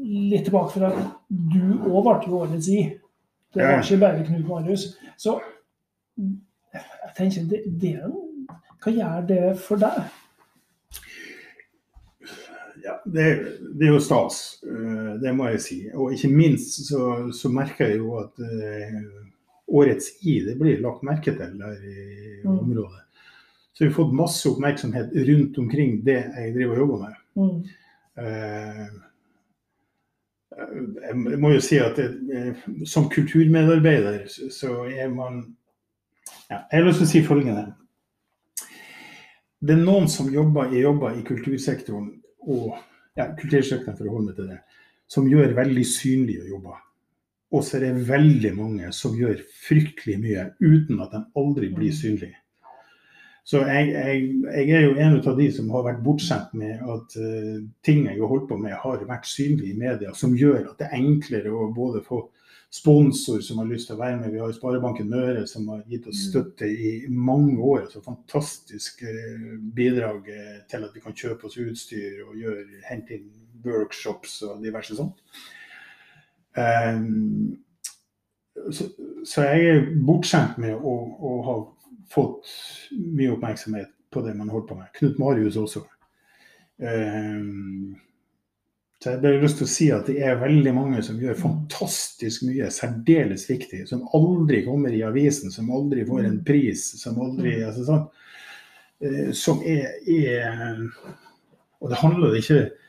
litt 0.05 0.45
tilbake 0.47 0.75
til 0.75 0.85
at 0.87 1.01
du 1.29 1.89
òg 1.89 2.05
ble 2.05 2.15
jo 2.27 2.43
årets 2.43 2.69
I. 2.69 2.85
Det 3.55 3.63
var 3.63 3.81
ikke 3.81 4.01
bare 4.01 4.25
Knut 4.27 4.47
Marius. 4.47 4.89
Så 5.17 5.39
jeg 6.19 7.13
tenker, 7.17 7.45
det, 7.49 7.61
det, 7.81 7.93
hva 8.83 8.91
gjør 8.93 9.27
det 9.29 9.43
for 9.63 9.79
deg? 9.81 10.03
Ja, 12.85 12.99
det, 13.05 13.23
det 13.79 13.87
er 13.87 13.93
jo 13.95 13.99
stas, 14.03 14.59
eh, 14.67 15.15
det 15.21 15.31
må 15.33 15.47
jeg 15.49 15.61
si. 15.63 15.77
Og 15.97 16.11
ikke 16.13 16.29
minst 16.29 16.75
så, 16.85 17.31
så 17.33 17.49
merker 17.49 17.89
jeg 17.89 17.97
jo 18.03 18.11
at 18.21 18.37
eh, 18.45 18.99
årets 19.73 20.11
I 20.29 20.35
det 20.45 20.53
blir 20.59 20.83
lagt 20.83 21.01
merke 21.07 21.33
til 21.33 21.55
der 21.59 21.79
i 21.81 22.11
Mm. 22.45 22.59
området. 22.59 23.01
Så 23.73 23.79
vi 23.83 23.87
har 23.89 23.95
fått 23.95 24.11
masse 24.13 24.45
oppmerksomhet 24.51 25.15
rundt 25.27 25.57
omkring 25.57 25.95
det 26.05 26.19
jeg 26.37 26.51
driver 26.53 26.75
og 26.75 26.79
jobber 26.83 26.99
med. 27.01 27.15
Mm. 27.35 27.63
Eh, 28.21 28.87
Jeg 31.09 31.39
må 31.41 31.49
jo 31.51 31.59
si 31.59 31.79
at 31.83 31.97
det, 31.99 32.05
eh, 32.31 32.55
som 32.87 33.09
kulturmedarbeider 33.09 34.27
så- 34.27 34.49
så 34.49 34.69
er 34.85 35.09
man 35.09 35.55
ja, 36.49 36.61
Jeg 36.71 36.79
har 36.83 36.85
lyst 36.87 36.97
til 36.99 37.07
å 37.07 37.09
si 37.09 37.21
følgende. 37.23 37.73
Det 39.61 39.73
er 39.75 39.83
noen 39.85 40.07
som 40.07 40.29
jobber, 40.33 40.71
jobber 40.71 41.17
i 41.19 41.23
kultursektoren, 41.23 42.21
og 42.45 42.75
ja, 43.17 43.29
kulturkjøkkenet, 43.37 43.97
for 43.97 44.07
å 44.07 44.15
holde 44.15 44.31
meg 44.31 44.39
til 44.39 44.49
det, 44.51 44.61
som 45.11 45.29
gjør 45.29 45.55
veldig 45.57 45.85
synlige 45.87 46.47
jobber. 46.49 46.81
Og 47.55 47.61
så 47.63 47.77
er 47.77 47.85
det 47.85 48.07
veldig 48.09 48.51
mange 48.57 48.89
som 48.95 49.13
gjør 49.15 49.43
fryktelig 49.67 50.17
mye 50.21 50.49
uten 50.63 51.03
at 51.03 51.13
de 51.13 51.21
aldri 51.39 51.69
blir 51.75 51.93
synlige. 51.95 52.35
Så 53.45 53.59
jeg, 53.61 53.91
jeg, 53.93 54.21
jeg 54.65 54.71
er 54.73 54.87
jo 54.87 54.95
en 54.97 55.19
av 55.19 55.35
de 55.37 55.45
som 55.53 55.67
har 55.75 55.83
vært 55.85 56.01
bortskjemt 56.05 56.55
med 56.57 56.79
at 56.81 57.17
uh, 57.21 57.59
ting 57.85 58.07
jeg 58.07 58.17
har 58.17 58.31
holdt 58.31 58.47
på 58.49 58.57
med, 58.57 58.73
har 58.81 59.03
vært 59.05 59.29
synlige 59.29 59.75
i 59.75 59.77
media, 59.77 60.15
som 60.17 60.33
gjør 60.33 60.71
at 60.71 60.79
det 60.81 60.87
er 60.89 60.97
enklere 60.97 61.53
å 61.53 61.67
både 61.75 62.01
få 62.07 62.23
sponsor 62.73 63.39
som 63.39 63.57
har 63.61 63.69
lyst 63.69 63.89
til 63.89 63.95
å 63.95 64.01
være 64.01 64.19
med. 64.19 64.33
Vi 64.33 64.41
har 64.41 64.53
Sparebanken 64.55 65.09
Møre 65.11 65.45
som 65.47 65.67
har 65.71 65.83
gitt 65.89 66.07
oss 66.11 66.25
støtte 66.29 66.67
i 66.67 66.93
mange 67.07 67.55
år. 67.63 67.85
Så 67.91 68.03
Fantastisk 68.05 69.03
eh, 69.07 69.57
bidrag 69.75 70.29
eh, 70.31 70.57
til 70.71 70.87
at 70.87 70.95
vi 70.95 71.03
kan 71.03 71.15
kjøpe 71.15 71.47
oss 71.47 71.59
utstyr 71.61 72.25
og 72.27 72.39
gjøre, 72.39 72.65
hente 72.89 73.17
inn 73.17 73.29
workshops 73.65 74.41
og 74.45 74.63
diverse 74.63 74.97
sånt. 74.97 75.21
Um, 76.55 77.57
så, 78.71 78.87
så 79.27 79.47
jeg 79.49 79.71
er 79.71 79.87
bortskjemt 80.07 80.59
med 80.61 80.77
å, 80.77 80.93
å 81.19 81.33
ha 81.47 81.55
fått 82.11 82.51
mye 82.95 83.33
oppmerksomhet 83.33 83.91
på 84.13 84.23
det 84.23 84.35
man 84.37 84.51
holder 84.51 84.69
på 84.69 84.77
med. 84.79 84.91
Knut 84.95 85.19
Marius 85.19 85.59
også. 85.59 85.83
Um, 86.79 87.95
så 89.05 89.11
jeg 89.13 89.21
bare 89.21 89.41
lyst 89.43 89.59
til 89.59 89.67
å 89.67 89.69
si 89.69 89.85
at 89.93 90.07
det 90.09 90.15
er 90.25 90.39
veldig 90.41 90.71
mange 90.73 91.01
som 91.05 91.19
gjør 91.21 91.35
fantastisk 91.37 92.47
mye, 92.47 92.71
særdeles 92.73 93.43
viktig, 93.45 93.83
som 93.85 94.07
aldri 94.17 94.63
kommer 94.65 94.95
i 94.97 95.03
avisen, 95.05 95.53
som 95.53 95.69
aldri 95.69 96.07
får 96.07 96.23
en 96.25 96.39
pris, 96.47 96.87
som 96.97 97.19
aldri 97.21 97.59
altså 97.67 97.85
sånn, 97.85 98.01
eh, 99.05 99.29
Som 99.37 99.61
er, 99.61 100.01
er 100.09 100.81
Og 101.83 101.91
det 101.91 102.01
handler 102.01 102.39
ikke 102.39 102.63
om 102.63 102.81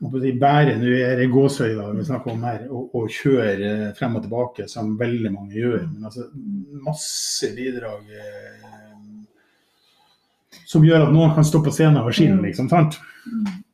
må 0.00 0.10
på 0.12 0.20
si, 0.22 0.32
bære 0.40 0.76
nå 0.78 0.90
er 0.94 1.16
det 1.18 1.30
gåsøya 1.32 1.88
vi 1.92 2.04
snakker 2.06 2.32
om 2.32 2.44
her, 2.46 2.66
og, 2.70 2.94
og 2.96 3.12
kjøre 3.12 3.90
frem 3.98 4.16
og 4.16 4.24
tilbake, 4.24 4.68
som 4.70 4.92
veldig 4.98 5.32
mange 5.34 5.56
gjør. 5.58 5.82
Men 5.90 6.06
altså 6.08 6.28
masse 6.86 7.50
bidrag 7.56 8.12
eh, 8.14 8.68
som 10.70 10.86
gjør 10.86 11.08
at 11.08 11.12
noen 11.12 11.34
kan 11.34 11.44
stå 11.44 11.60
på 11.66 11.74
scenen 11.74 12.00
over 12.00 12.14
skinnen, 12.14 12.40
liksom. 12.46 12.70
sant? 12.70 13.02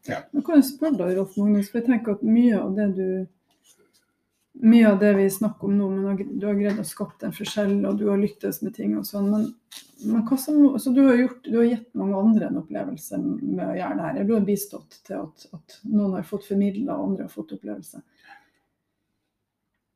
Jeg 0.09 0.44
kan 0.46 0.61
jo 0.61 0.66
spørre 0.66 0.98
deg, 1.00 1.16
Rolf 1.18 1.34
Magnus, 1.40 1.70
for 1.70 1.80
jeg 1.80 1.88
tenker 1.90 2.16
at 2.16 2.26
mye 2.26 2.61
av 2.61 2.76
det 2.76 2.92
du 2.98 3.09
mye 4.62 4.88
av 4.88 4.98
det 4.98 5.12
vi 5.14 5.30
snakker 5.30 5.68
om 5.68 5.78
nå, 5.78 5.88
men 5.90 6.38
du 6.40 6.46
har 6.46 6.57
greid 6.57 6.78
å 6.80 6.84
skape 6.86 7.28
en 7.28 7.34
forskjell, 7.36 7.74
og 7.84 7.98
du 8.00 8.07
har 8.09 8.20
lyktes 8.20 8.62
med 8.64 8.74
ting 8.76 8.94
og 8.96 9.04
sånn. 9.09 9.28
Men, 9.28 9.46
men 10.04 10.22
hva 10.28 10.38
som, 10.40 10.61
så 10.80 10.92
du 10.96 11.02
har, 11.04 11.16
gjort, 11.20 11.42
du 11.44 11.59
har 11.59 11.66
gitt 11.68 11.88
mange 11.98 12.16
andre 12.16 12.48
en 12.48 12.61
opplevelse 12.62 13.20
med 13.20 13.64
å 13.66 13.74
gjøre 13.76 13.98
det 13.98 14.07
her. 14.07 14.20
Du 14.28 14.32
har 14.32 14.46
bistått 14.46 15.00
til 15.07 15.18
at, 15.20 15.48
at 15.57 15.80
noen 15.84 16.16
har 16.16 16.28
fått 16.28 16.48
formidla, 16.48 16.96
og 16.96 17.11
andre 17.11 17.26
har 17.26 17.34
fått 17.34 17.52
opplevelse. 17.59 18.00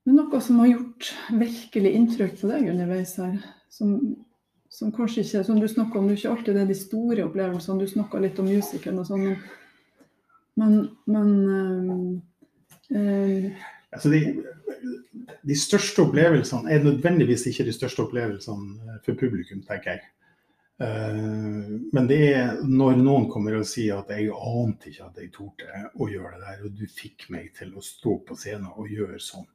Men 0.08 0.18
noe 0.18 0.40
som 0.44 0.60
har 0.60 0.72
gjort 0.74 1.12
virkelig 1.40 1.94
inntrykk 1.96 2.36
på 2.40 2.50
deg 2.50 2.68
underveis 2.72 3.14
her, 3.20 3.38
som, 3.72 3.96
som 4.72 4.92
kanskje 4.92 5.22
ikke 5.24 5.42
Som 5.46 5.60
du 5.60 5.68
snakker 5.68 6.00
om, 6.00 6.08
det 6.08 6.18
er 6.18 6.20
ikke 6.20 6.34
alltid 6.34 6.60
det 6.60 6.68
de 6.68 6.76
store 6.76 7.24
opplevelsene. 7.28 7.80
Du 7.80 7.88
snakka 7.88 8.20
litt 8.20 8.40
om 8.42 8.48
musikeren 8.50 9.00
og 9.00 9.08
sånn, 9.08 9.24
men, 9.30 9.40
men, 10.60 10.78
men 11.08 11.34
øh, 11.56 12.96
øh, 13.00 13.66
Altså 13.90 14.10
de, 14.12 14.20
de 15.48 15.56
største 15.58 16.04
opplevelsene 16.04 16.70
er 16.70 16.84
nødvendigvis 16.84 17.46
ikke 17.50 17.66
de 17.66 17.74
største 17.74 18.04
opplevelsene 18.04 18.98
for 19.04 19.18
publikum, 19.18 19.62
tenker 19.66 19.96
jeg. 19.96 20.02
Eh, 20.80 21.70
Men 21.92 22.06
det 22.08 22.20
er 22.34 22.60
når 22.64 23.00
noen 23.02 23.26
kommer 23.32 23.58
og 23.58 23.66
sier 23.68 24.00
at 24.00 24.12
jeg 24.14 24.30
ante 24.32 24.92
ikke 24.92 25.08
at 25.08 25.18
jeg 25.20 25.32
torde 25.34 25.82
å 25.98 26.08
gjøre 26.08 26.36
det 26.36 26.44
der, 26.46 26.62
og 26.64 26.76
du 26.78 26.86
fikk 26.86 27.26
meg 27.34 27.50
til 27.58 27.74
å 27.74 27.84
stå 27.84 28.20
på 28.28 28.36
scenen 28.38 28.70
og 28.76 28.88
gjøre 28.88 29.20
sånn. 29.20 29.48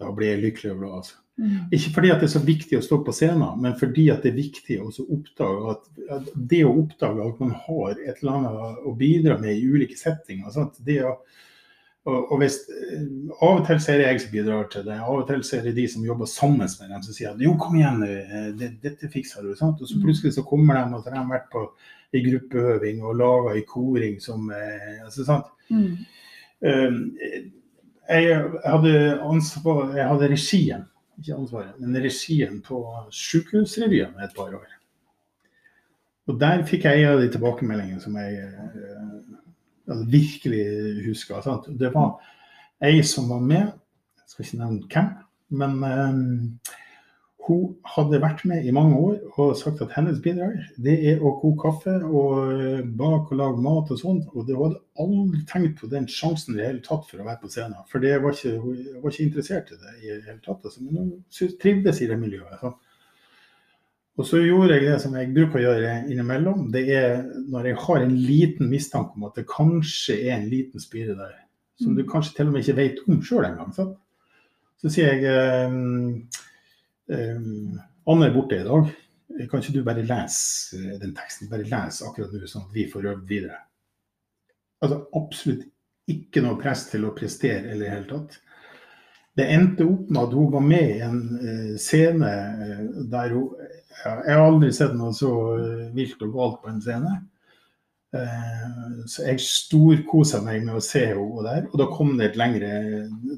Da 0.00 0.10
blir 0.12 0.34
jeg 0.34 0.42
lykkelig 0.42 0.74
og 0.74 0.82
glad. 0.82 0.98
Altså. 1.00 1.14
mm. 1.40 1.56
Ikke 1.78 1.92
fordi 1.94 2.12
at 2.12 2.20
det 2.20 2.28
er 2.28 2.34
så 2.34 2.44
viktig 2.44 2.78
å 2.78 2.84
stå 2.84 3.00
på 3.06 3.14
scenen, 3.16 3.62
men 3.64 3.78
fordi 3.80 4.10
at 4.12 4.24
det 4.24 4.32
er 4.32 4.38
viktig 4.42 4.78
å 4.82 4.90
oppdage 5.06 5.72
at, 5.72 5.88
at 6.18 6.30
det 6.52 6.62
å 6.66 6.76
oppdage 6.82 7.30
at 7.30 7.42
man 7.42 7.56
har 7.66 7.96
et 7.96 8.20
eller 8.20 8.38
annet 8.38 8.86
å 8.86 8.94
bidra 8.98 9.38
med 9.40 9.56
i 9.56 9.66
ulike 9.66 9.98
settinger. 9.98 10.52
Sant? 10.52 10.76
Det 10.84 11.00
å, 11.08 11.16
og, 12.06 12.30
og 12.30 12.38
hvis, 12.38 12.60
eh, 12.70 13.02
Av 13.40 13.56
og 13.56 13.64
til 13.66 13.80
så 13.82 13.92
er 13.92 13.98
det 13.98 14.08
jeg 14.10 14.22
som 14.22 14.34
bidrar 14.36 14.68
til 14.70 14.84
det, 14.86 15.00
av 15.02 15.16
og 15.16 15.26
til 15.30 15.42
så 15.46 15.58
er 15.58 15.66
det 15.66 15.76
de 15.80 15.88
som 15.90 16.04
jobber 16.06 16.28
sammen 16.30 16.68
med 16.68 16.92
dem 16.92 17.02
som 17.02 17.16
sier 17.16 17.32
at 17.32 17.42
jo, 17.42 17.56
kom 17.58 17.80
igjen, 17.80 18.04
eh, 18.06 18.48
det, 18.60 18.70
dette 18.84 19.10
fikser 19.10 19.48
du. 19.48 19.56
Sant? 19.58 19.80
Og 19.82 19.90
så 19.90 19.98
plutselig 20.02 20.36
så 20.36 20.44
kommer 20.46 20.78
de 20.78 20.84
og 20.92 21.02
så 21.02 21.10
har 21.10 21.24
de 21.24 21.34
vært 21.34 21.50
på 21.54 21.64
i 22.14 22.22
gruppeøving 22.22 23.02
og 23.02 23.18
laga 23.18 23.56
i 23.58 23.64
koring 23.66 24.20
som 24.22 24.46
eh, 24.54 25.02
altså, 25.04 25.26
sant? 25.26 25.50
Mm. 25.72 25.96
Um, 26.62 27.00
jeg 28.08 28.40
hadde, 28.64 28.94
ansvar, 29.24 29.90
jeg 29.96 30.08
hadde 30.08 30.30
regien, 30.30 30.86
ikke 31.18 31.34
ansvaret, 31.34 31.76
men 31.80 31.96
regien 32.02 32.60
på 32.64 32.80
Sykehusrevyen 33.10 34.18
et 34.22 34.34
par 34.36 34.54
år. 34.54 34.72
Og 36.26 36.40
der 36.40 36.64
fikk 36.66 36.86
jeg 36.86 37.02
en 37.02 37.12
av 37.14 37.20
de 37.22 37.28
tilbakemeldingene 37.30 38.02
som 38.02 38.16
jeg 38.18 38.40
eh, 38.42 39.10
altså, 39.86 40.06
virkelig 40.10 40.64
husker. 41.06 41.42
Sant? 41.44 41.68
Det 41.78 41.92
var 41.94 42.16
ei 42.84 42.98
som 43.06 43.30
var 43.30 43.44
med, 43.44 43.70
jeg 44.18 44.32
skal 44.32 44.46
ikke 44.46 44.60
nevne 44.62 44.90
hvem, 44.90 45.12
men 45.62 45.76
eh, 45.86 46.82
hun 47.46 47.76
hadde 47.86 48.18
vært 48.22 48.42
med 48.48 48.64
i 48.66 48.72
mange 48.74 48.96
år 48.98 49.18
og 49.38 49.52
sagt 49.58 49.82
at 49.84 49.92
hennes 49.94 50.18
bidrag 50.22 50.56
det 50.82 50.96
er 51.12 51.20
å 51.22 51.36
koke 51.40 51.68
kaffe 51.68 51.94
og 52.04 52.50
eh, 52.54 52.80
bake 52.82 53.34
og 53.34 53.38
lage 53.38 53.62
mat 53.62 53.92
og 53.94 54.00
sånt. 54.00 54.26
Og 54.34 54.48
det 54.48 54.56
hadde 54.58 54.80
aldri 55.02 55.42
tenkt 55.50 55.78
på 55.80 55.90
den 55.92 56.08
sjansen 56.10 56.56
i 56.56 56.60
det 56.60 56.66
hele 56.66 56.82
tatt 56.86 57.06
for 57.06 57.22
å 57.22 57.28
være 57.28 57.42
på 57.44 57.52
scenen. 57.52 57.84
For 57.90 58.02
det 58.02 58.16
var 58.24 58.34
ikke, 58.34 58.56
hun 58.62 58.80
var 59.02 59.14
ikke 59.14 59.28
interessert 59.28 59.70
i 59.70 59.78
det 59.78 59.94
i 60.00 60.10
det 60.10 60.24
hele 60.26 60.42
tatt. 60.42 60.66
Altså. 60.66 60.82
Men 60.82 60.98
hun 60.98 61.54
trivdes 61.62 62.02
i 62.02 62.10
det 62.10 62.18
miljøet. 62.18 62.58
Så. 62.62 62.72
Og 64.16 64.24
så 64.24 64.40
gjorde 64.40 64.78
jeg 64.78 64.88
det 64.88 64.96
som 65.02 65.14
jeg 65.14 65.32
bruker 65.36 65.60
å 65.60 65.64
gjøre 65.66 65.92
innimellom. 66.08 66.70
Det 66.72 66.82
er 66.96 67.20
når 67.52 67.70
jeg 67.70 67.80
har 67.84 68.02
en 68.02 68.16
liten 68.16 68.70
mistanke 68.72 69.18
om 69.18 69.28
at 69.28 69.38
det 69.38 69.46
kanskje 69.50 70.16
er 70.24 70.38
en 70.38 70.48
liten 70.50 70.82
spire 70.82 71.14
der, 71.18 71.36
som 71.82 71.94
du 71.94 72.02
kanskje 72.08 72.38
til 72.38 72.50
og 72.50 72.56
med 72.56 72.64
ikke 72.64 72.78
vet 72.80 73.02
om 73.06 73.20
sjøl 73.22 73.44
engang. 73.50 73.70
Så. 73.76 73.90
så 74.80 74.92
sier 74.92 75.20
jeg 75.20 75.68
um, 75.68 76.24
Um, 77.06 77.76
Anne 78.06 78.28
er 78.28 78.34
borte 78.34 78.60
i 78.60 78.66
dag. 78.66 78.90
Kan 79.50 79.62
ikke 79.62 79.74
du 79.74 79.84
bare 79.86 80.04
lese 80.06 80.78
eh, 80.78 80.98
den 81.02 81.14
teksten? 81.16 81.50
Bare 81.50 81.66
lese 81.66 82.06
akkurat 82.06 82.32
nå, 82.32 82.46
sånn 82.48 82.68
at 82.68 82.74
vi 82.76 82.86
får 82.90 83.10
øvd 83.12 83.24
videre. 83.28 83.60
Altså 84.84 85.00
absolutt 85.18 85.64
ikke 86.10 86.42
noe 86.44 86.58
press 86.60 86.86
til 86.92 87.06
å 87.06 87.14
prestere 87.16 87.72
eller 87.72 87.82
i 87.82 87.88
det 87.88 87.94
hele 87.94 88.10
tatt. 88.10 88.36
Det 89.36 89.46
endte 89.52 89.84
opp 89.84 90.08
med 90.08 90.20
at 90.22 90.34
hun 90.38 90.52
var 90.54 90.62
med 90.64 90.90
i 90.94 91.00
en 91.04 91.22
uh, 91.42 91.72
scene 91.80 92.28
uh, 92.30 92.84
der 93.10 93.34
hun 93.34 93.64
Jeg 93.96 94.36
har 94.36 94.42
aldri 94.44 94.70
sett 94.76 94.92
noe 94.96 95.12
så 95.16 95.32
uh, 95.56 95.86
vilt 95.96 96.20
og 96.24 96.34
galt 96.36 96.60
på 96.62 96.70
en 96.72 96.84
scene. 96.84 97.16
Så 99.10 99.26
jeg 99.26 99.42
storkosa 99.44 100.38
meg 100.40 100.62
med 100.64 100.78
å 100.78 100.84
se 100.84 101.02
henne 101.10 101.42
der. 101.44 101.66
Og 101.66 101.74
da 101.76 101.86
kom 101.90 102.14
det 102.16 102.30
et 102.30 102.38
lengre 102.40 102.70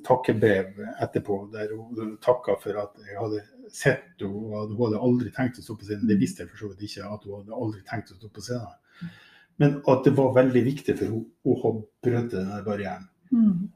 takkebrev 0.06 0.76
etterpå 1.02 1.38
der 1.50 1.72
hun 1.72 2.12
takka 2.22 2.54
for 2.62 2.78
at 2.84 2.92
jeg 3.02 3.16
hadde 3.18 3.40
sett 3.74 4.20
henne, 4.22 4.28
og 4.28 4.74
hun 4.74 4.84
hadde 4.84 5.00
aldri 5.08 5.32
tenkt 5.34 5.60
å 5.60 5.64
stå 5.64 5.76
på 5.78 5.88
scenen. 5.88 6.08
Det 6.10 6.18
visste 6.20 6.44
jeg 6.44 6.52
for 6.52 6.62
så 6.62 6.70
vidt 6.72 6.84
ikke, 6.88 7.08
at 7.08 7.24
hun 7.26 7.40
hadde 7.40 7.58
aldri 7.64 7.82
tenkt 7.88 8.12
å 8.12 8.18
stå 8.18 8.30
på 8.32 8.44
scenen. 8.44 9.10
Men 9.58 9.80
at 9.90 10.04
det 10.06 10.14
var 10.14 10.36
veldig 10.36 10.62
viktig 10.66 10.94
for 10.94 11.08
henne 11.08 11.24
å 11.42 11.56
ha 11.64 11.72
brutt 12.06 12.30
den 12.34 12.52
barrieren. 12.66 13.08
Mm. 13.34 13.68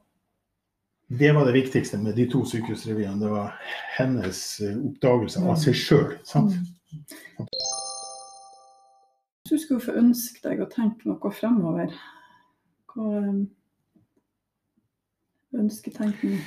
Det 1.19 1.33
var 1.37 1.45
det 1.45 1.53
viktigste 1.53 1.99
med 1.99 2.15
de 2.17 2.25
to 2.31 2.45
sykehusrevyene. 2.49 3.21
Det 3.21 3.31
var 3.31 3.57
hennes 3.99 4.61
eh, 4.65 4.79
oppdagelse 4.79 5.43
av 5.45 5.59
seg 5.61 5.77
sjøl. 5.77 6.15
Mm. 6.33 6.53
Hvis 9.43 9.51
du 9.51 9.59
skulle 9.59 9.85
få 9.85 9.97
ønske 10.01 10.41
deg 10.47 10.63
å 10.63 10.71
tenke 10.73 11.11
noe 11.11 11.33
fremover, 11.37 11.93
hva 12.95 13.11
eh, 13.19 13.43
ønsketenkning? 15.61 16.41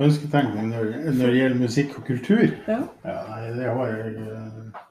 Ønsketenkning 0.00 0.68
når, 0.72 0.90
når, 1.06 1.26
det 1.26 1.38
gjelder 1.40 1.60
musikk 1.60 1.98
og 1.98 2.04
kultur? 2.06 2.44
Ja. 2.68 2.80
ja 3.04 3.16
nei, 3.30 3.40
det 3.56 3.70
har 3.70 3.92
jeg 3.92 4.12
uh, 4.16 4.82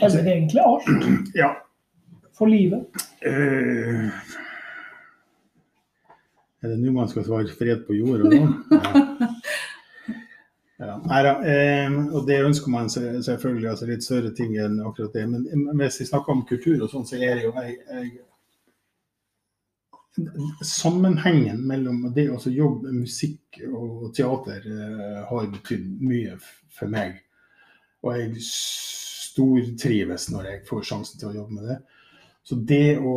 Eller 0.00 0.32
egentlig 0.34 0.62
alt? 0.66 0.92
Ja. 1.42 1.50
For 2.38 2.48
livet? 2.48 3.02
Uh, 3.26 4.08
er 6.60 6.68
det 6.68 6.78
nå 6.80 6.92
man 6.92 7.08
skal 7.08 7.24
svare 7.26 7.58
fred 7.58 7.86
på 7.86 7.98
jorda? 7.98 8.30
Ja. 8.40 9.06
Ja, 10.80 10.94
nei 11.04 11.18
da, 11.20 11.32
eh, 11.44 11.96
og 12.16 12.22
det 12.24 12.38
ønsker 12.40 12.72
man 12.72 12.86
selvfølgelig, 12.88 13.66
altså 13.68 13.88
litt 13.88 14.04
større 14.04 14.30
ting 14.32 14.54
enn 14.56 14.78
akkurat 14.80 15.12
det. 15.12 15.26
Men 15.28 15.66
hvis 15.76 15.98
vi 16.00 16.06
snakker 16.08 16.32
om 16.32 16.46
kultur 16.48 16.86
og 16.86 16.88
sånn, 16.88 17.04
så 17.04 17.18
er 17.20 17.36
det 17.36 17.44
jo 17.44 17.50
jeg, 17.52 17.74
jeg 17.84 18.06
sammenhengen 20.66 21.60
mellom 21.66 22.02
det 22.14 22.26
å 22.32 22.40
jobbe 22.50 22.88
med 22.88 23.06
musikk 23.06 23.60
og 23.68 24.10
teater 24.16 24.64
uh, 24.66 25.20
har 25.30 25.50
betydd 25.52 26.02
mye 26.02 26.36
for 26.74 26.90
meg. 26.90 27.20
Og 28.02 28.16
jeg 28.16 28.42
stortrives 29.30 30.30
når 30.32 30.50
jeg 30.50 30.66
får 30.68 30.86
sjansen 30.90 31.20
til 31.20 31.30
å 31.30 31.38
jobbe 31.40 31.58
med 31.58 31.70
det. 31.70 31.78
Så 32.42 32.56
det 32.66 32.96
å 32.98 33.14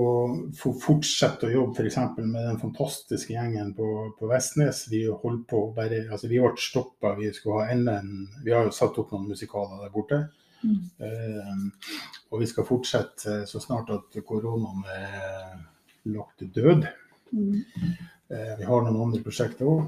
få 0.60 0.74
fortsette 0.78 1.48
å 1.48 1.54
jobbe 1.54 1.80
f.eks. 1.80 1.98
med 2.20 2.42
den 2.44 2.60
fantastiske 2.62 3.34
gjengen 3.34 3.72
på, 3.74 3.88
på 4.20 4.28
Vestnes 4.30 4.84
Vi 4.92 5.06
holdt 5.08 5.46
på 5.50 5.62
bare, 5.74 6.04
altså 6.12 6.28
vi 6.28 6.42
ble 6.44 6.52
stoppa, 6.60 7.16
vi 7.18 7.32
skulle 7.34 7.62
ha 7.62 7.72
enda 7.72 7.96
en 8.02 8.28
Vi 8.44 8.52
har 8.54 8.68
jo 8.68 8.76
satt 8.76 9.00
opp 9.00 9.14
noen 9.16 9.32
musikaler 9.32 9.86
der 9.86 9.94
borte. 9.96 10.20
Mm. 10.64 10.82
Uh, 11.00 11.94
og 12.32 12.44
vi 12.44 12.50
skal 12.52 12.68
fortsette 12.68 13.42
så 13.50 13.64
snart 13.64 13.90
at 13.96 14.20
koronaen 14.28 14.84
er 14.92 15.56
lagt 16.04 16.44
død. 16.56 16.88
Eh, 17.34 18.54
vi 18.60 18.66
har 18.68 18.86
noen 18.86 19.02
andre 19.06 19.22
prosjekter 19.24 19.70
òg. 19.70 19.84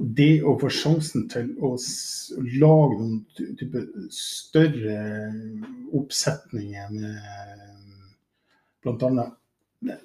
Det 0.00 0.40
å 0.46 0.54
få 0.60 0.70
sjansen 0.72 1.26
til 1.28 1.50
å 1.60 1.74
lage 2.62 2.96
noen 2.96 3.18
type 3.36 3.82
større 4.14 5.00
oppsetninger 5.96 6.94
med 6.94 7.18
bl.a. 8.80 9.26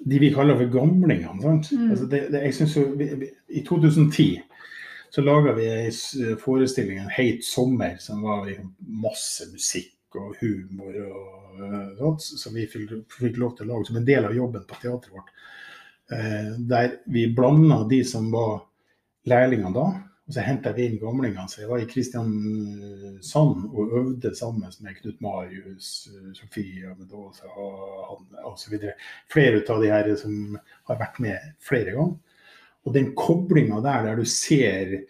de 0.04 0.20
vi 0.20 0.32
kaller 0.34 0.60
for 0.60 0.74
gamlingene. 0.74 1.40
Mm. 1.40 1.88
Altså 1.94 2.10
det, 2.12 2.26
det, 2.34 2.44
jeg 2.44 2.58
synes 2.58 2.76
jo, 2.76 2.84
vi, 3.00 3.08
vi, 3.22 3.30
I 3.48 3.64
2010 3.64 4.42
så 5.16 5.24
laga 5.24 5.54
vi 5.56 5.70
en 5.72 6.36
forestilling, 6.42 7.00
en 7.00 7.14
heit 7.16 7.44
sommer, 7.46 7.96
som 8.02 8.20
var 8.26 8.44
med 8.44 8.66
masse 9.00 9.48
musikk 9.48 9.95
og 10.14 10.36
humor 10.40 10.98
og 11.02 11.96
sånt, 11.98 12.26
som 12.40 12.54
vi 12.54 12.66
fikk, 12.70 13.38
lov 13.40 13.56
til 13.56 13.66
å 13.66 13.74
lage 13.74 13.88
som 13.88 13.98
en 14.00 14.06
del 14.06 14.28
av 14.28 14.36
jobben 14.36 14.66
på 14.68 14.78
teatret 14.80 15.12
vårt. 15.14 15.32
Eh, 16.14 16.52
der 16.70 17.00
vi 17.10 17.26
blanda 17.34 17.82
de 17.90 18.02
som 18.06 18.28
var 18.30 18.60
lærlinger 19.26 19.74
da, 19.74 19.86
og 20.26 20.34
så 20.34 20.42
henta 20.42 20.72
vi 20.74 20.88
inn 20.88 20.98
gamlingene. 20.98 21.46
Så 21.50 21.62
jeg 21.62 21.70
var 21.70 21.82
i 21.82 21.88
Kristiansand 21.90 23.66
og 23.70 23.96
øvde 24.00 24.32
sammen 24.34 24.72
med 24.82 24.96
Knut 24.98 25.20
Marius, 25.22 25.90
Sofie 26.34 26.94
Medosa 26.98 27.50
osv. 28.46 28.74
Flere 29.30 29.62
av 29.62 29.82
de 29.82 29.92
her 29.92 30.10
som 30.18 30.56
har 30.90 30.98
vært 31.02 31.20
med 31.22 31.52
flere 31.62 31.94
ganger. 31.94 32.16
Og 32.86 32.94
den 32.94 33.12
koblinga 33.18 33.80
der, 33.82 34.04
der 34.06 34.18
du 34.18 34.26
ser 34.30 35.00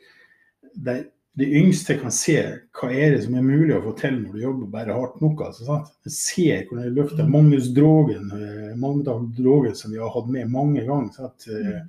der 0.76 1.06
de 1.36 1.44
yngste 1.44 1.98
kan 2.00 2.12
se 2.12 2.38
hva 2.72 2.88
er 2.88 3.10
det 3.12 3.24
som 3.26 3.34
er 3.36 3.44
mulig 3.44 3.74
å 3.76 3.82
få 3.84 3.90
til 3.98 4.14
når 4.22 4.36
du 4.36 4.40
jobber 4.40 4.70
bare 4.72 4.94
hardt 4.96 5.18
nok. 5.20 5.42
Altså, 5.44 5.66
sant? 5.66 5.90
Jeg 6.08 6.14
ser 6.14 6.62
hvordan 6.64 6.86
du 6.86 6.96
løfter 6.96 7.28
Magnus 7.28 7.68
Drogen, 7.76 8.30
eh, 8.32 8.70
Magnus 8.80 9.34
Drogen 9.36 9.76
som 9.76 9.92
vi 9.92 10.00
har 10.00 10.14
hatt 10.14 10.30
med 10.32 10.48
mange 10.54 10.86
ganger. 10.86 11.12
Sant? 11.12 11.44
Eh, 11.52 11.82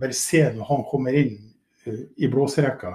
bare 0.00 0.16
se 0.16 0.40
når 0.56 0.70
han 0.70 0.86
kommer 0.88 1.20
inn 1.20 1.36
eh, 1.84 2.00
i 2.24 2.32
blåserekka, 2.32 2.94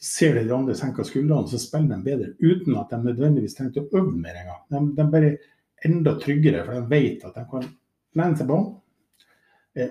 ser 0.00 0.38
de 0.38 0.46
de 0.48 0.56
andre 0.56 0.78
senker 0.78 1.04
skuldrene, 1.04 1.44
så 1.52 1.60
spiller 1.60 1.98
de 1.98 2.08
bedre. 2.08 2.32
Uten 2.40 2.80
at 2.80 2.96
de 2.96 3.04
nødvendigvis 3.04 3.60
trengte 3.60 3.84
å 3.84 3.92
øve 4.00 4.16
mer 4.16 4.40
engang. 4.46 4.64
De, 4.72 4.84
de 4.96 5.08
bare 5.12 5.36
enda 5.84 6.16
tryggere, 6.24 6.64
for 6.64 6.78
de 6.78 6.88
vet 6.88 7.28
at 7.28 7.36
de 7.36 7.48
kan 7.52 7.68
lene 8.16 8.40
seg 8.40 8.48
på. 8.48 8.62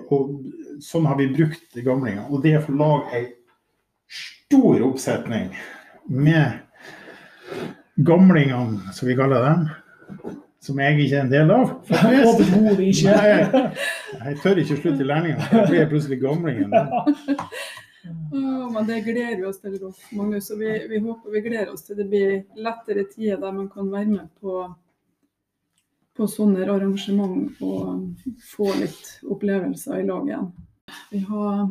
Og 0.10 0.82
sånn 0.84 1.06
har 1.08 1.22
vi 1.22 1.30
brukt 1.36 1.78
gamlinger. 1.86 2.26
Og 2.32 2.42
det 2.42 2.58
er 2.58 2.66
for 2.66 2.80
lage 2.80 3.14
ei 3.14 3.28
stor 4.08 4.82
oppsetning 4.88 5.52
med 6.08 6.52
gamlingene, 7.96 8.94
som 8.94 9.08
vi 9.08 9.16
kaller 9.16 9.44
dem. 9.44 9.68
Som 10.60 10.80
jeg 10.82 11.00
ikke 11.00 11.16
er 11.16 11.26
en 11.26 11.32
del 11.32 11.52
av. 11.54 11.74
Overhodet 12.28 12.80
ikke. 12.90 13.14
Nei, 13.14 13.28
jeg, 13.30 13.74
jeg, 14.14 14.38
tør 14.44 14.62
ikke 14.64 14.80
slutte 14.82 15.04
i 15.04 15.08
lærlingene, 15.08 15.50
Da 15.52 15.66
blir 15.68 15.80
jeg 15.80 15.92
plutselig 15.92 16.20
gamlingen. 16.22 16.74
Oh, 18.32 18.66
men 18.72 18.88
det 18.88 19.02
gleder 19.06 19.38
vi 19.40 19.46
oss 19.48 19.62
til, 19.62 19.78
Rolf 19.82 20.02
Magnus. 20.16 20.50
Og 20.54 20.62
vi, 20.62 20.74
vi, 20.92 21.00
håper 21.04 21.34
vi 21.34 21.44
gleder 21.46 21.72
oss 21.74 21.88
til 21.88 22.00
det 22.00 22.08
blir 22.12 22.38
lettere 22.56 23.08
tider 23.12 23.42
der 23.42 23.56
man 23.56 23.70
kan 23.72 23.90
være 23.92 24.12
med 24.12 24.28
på, 24.42 24.64
på 26.18 26.30
sånne 26.32 26.68
arrangement 26.68 27.62
og 27.64 28.24
få 28.54 28.72
litt 28.80 29.18
opplevelser 29.28 30.02
i 30.02 30.08
lag 30.08 30.32
igjen. 30.32 30.50
Vi 31.12 31.24
har 31.28 31.68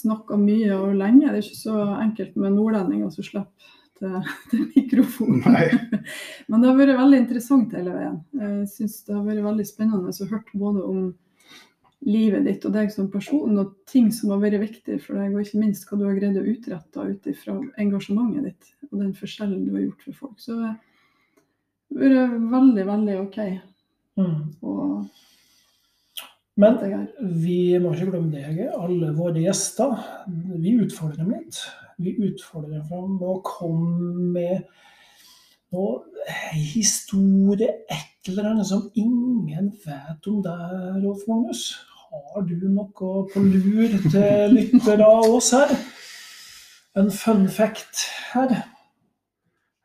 snakka 0.00 0.38
mye 0.40 0.74
og 0.76 0.96
lenge. 0.98 1.28
Det 1.28 1.38
er 1.38 1.44
ikke 1.44 1.62
så 1.62 1.78
enkelt 2.00 2.36
med 2.40 2.56
nordlendinger 2.56 3.12
som 3.14 3.26
slipper 3.26 3.70
til, 4.00 4.16
til 4.50 4.66
mikrofonen. 4.74 5.42
Men 6.48 6.60
det 6.60 6.70
har 6.70 6.78
vært 6.78 7.00
veldig 7.00 7.24
interessant 7.24 7.74
hele 7.76 7.96
veien. 7.96 8.20
Jeg 8.40 8.70
syns 8.74 9.00
det 9.06 9.16
har 9.16 9.26
vært 9.26 9.46
veldig 9.46 9.68
spennende 9.68 10.14
å 10.14 10.30
høre 10.32 10.62
både 10.62 10.86
om 10.86 11.10
livet 12.08 12.46
ditt 12.48 12.64
og 12.64 12.72
deg 12.72 12.92
som 12.92 13.10
person, 13.12 13.58
og 13.60 13.74
ting 13.90 14.08
som 14.14 14.32
har 14.32 14.40
vært 14.40 14.62
viktig 14.62 15.00
for 15.04 15.20
deg, 15.20 15.34
og 15.34 15.42
ikke 15.42 15.60
minst 15.60 15.84
hva 15.88 15.98
du 16.00 16.06
har 16.06 16.16
greid 16.16 16.38
å 16.40 16.46
utrette 16.48 17.08
ut 17.10 17.26
ifra 17.28 17.58
engasjementet 17.82 18.46
ditt 18.48 18.70
og 18.90 19.02
den 19.02 19.12
forskjellen 19.16 19.66
du 19.66 19.74
har 19.74 19.84
gjort 19.84 20.06
for 20.06 20.20
folk. 20.22 20.38
Så 20.40 20.56
det 20.56 22.12
har 22.14 22.32
vært 22.32 22.46
veldig, 22.54 22.86
veldig 22.88 23.18
OK. 23.20 23.40
Mm. 24.20 24.38
Og 24.64 24.94
men 26.60 26.76
vi 27.42 27.78
må 27.80 27.94
ikke 27.94 28.10
glemme 28.12 28.32
det, 28.34 28.68
alle 28.76 29.14
våre 29.16 29.40
gjester. 29.40 29.96
Vi 30.60 30.76
utfordrer 30.84 31.22
dem 31.22 31.32
litt. 31.34 31.60
Vi 32.00 32.14
utfordrer 32.28 32.82
dem 32.88 33.16
med 33.16 33.28
å 33.28 33.40
komme 33.44 34.30
med 34.34 34.66
noe 35.72 36.00
historie, 36.52 37.70
et 37.88 38.28
eller 38.28 38.50
annet 38.50 38.68
som 38.68 38.88
ingen 38.98 39.70
vet 39.84 40.28
om 40.28 40.40
deg, 40.44 40.74
Rolf 41.04 41.24
Magnus. 41.30 41.62
Har 42.10 42.42
du 42.42 42.56
noe 42.66 42.90
på 43.30 43.44
lur 43.44 43.96
til 44.10 44.56
lyttere 44.56 45.06
av 45.06 45.30
oss 45.30 45.52
her? 45.54 45.72
En 46.98 47.10
fun 47.14 47.46
fact 47.48 48.08
her? 48.32 48.58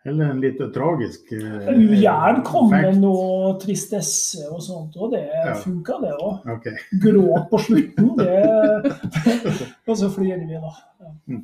Eller 0.05 0.29
en 0.29 0.41
litt 0.41 0.59
tragisk 0.73 1.31
eh, 1.33 1.69
Gjerne 1.97 2.43
kom 2.45 2.69
med 2.69 2.99
noe 3.01 3.55
tristesse 3.61 4.45
og 4.51 4.61
sånt, 4.61 4.97
og 5.01 5.15
det 5.15 5.23
Ja. 5.25 5.55
funka, 5.57 5.97
det 6.03 6.11
òg. 6.13 6.45
Ok. 6.55 6.67
Gråt 7.05 7.47
på 7.49 7.61
slutten, 7.65 8.11
det 8.19 8.93
Og 9.89 9.97
så 9.97 10.09
flirer 10.13 10.45
vi, 10.45 10.59
da. 10.61 10.73
Ja. 11.01 11.39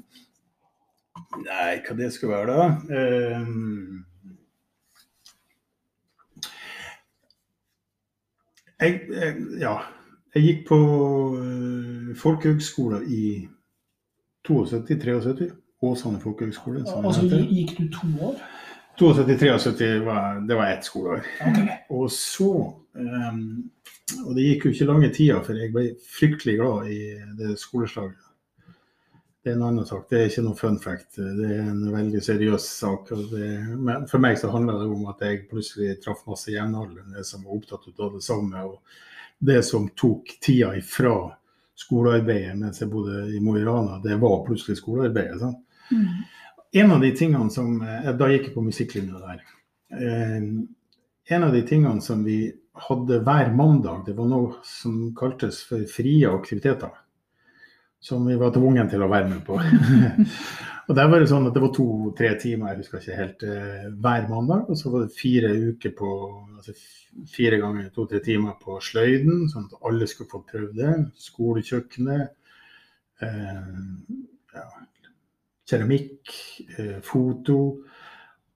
Nei, 1.41 1.80
hva 1.88 1.95
det 1.97 2.12
skulle 2.14 2.38
være 2.38 2.53
da? 2.59 2.68
Um... 2.91 4.05
jeg, 8.82 9.01
jeg, 9.09 9.36
ja, 9.62 9.76
jeg 10.36 10.43
gikk 10.43 10.68
på 10.68 10.80
uh, 11.38 12.14
folkehøgskole 12.20 13.01
i 13.07 13.47
72-73. 14.47 15.49
Åsane 15.82 16.20
folkehøgskole. 16.22 16.84
Altså, 16.86 17.26
gikk 17.49 17.78
du 17.80 17.88
to 17.89 18.07
år? 18.22 18.41
72-73 19.00 20.06
var, 20.06 20.42
det 20.48 20.56
var 20.56 20.72
ett 20.72 20.86
skoleår. 20.86 21.24
Okay. 21.42 21.68
Og 21.89 22.12
så 22.12 22.52
um, 22.94 23.70
Og 24.26 24.36
det 24.36 24.44
gikk 24.44 24.66
jo 24.66 24.74
ikke 24.76 24.89
lange 24.89 25.10
tida 25.16 25.39
før 25.46 25.62
jeg 25.62 25.72
ble 25.72 25.86
fryktelig 26.04 26.58
glad 26.60 26.89
i 26.92 27.00
det 27.39 27.56
skoleslaget. 27.60 28.28
Det 29.42 29.50
er 29.50 29.56
en 29.56 29.64
annen 29.66 29.86
sak. 29.88 30.04
Det 30.10 30.20
er 30.20 30.28
ikke 30.30 30.44
noe 30.46 30.58
fun 30.60 30.76
fact. 30.84 31.16
Det 31.18 31.48
er 31.48 31.64
en 31.64 31.86
veldig 31.89 32.20
seriøs 32.22 32.66
sak. 32.76 33.08
Det, 33.32 33.48
men 33.74 34.04
for 34.12 34.22
meg 34.22 34.36
så 34.38 34.52
handler 34.54 34.84
det 34.84 34.89
om 34.94 35.08
at 35.10 35.24
jeg 35.26 35.48
plutselig 35.50 35.96
traff 36.04 36.22
masse 36.30 36.52
jevnaldrende 36.54 37.24
som 37.26 37.48
var 37.48 37.56
opptatt 37.56 37.88
av 37.98 38.20
det 38.20 38.22
samme. 38.28 38.66
Og 38.68 38.78
det 39.42 39.64
som 39.66 39.88
tok 39.98 40.36
tida 40.46 40.76
ifra 40.78 41.16
skolearbeidet 41.82 42.54
mens 42.60 42.84
jeg 42.84 42.92
bodde 42.92 43.24
i 43.34 43.42
Mo 43.42 43.56
i 43.58 43.66
Rana, 43.66 43.98
det 44.04 44.20
var 44.22 44.44
plutselig 44.46 44.78
skolearbeidet. 44.78 45.39
Sånn. 45.42 45.58
Mm. 45.89 46.22
En 46.72 46.91
av 46.91 47.01
de 47.01 47.11
tingene 47.15 47.51
som 47.51 47.82
eh, 47.84 48.11
Da 48.15 48.30
gikk 48.32 48.49
jeg 48.49 48.55
på 48.55 48.63
musikklinja 48.63 49.19
der. 49.19 49.43
Eh, 49.91 50.39
en 51.36 51.43
av 51.43 51.53
de 51.53 51.61
tingene 51.67 52.01
som 52.03 52.24
vi 52.24 52.45
hadde 52.88 53.19
hver 53.26 53.51
mandag, 53.55 54.05
det 54.07 54.15
var 54.15 54.30
noe 54.32 54.61
som 54.65 55.11
kaltes 55.15 55.61
for 55.67 55.84
frie 55.91 56.30
aktiviteter. 56.32 56.93
Som 58.01 58.26
vi 58.26 58.38
var 58.39 58.53
tvungen 58.55 58.89
til 58.89 59.03
å 59.03 59.09
være 59.11 59.28
med 59.30 59.43
på. 59.45 59.59
og 60.88 60.95
der 60.97 61.11
var 61.11 61.22
det 61.22 61.30
sånn 61.30 61.49
at 61.49 61.53
det 61.53 61.61
var 61.61 61.74
to-tre 61.76 62.32
timer, 62.41 62.72
jeg 62.72 62.82
husker 62.82 63.03
ikke 63.03 63.19
helt, 63.19 63.45
eh, 63.45 63.86
hver 63.91 64.32
mandag. 64.32 64.72
Og 64.72 64.80
så 64.80 64.93
var 64.93 65.05
det 65.05 65.19
fire 65.19 65.53
uker 65.72 65.95
på 65.97 66.11
altså 66.61 66.78
Fire 67.28 67.57
ganger 67.59 67.89
to-tre 67.91 68.22
timer 68.24 68.53
på 68.55 68.78
sløyden, 68.80 69.41
sånn 69.51 69.65
at 69.67 69.82
alle 69.89 70.05
skulle 70.07 70.32
få 70.32 70.39
prøvd 70.47 70.78
det. 70.78 70.93
Skolekjøkkenet. 71.19 72.32
Eh, 73.28 73.65
ja, 74.55 74.63
keramikk, 75.72 76.36
eh, 76.78 76.99
foto 77.05 77.57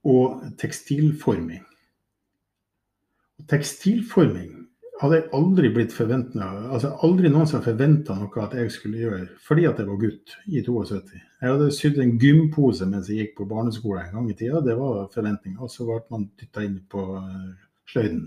og 0.06 0.44
tekstilforming. 0.60 1.64
Tekstilforming 3.50 4.66
hadde 5.00 5.18
jeg 5.18 5.28
aldri 5.36 5.70
blitt 5.74 5.92
forventa 5.92 6.46
altså 6.72 6.94
Aldri 7.04 7.28
noen 7.28 7.48
som 7.50 7.64
forventa 7.64 8.14
noe 8.16 8.44
at 8.44 8.54
jeg 8.56 8.72
skulle 8.72 9.02
gjøre, 9.02 9.26
fordi 9.44 9.66
at 9.68 9.80
jeg 9.80 9.88
var 9.90 9.98
gutt 10.00 10.36
i 10.46 10.62
72. 10.64 11.18
Jeg 11.42 11.52
hadde 11.52 11.72
sydd 11.74 12.00
en 12.00 12.14
gympose 12.20 12.88
mens 12.88 13.10
jeg 13.12 13.26
gikk 13.26 13.34
på 13.40 13.48
barneskole 13.50 14.06
en 14.06 14.14
gang 14.16 14.30
i 14.32 14.38
tida, 14.38 14.62
det 14.64 14.76
var 14.78 15.10
forventninga. 15.12 15.60
Og 15.60 15.72
så 15.72 15.88
ble 15.88 16.00
man 16.12 16.30
dytta 16.40 16.64
inn 16.64 16.78
på 16.90 17.04
eh, 17.20 17.50
sløyden. 17.92 18.24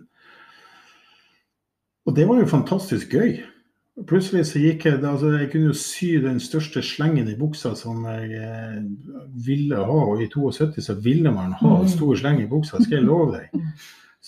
Og 2.05 2.15
det 2.17 2.27
var 2.29 2.39
jo 2.41 2.49
fantastisk 2.49 3.17
gøy. 3.17 3.39
Plutselig 4.08 4.45
så 4.47 4.62
gikk 4.62 4.86
jeg 4.86 5.00
altså 5.04 5.34
Jeg 5.34 5.50
kunne 5.52 5.72
jo 5.72 5.76
sy 5.78 6.14
den 6.24 6.39
største 6.39 6.82
slengen 6.86 7.28
i 7.28 7.38
buksa 7.39 7.74
som 7.76 8.06
jeg 8.08 8.38
eh, 8.39 8.82
ville 9.45 9.76
ha. 9.76 10.02
Og 10.14 10.24
i 10.24 10.30
72 10.32 10.86
så 10.86 10.95
ville 11.04 11.32
man 11.36 11.56
ha 11.60 11.72
en 11.80 11.89
stor 11.91 12.16
sleng 12.20 12.39
i 12.43 12.50
buksa, 12.50 12.80
skal 12.80 13.00
jeg 13.00 13.08
love 13.08 13.34
deg. 13.36 13.50
Mm. 13.54 13.72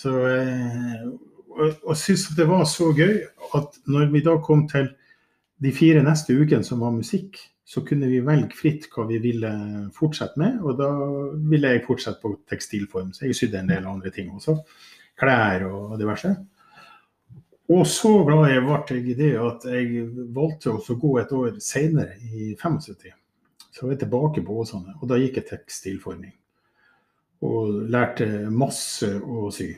Så 0.01 0.15
eh, 0.31 1.05
Og, 1.51 1.73
og 1.83 1.97
syntes 1.99 2.29
at 2.31 2.37
det 2.39 2.47
var 2.47 2.63
så 2.65 2.93
gøy 2.95 3.17
at 3.57 3.79
når 3.91 4.11
vi 4.13 4.21
da 4.23 4.37
kom 4.43 4.67
til 4.71 4.87
de 5.61 5.71
fire 5.75 5.99
neste 6.03 6.33
ukene 6.33 6.63
som 6.63 6.79
var 6.79 6.93
musikk, 6.95 7.35
så 7.67 7.83
kunne 7.87 8.07
vi 8.09 8.21
velge 8.23 8.55
fritt 8.57 8.87
hva 8.91 9.03
vi 9.07 9.19
ville 9.23 9.51
fortsette 9.95 10.39
med. 10.39 10.61
Og 10.63 10.79
da 10.79 10.89
ville 11.51 11.73
jeg 11.75 11.83
fortsette 11.85 12.23
på 12.23 12.33
tekstilform. 12.49 13.11
Så 13.13 13.27
jeg 13.27 13.37
sydde 13.37 13.61
en 13.61 13.69
del 13.71 13.87
andre 13.87 14.11
ting 14.15 14.31
også. 14.31 14.57
Klær 15.19 15.67
og 15.69 15.99
diverse. 15.99 16.33
Og 17.71 17.85
så 17.87 18.09
glad 18.27 18.49
jeg 18.49 18.63
ble 18.65 18.79
jeg 18.89 19.05
i 19.11 19.15
det 19.15 19.31
at 19.39 19.65
jeg 19.69 20.05
valgte 20.35 20.73
å 20.73 20.95
gå 20.99 21.11
et 21.21 21.31
år 21.35 21.53
senere, 21.63 22.17
i 22.19 22.51
75. 22.59 23.13
Så 23.71 23.85
var 23.85 23.93
jeg 23.93 24.01
tilbake 24.01 24.43
på 24.43 24.57
Åsane, 24.59 24.97
og 24.99 25.07
da 25.07 25.19
gikk 25.21 25.39
jeg 25.39 25.47
tekstilforming. 25.53 26.33
Og 27.47 27.87
lærte 27.93 28.27
masse 28.51 29.07
å 29.23 29.47
sy. 29.55 29.69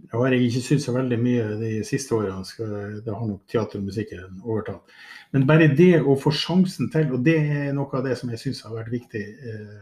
Det 0.00 0.16
har 0.16 0.32
jeg 0.32 0.46
ikke 0.46 0.62
sydd 0.64 0.82
så 0.86 0.94
veldig 0.96 1.18
mye 1.20 1.44
de 1.60 1.72
siste 1.84 2.16
årene, 2.16 3.02
det 3.04 3.12
har 3.12 3.26
nok 3.28 3.44
teater 3.50 3.82
og 3.82 3.90
musikken 3.90 4.40
overtatt. 4.40 4.96
Men 5.34 5.44
bare 5.50 5.68
det 5.76 6.00
å 6.00 6.16
få 6.18 6.32
sjansen 6.34 6.88
til, 6.94 7.12
og 7.14 7.26
det 7.26 7.36
er 7.36 7.74
noe 7.76 7.90
av 7.98 8.06
det 8.06 8.16
som 8.18 8.32
jeg 8.32 8.40
syns 8.40 8.64
har 8.64 8.78
vært 8.78 8.94
viktig 8.94 9.22
eh, 9.22 9.76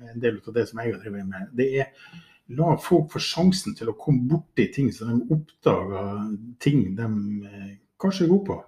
med 0.00 0.14
en 0.14 0.24
del 0.24 0.40
av 0.40 0.56
det 0.56 0.64
som 0.70 0.80
jeg 0.80 0.94
har 0.94 1.02
drevet 1.02 1.28
med, 1.28 1.52
det 1.60 1.68
er 1.82 1.92
la 2.58 2.74
folk 2.82 3.12
få 3.12 3.22
sjansen 3.22 3.76
til 3.78 3.92
å 3.92 3.96
komme 3.98 4.26
borti 4.30 4.66
ting 4.74 4.90
så 4.94 5.08
de 5.08 5.20
oppdager 5.34 6.34
ting 6.62 6.82
de 6.98 7.08
eh, 7.46 7.72
kanskje 8.00 8.26
er 8.26 8.32
gode 8.32 8.46
på. 8.48 8.58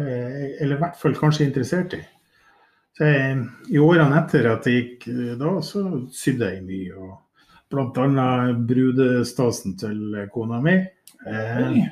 Eh, 0.00 0.62
eller 0.62 0.76
i 0.76 0.80
hvert 0.80 1.00
fall 1.00 1.16
kanskje 1.18 1.44
er 1.44 1.50
interessert 1.50 1.96
i. 1.98 2.02
Så 2.96 3.08
jeg, 3.08 3.42
I 3.72 3.80
årene 3.80 4.20
etter 4.20 4.48
at 4.52 4.68
jeg 4.68 4.78
gikk 4.80 5.08
eh, 5.12 5.34
da, 5.40 5.56
så 5.64 5.84
sydde 6.12 6.54
jeg 6.54 6.64
mye. 6.68 6.94
og 6.96 7.18
Bl.a. 7.72 8.28
brudestasen 8.68 9.78
til 9.80 10.22
kona 10.32 10.60
mi. 10.64 10.76
Eh, 11.24 11.82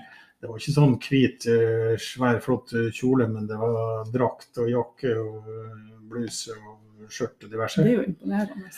det 0.41 0.49
var 0.49 0.57
ikke 0.57 0.73
sånn 0.73 0.95
hvit, 1.05 1.47
eh, 1.53 1.95
svær, 2.01 2.39
flott 2.41 2.73
eh, 2.73 2.89
kjole, 2.97 3.27
men 3.29 3.49
det 3.49 3.59
var 3.61 4.07
drakt 4.13 4.61
og 4.63 4.71
jakke 4.73 5.13
og 5.21 5.51
eh, 5.53 5.91
bluse 6.09 6.57
og 6.57 7.11
skjørt 7.13 7.45
og 7.45 7.53
diverse. 7.53 7.85
Det 7.85 7.93
er 7.93 7.99
jo 7.99 8.07
imponerende. 8.09 8.73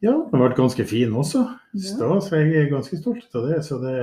Ja, 0.00 0.14
den 0.30 0.40
ble 0.40 0.48
ganske 0.56 0.84
fin 0.88 1.12
også. 1.12 1.42
Stas. 1.76 2.30
Jeg 2.32 2.54
er 2.56 2.70
ganske 2.70 2.96
stolt 2.96 3.34
av 3.36 3.48
det. 3.50 3.58
Så 3.66 3.78
det, 3.82 3.96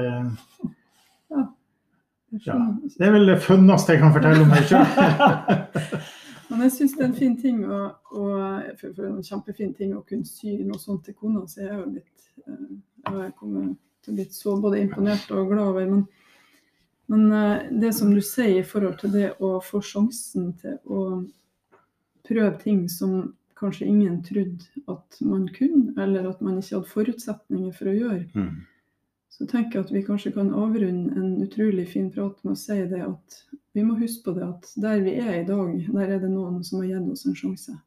Ja. 1.31 2.57
det 2.97 3.07
er 3.07 3.11
vel 3.15 3.25
det 3.31 3.39
funneste 3.41 3.95
jeg 3.95 4.01
kan 4.03 4.13
fortelle 4.13 4.43
om 4.43 4.51
meg 4.51 4.67
sjøl. 4.69 4.85
Men 6.49 6.61
jeg 6.63 6.71
syns 6.77 6.93
det 6.95 7.01
er 7.03 7.09
en 7.09 7.17
fin 7.17 7.33
ting 7.39 7.63
å, 7.65 7.79
å, 8.15 8.27
for, 8.79 8.93
for 8.93 9.07
en 9.09 9.23
kjempefin 9.25 9.73
ting 9.75 9.95
å 9.97 10.03
kunne 10.07 10.27
sy 10.27 10.53
noe 10.63 10.79
sånt 10.79 11.03
til 11.07 11.15
kona. 11.17 11.43
Så 11.49 11.63
jeg 11.63 11.71
er 11.73 11.81
jo 11.81 11.87
litt 11.97 12.29
eh, 12.45 12.77
jeg 13.07 13.33
kommer 13.39 13.73
til 14.03 14.13
å 14.13 14.15
bli 14.19 14.27
så 14.31 14.53
både 14.63 14.79
imponert 14.85 15.31
og 15.35 15.49
glad 15.51 15.65
over. 15.73 15.89
Men, 15.91 16.05
men 17.11 17.25
eh, 17.35 17.65
det 17.83 17.91
som 17.97 18.13
du 18.15 18.21
sier 18.23 18.61
i 18.61 18.67
forhold 18.67 18.99
til 19.01 19.11
det 19.17 19.33
å 19.43 19.57
få 19.63 19.81
sjansen 19.83 20.53
til 20.61 20.77
å 20.85 21.07
prøve 22.27 22.53
ting 22.61 22.85
som 22.91 23.33
kanskje 23.59 23.87
ingen 23.89 24.21
trodde 24.23 24.65
at 24.87 25.17
man 25.21 25.47
kunne, 25.55 25.93
eller 25.97 26.29
at 26.29 26.41
man 26.41 26.57
ikke 26.61 26.75
hadde 26.75 26.91
forutsetninger 26.93 27.73
for 27.73 27.89
å 27.91 27.95
gjøre, 27.97 28.25
Mm. 28.35 28.61
så 29.29 29.47
tenker 29.47 29.79
jeg 29.79 29.85
at 29.85 29.91
vi 29.93 30.03
kanskje 30.03 30.33
kan 30.33 30.49
avrunde 30.53 31.15
en 31.17 31.41
utrolig 31.43 31.87
fin 31.87 32.11
prat 32.11 32.43
med 32.43 32.53
å 32.53 32.57
si 32.57 32.77
det 32.87 33.01
at 33.05 33.43
vi 33.73 33.83
må 33.83 33.97
huske 33.99 34.23
på 34.25 34.33
det 34.35 34.43
at 34.47 34.71
der 34.77 35.01
vi 35.05 35.15
er 35.21 35.41
i 35.41 35.45
dag, 35.45 35.87
der 35.93 36.15
er 36.15 36.19
det 36.19 36.29
noen 36.31 36.63
som 36.63 36.79
har 36.81 36.87
gitt 36.87 37.11
oss 37.11 37.25
en 37.25 37.35
sjanse. 37.35 37.77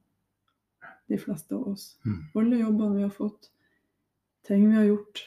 De 1.09 1.19
fleste 1.19 1.55
av 1.55 1.69
oss. 1.69 1.97
Mm. 2.07 2.21
Alle 2.37 2.61
jobbene 2.61 2.97
vi 2.97 3.03
har 3.03 3.11
fått, 3.11 3.51
ting 4.47 4.69
vi 4.71 4.77
har 4.77 4.85
gjort. 4.85 5.25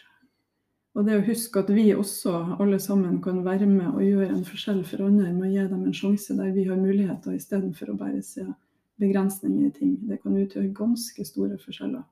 Og 0.96 1.06
det 1.06 1.18
å 1.18 1.26
huske 1.26 1.60
at 1.60 1.70
vi 1.74 1.90
også, 1.96 2.60
alle 2.62 2.80
sammen, 2.80 3.22
kan 3.22 3.44
være 3.44 3.66
med 3.68 3.96
og 3.96 4.02
gjøre 4.06 4.30
en 4.30 4.46
forskjell 4.46 4.84
for 4.86 5.04
andre 5.08 5.34
med 5.34 5.50
å 5.50 5.52
gi 5.52 5.68
dem 5.68 5.84
en 5.88 5.94
sjanse 5.98 6.36
der 6.38 6.52
vi 6.54 6.64
har 6.70 6.78
muligheter, 6.78 7.34
istedenfor 7.34 7.90
å 7.92 7.98
bare 7.98 8.22
se 8.22 8.46
begrensninger 9.04 9.68
i 9.68 9.74
ting. 9.76 9.94
Det 10.10 10.22
kan 10.24 10.40
utgjøre 10.40 10.74
ganske 10.76 11.28
store 11.28 11.60
forskjeller 11.62 12.04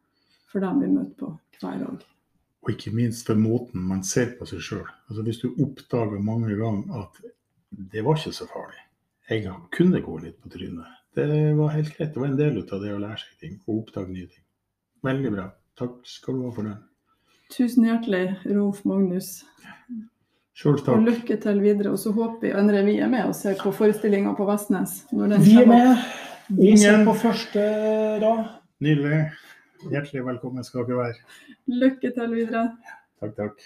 for 0.51 0.63
dem 0.63 0.83
vi 0.83 0.91
møter 0.91 1.15
på 1.19 1.33
hver 1.61 1.79
dag. 1.85 2.07
Og 2.61 2.73
ikke 2.75 2.93
minst 2.93 3.25
for 3.25 3.39
måten 3.39 3.81
man 3.89 4.03
ser 4.05 4.35
på 4.37 4.45
seg 4.49 4.61
sjøl. 4.61 4.87
Altså 5.09 5.25
hvis 5.25 5.41
du 5.41 5.49
oppdager 5.63 6.21
mange 6.21 6.53
ganger 6.59 7.05
at 7.05 7.21
det 7.71 8.03
var 8.05 8.19
ikke 8.19 8.35
så 8.35 8.47
farlig. 8.51 8.83
Jeg 9.31 9.47
kunne 9.71 10.03
gå 10.03 10.17
litt 10.19 10.37
på 10.43 10.51
trynet. 10.51 10.97
Det 11.15 11.25
var 11.55 11.73
helt 11.75 11.91
greit. 11.95 12.13
Det 12.13 12.19
var 12.19 12.27
en 12.27 12.39
del 12.39 12.61
av 12.61 12.83
det 12.83 12.93
å 12.93 13.01
lære 13.01 13.19
seg 13.19 13.43
ting 13.43 13.57
og 13.65 13.81
oppdage 13.81 14.11
nye 14.11 14.27
ting. 14.27 14.43
Veldig 15.07 15.31
bra. 15.33 15.49
Takk 15.79 15.99
skal 16.07 16.37
du 16.37 16.45
ha 16.45 16.51
for 16.55 16.67
det. 16.67 16.77
Tusen 17.51 17.87
hjertelig, 17.87 18.25
Rolf 18.47 18.83
Magnus. 18.87 19.41
Sjøl 20.55 20.77
Og 20.93 21.05
lykke 21.07 21.37
til 21.41 21.61
videre. 21.63 21.93
Og 21.95 21.99
så 21.99 22.11
håper 22.15 22.43
vi 22.43 22.51
Endre 22.55 22.83
vi 22.85 22.97
er 23.01 23.09
med 23.11 23.25
og 23.29 23.35
ser 23.35 23.57
på 23.59 23.73
forestillinga 23.75 24.35
på 24.37 24.45
Vestnes. 24.47 25.01
Når 25.11 25.35
den 25.35 25.47
Vi 25.47 25.55
er 25.63 25.67
med. 25.67 26.05
Vi 26.57 26.71
ser 26.77 27.05
på 27.07 27.13
første 27.15 27.61
rad. 28.19 28.41
Nydelig. 28.83 29.19
Hjertelig 29.87 30.23
velkommen 30.25 30.65
skal 30.67 30.83
dere 30.89 30.97
være. 30.97 31.37
Lykke 31.71 32.11
til 32.11 32.33
videre. 32.35 32.63
Takk, 33.21 33.37
takk. 33.37 33.63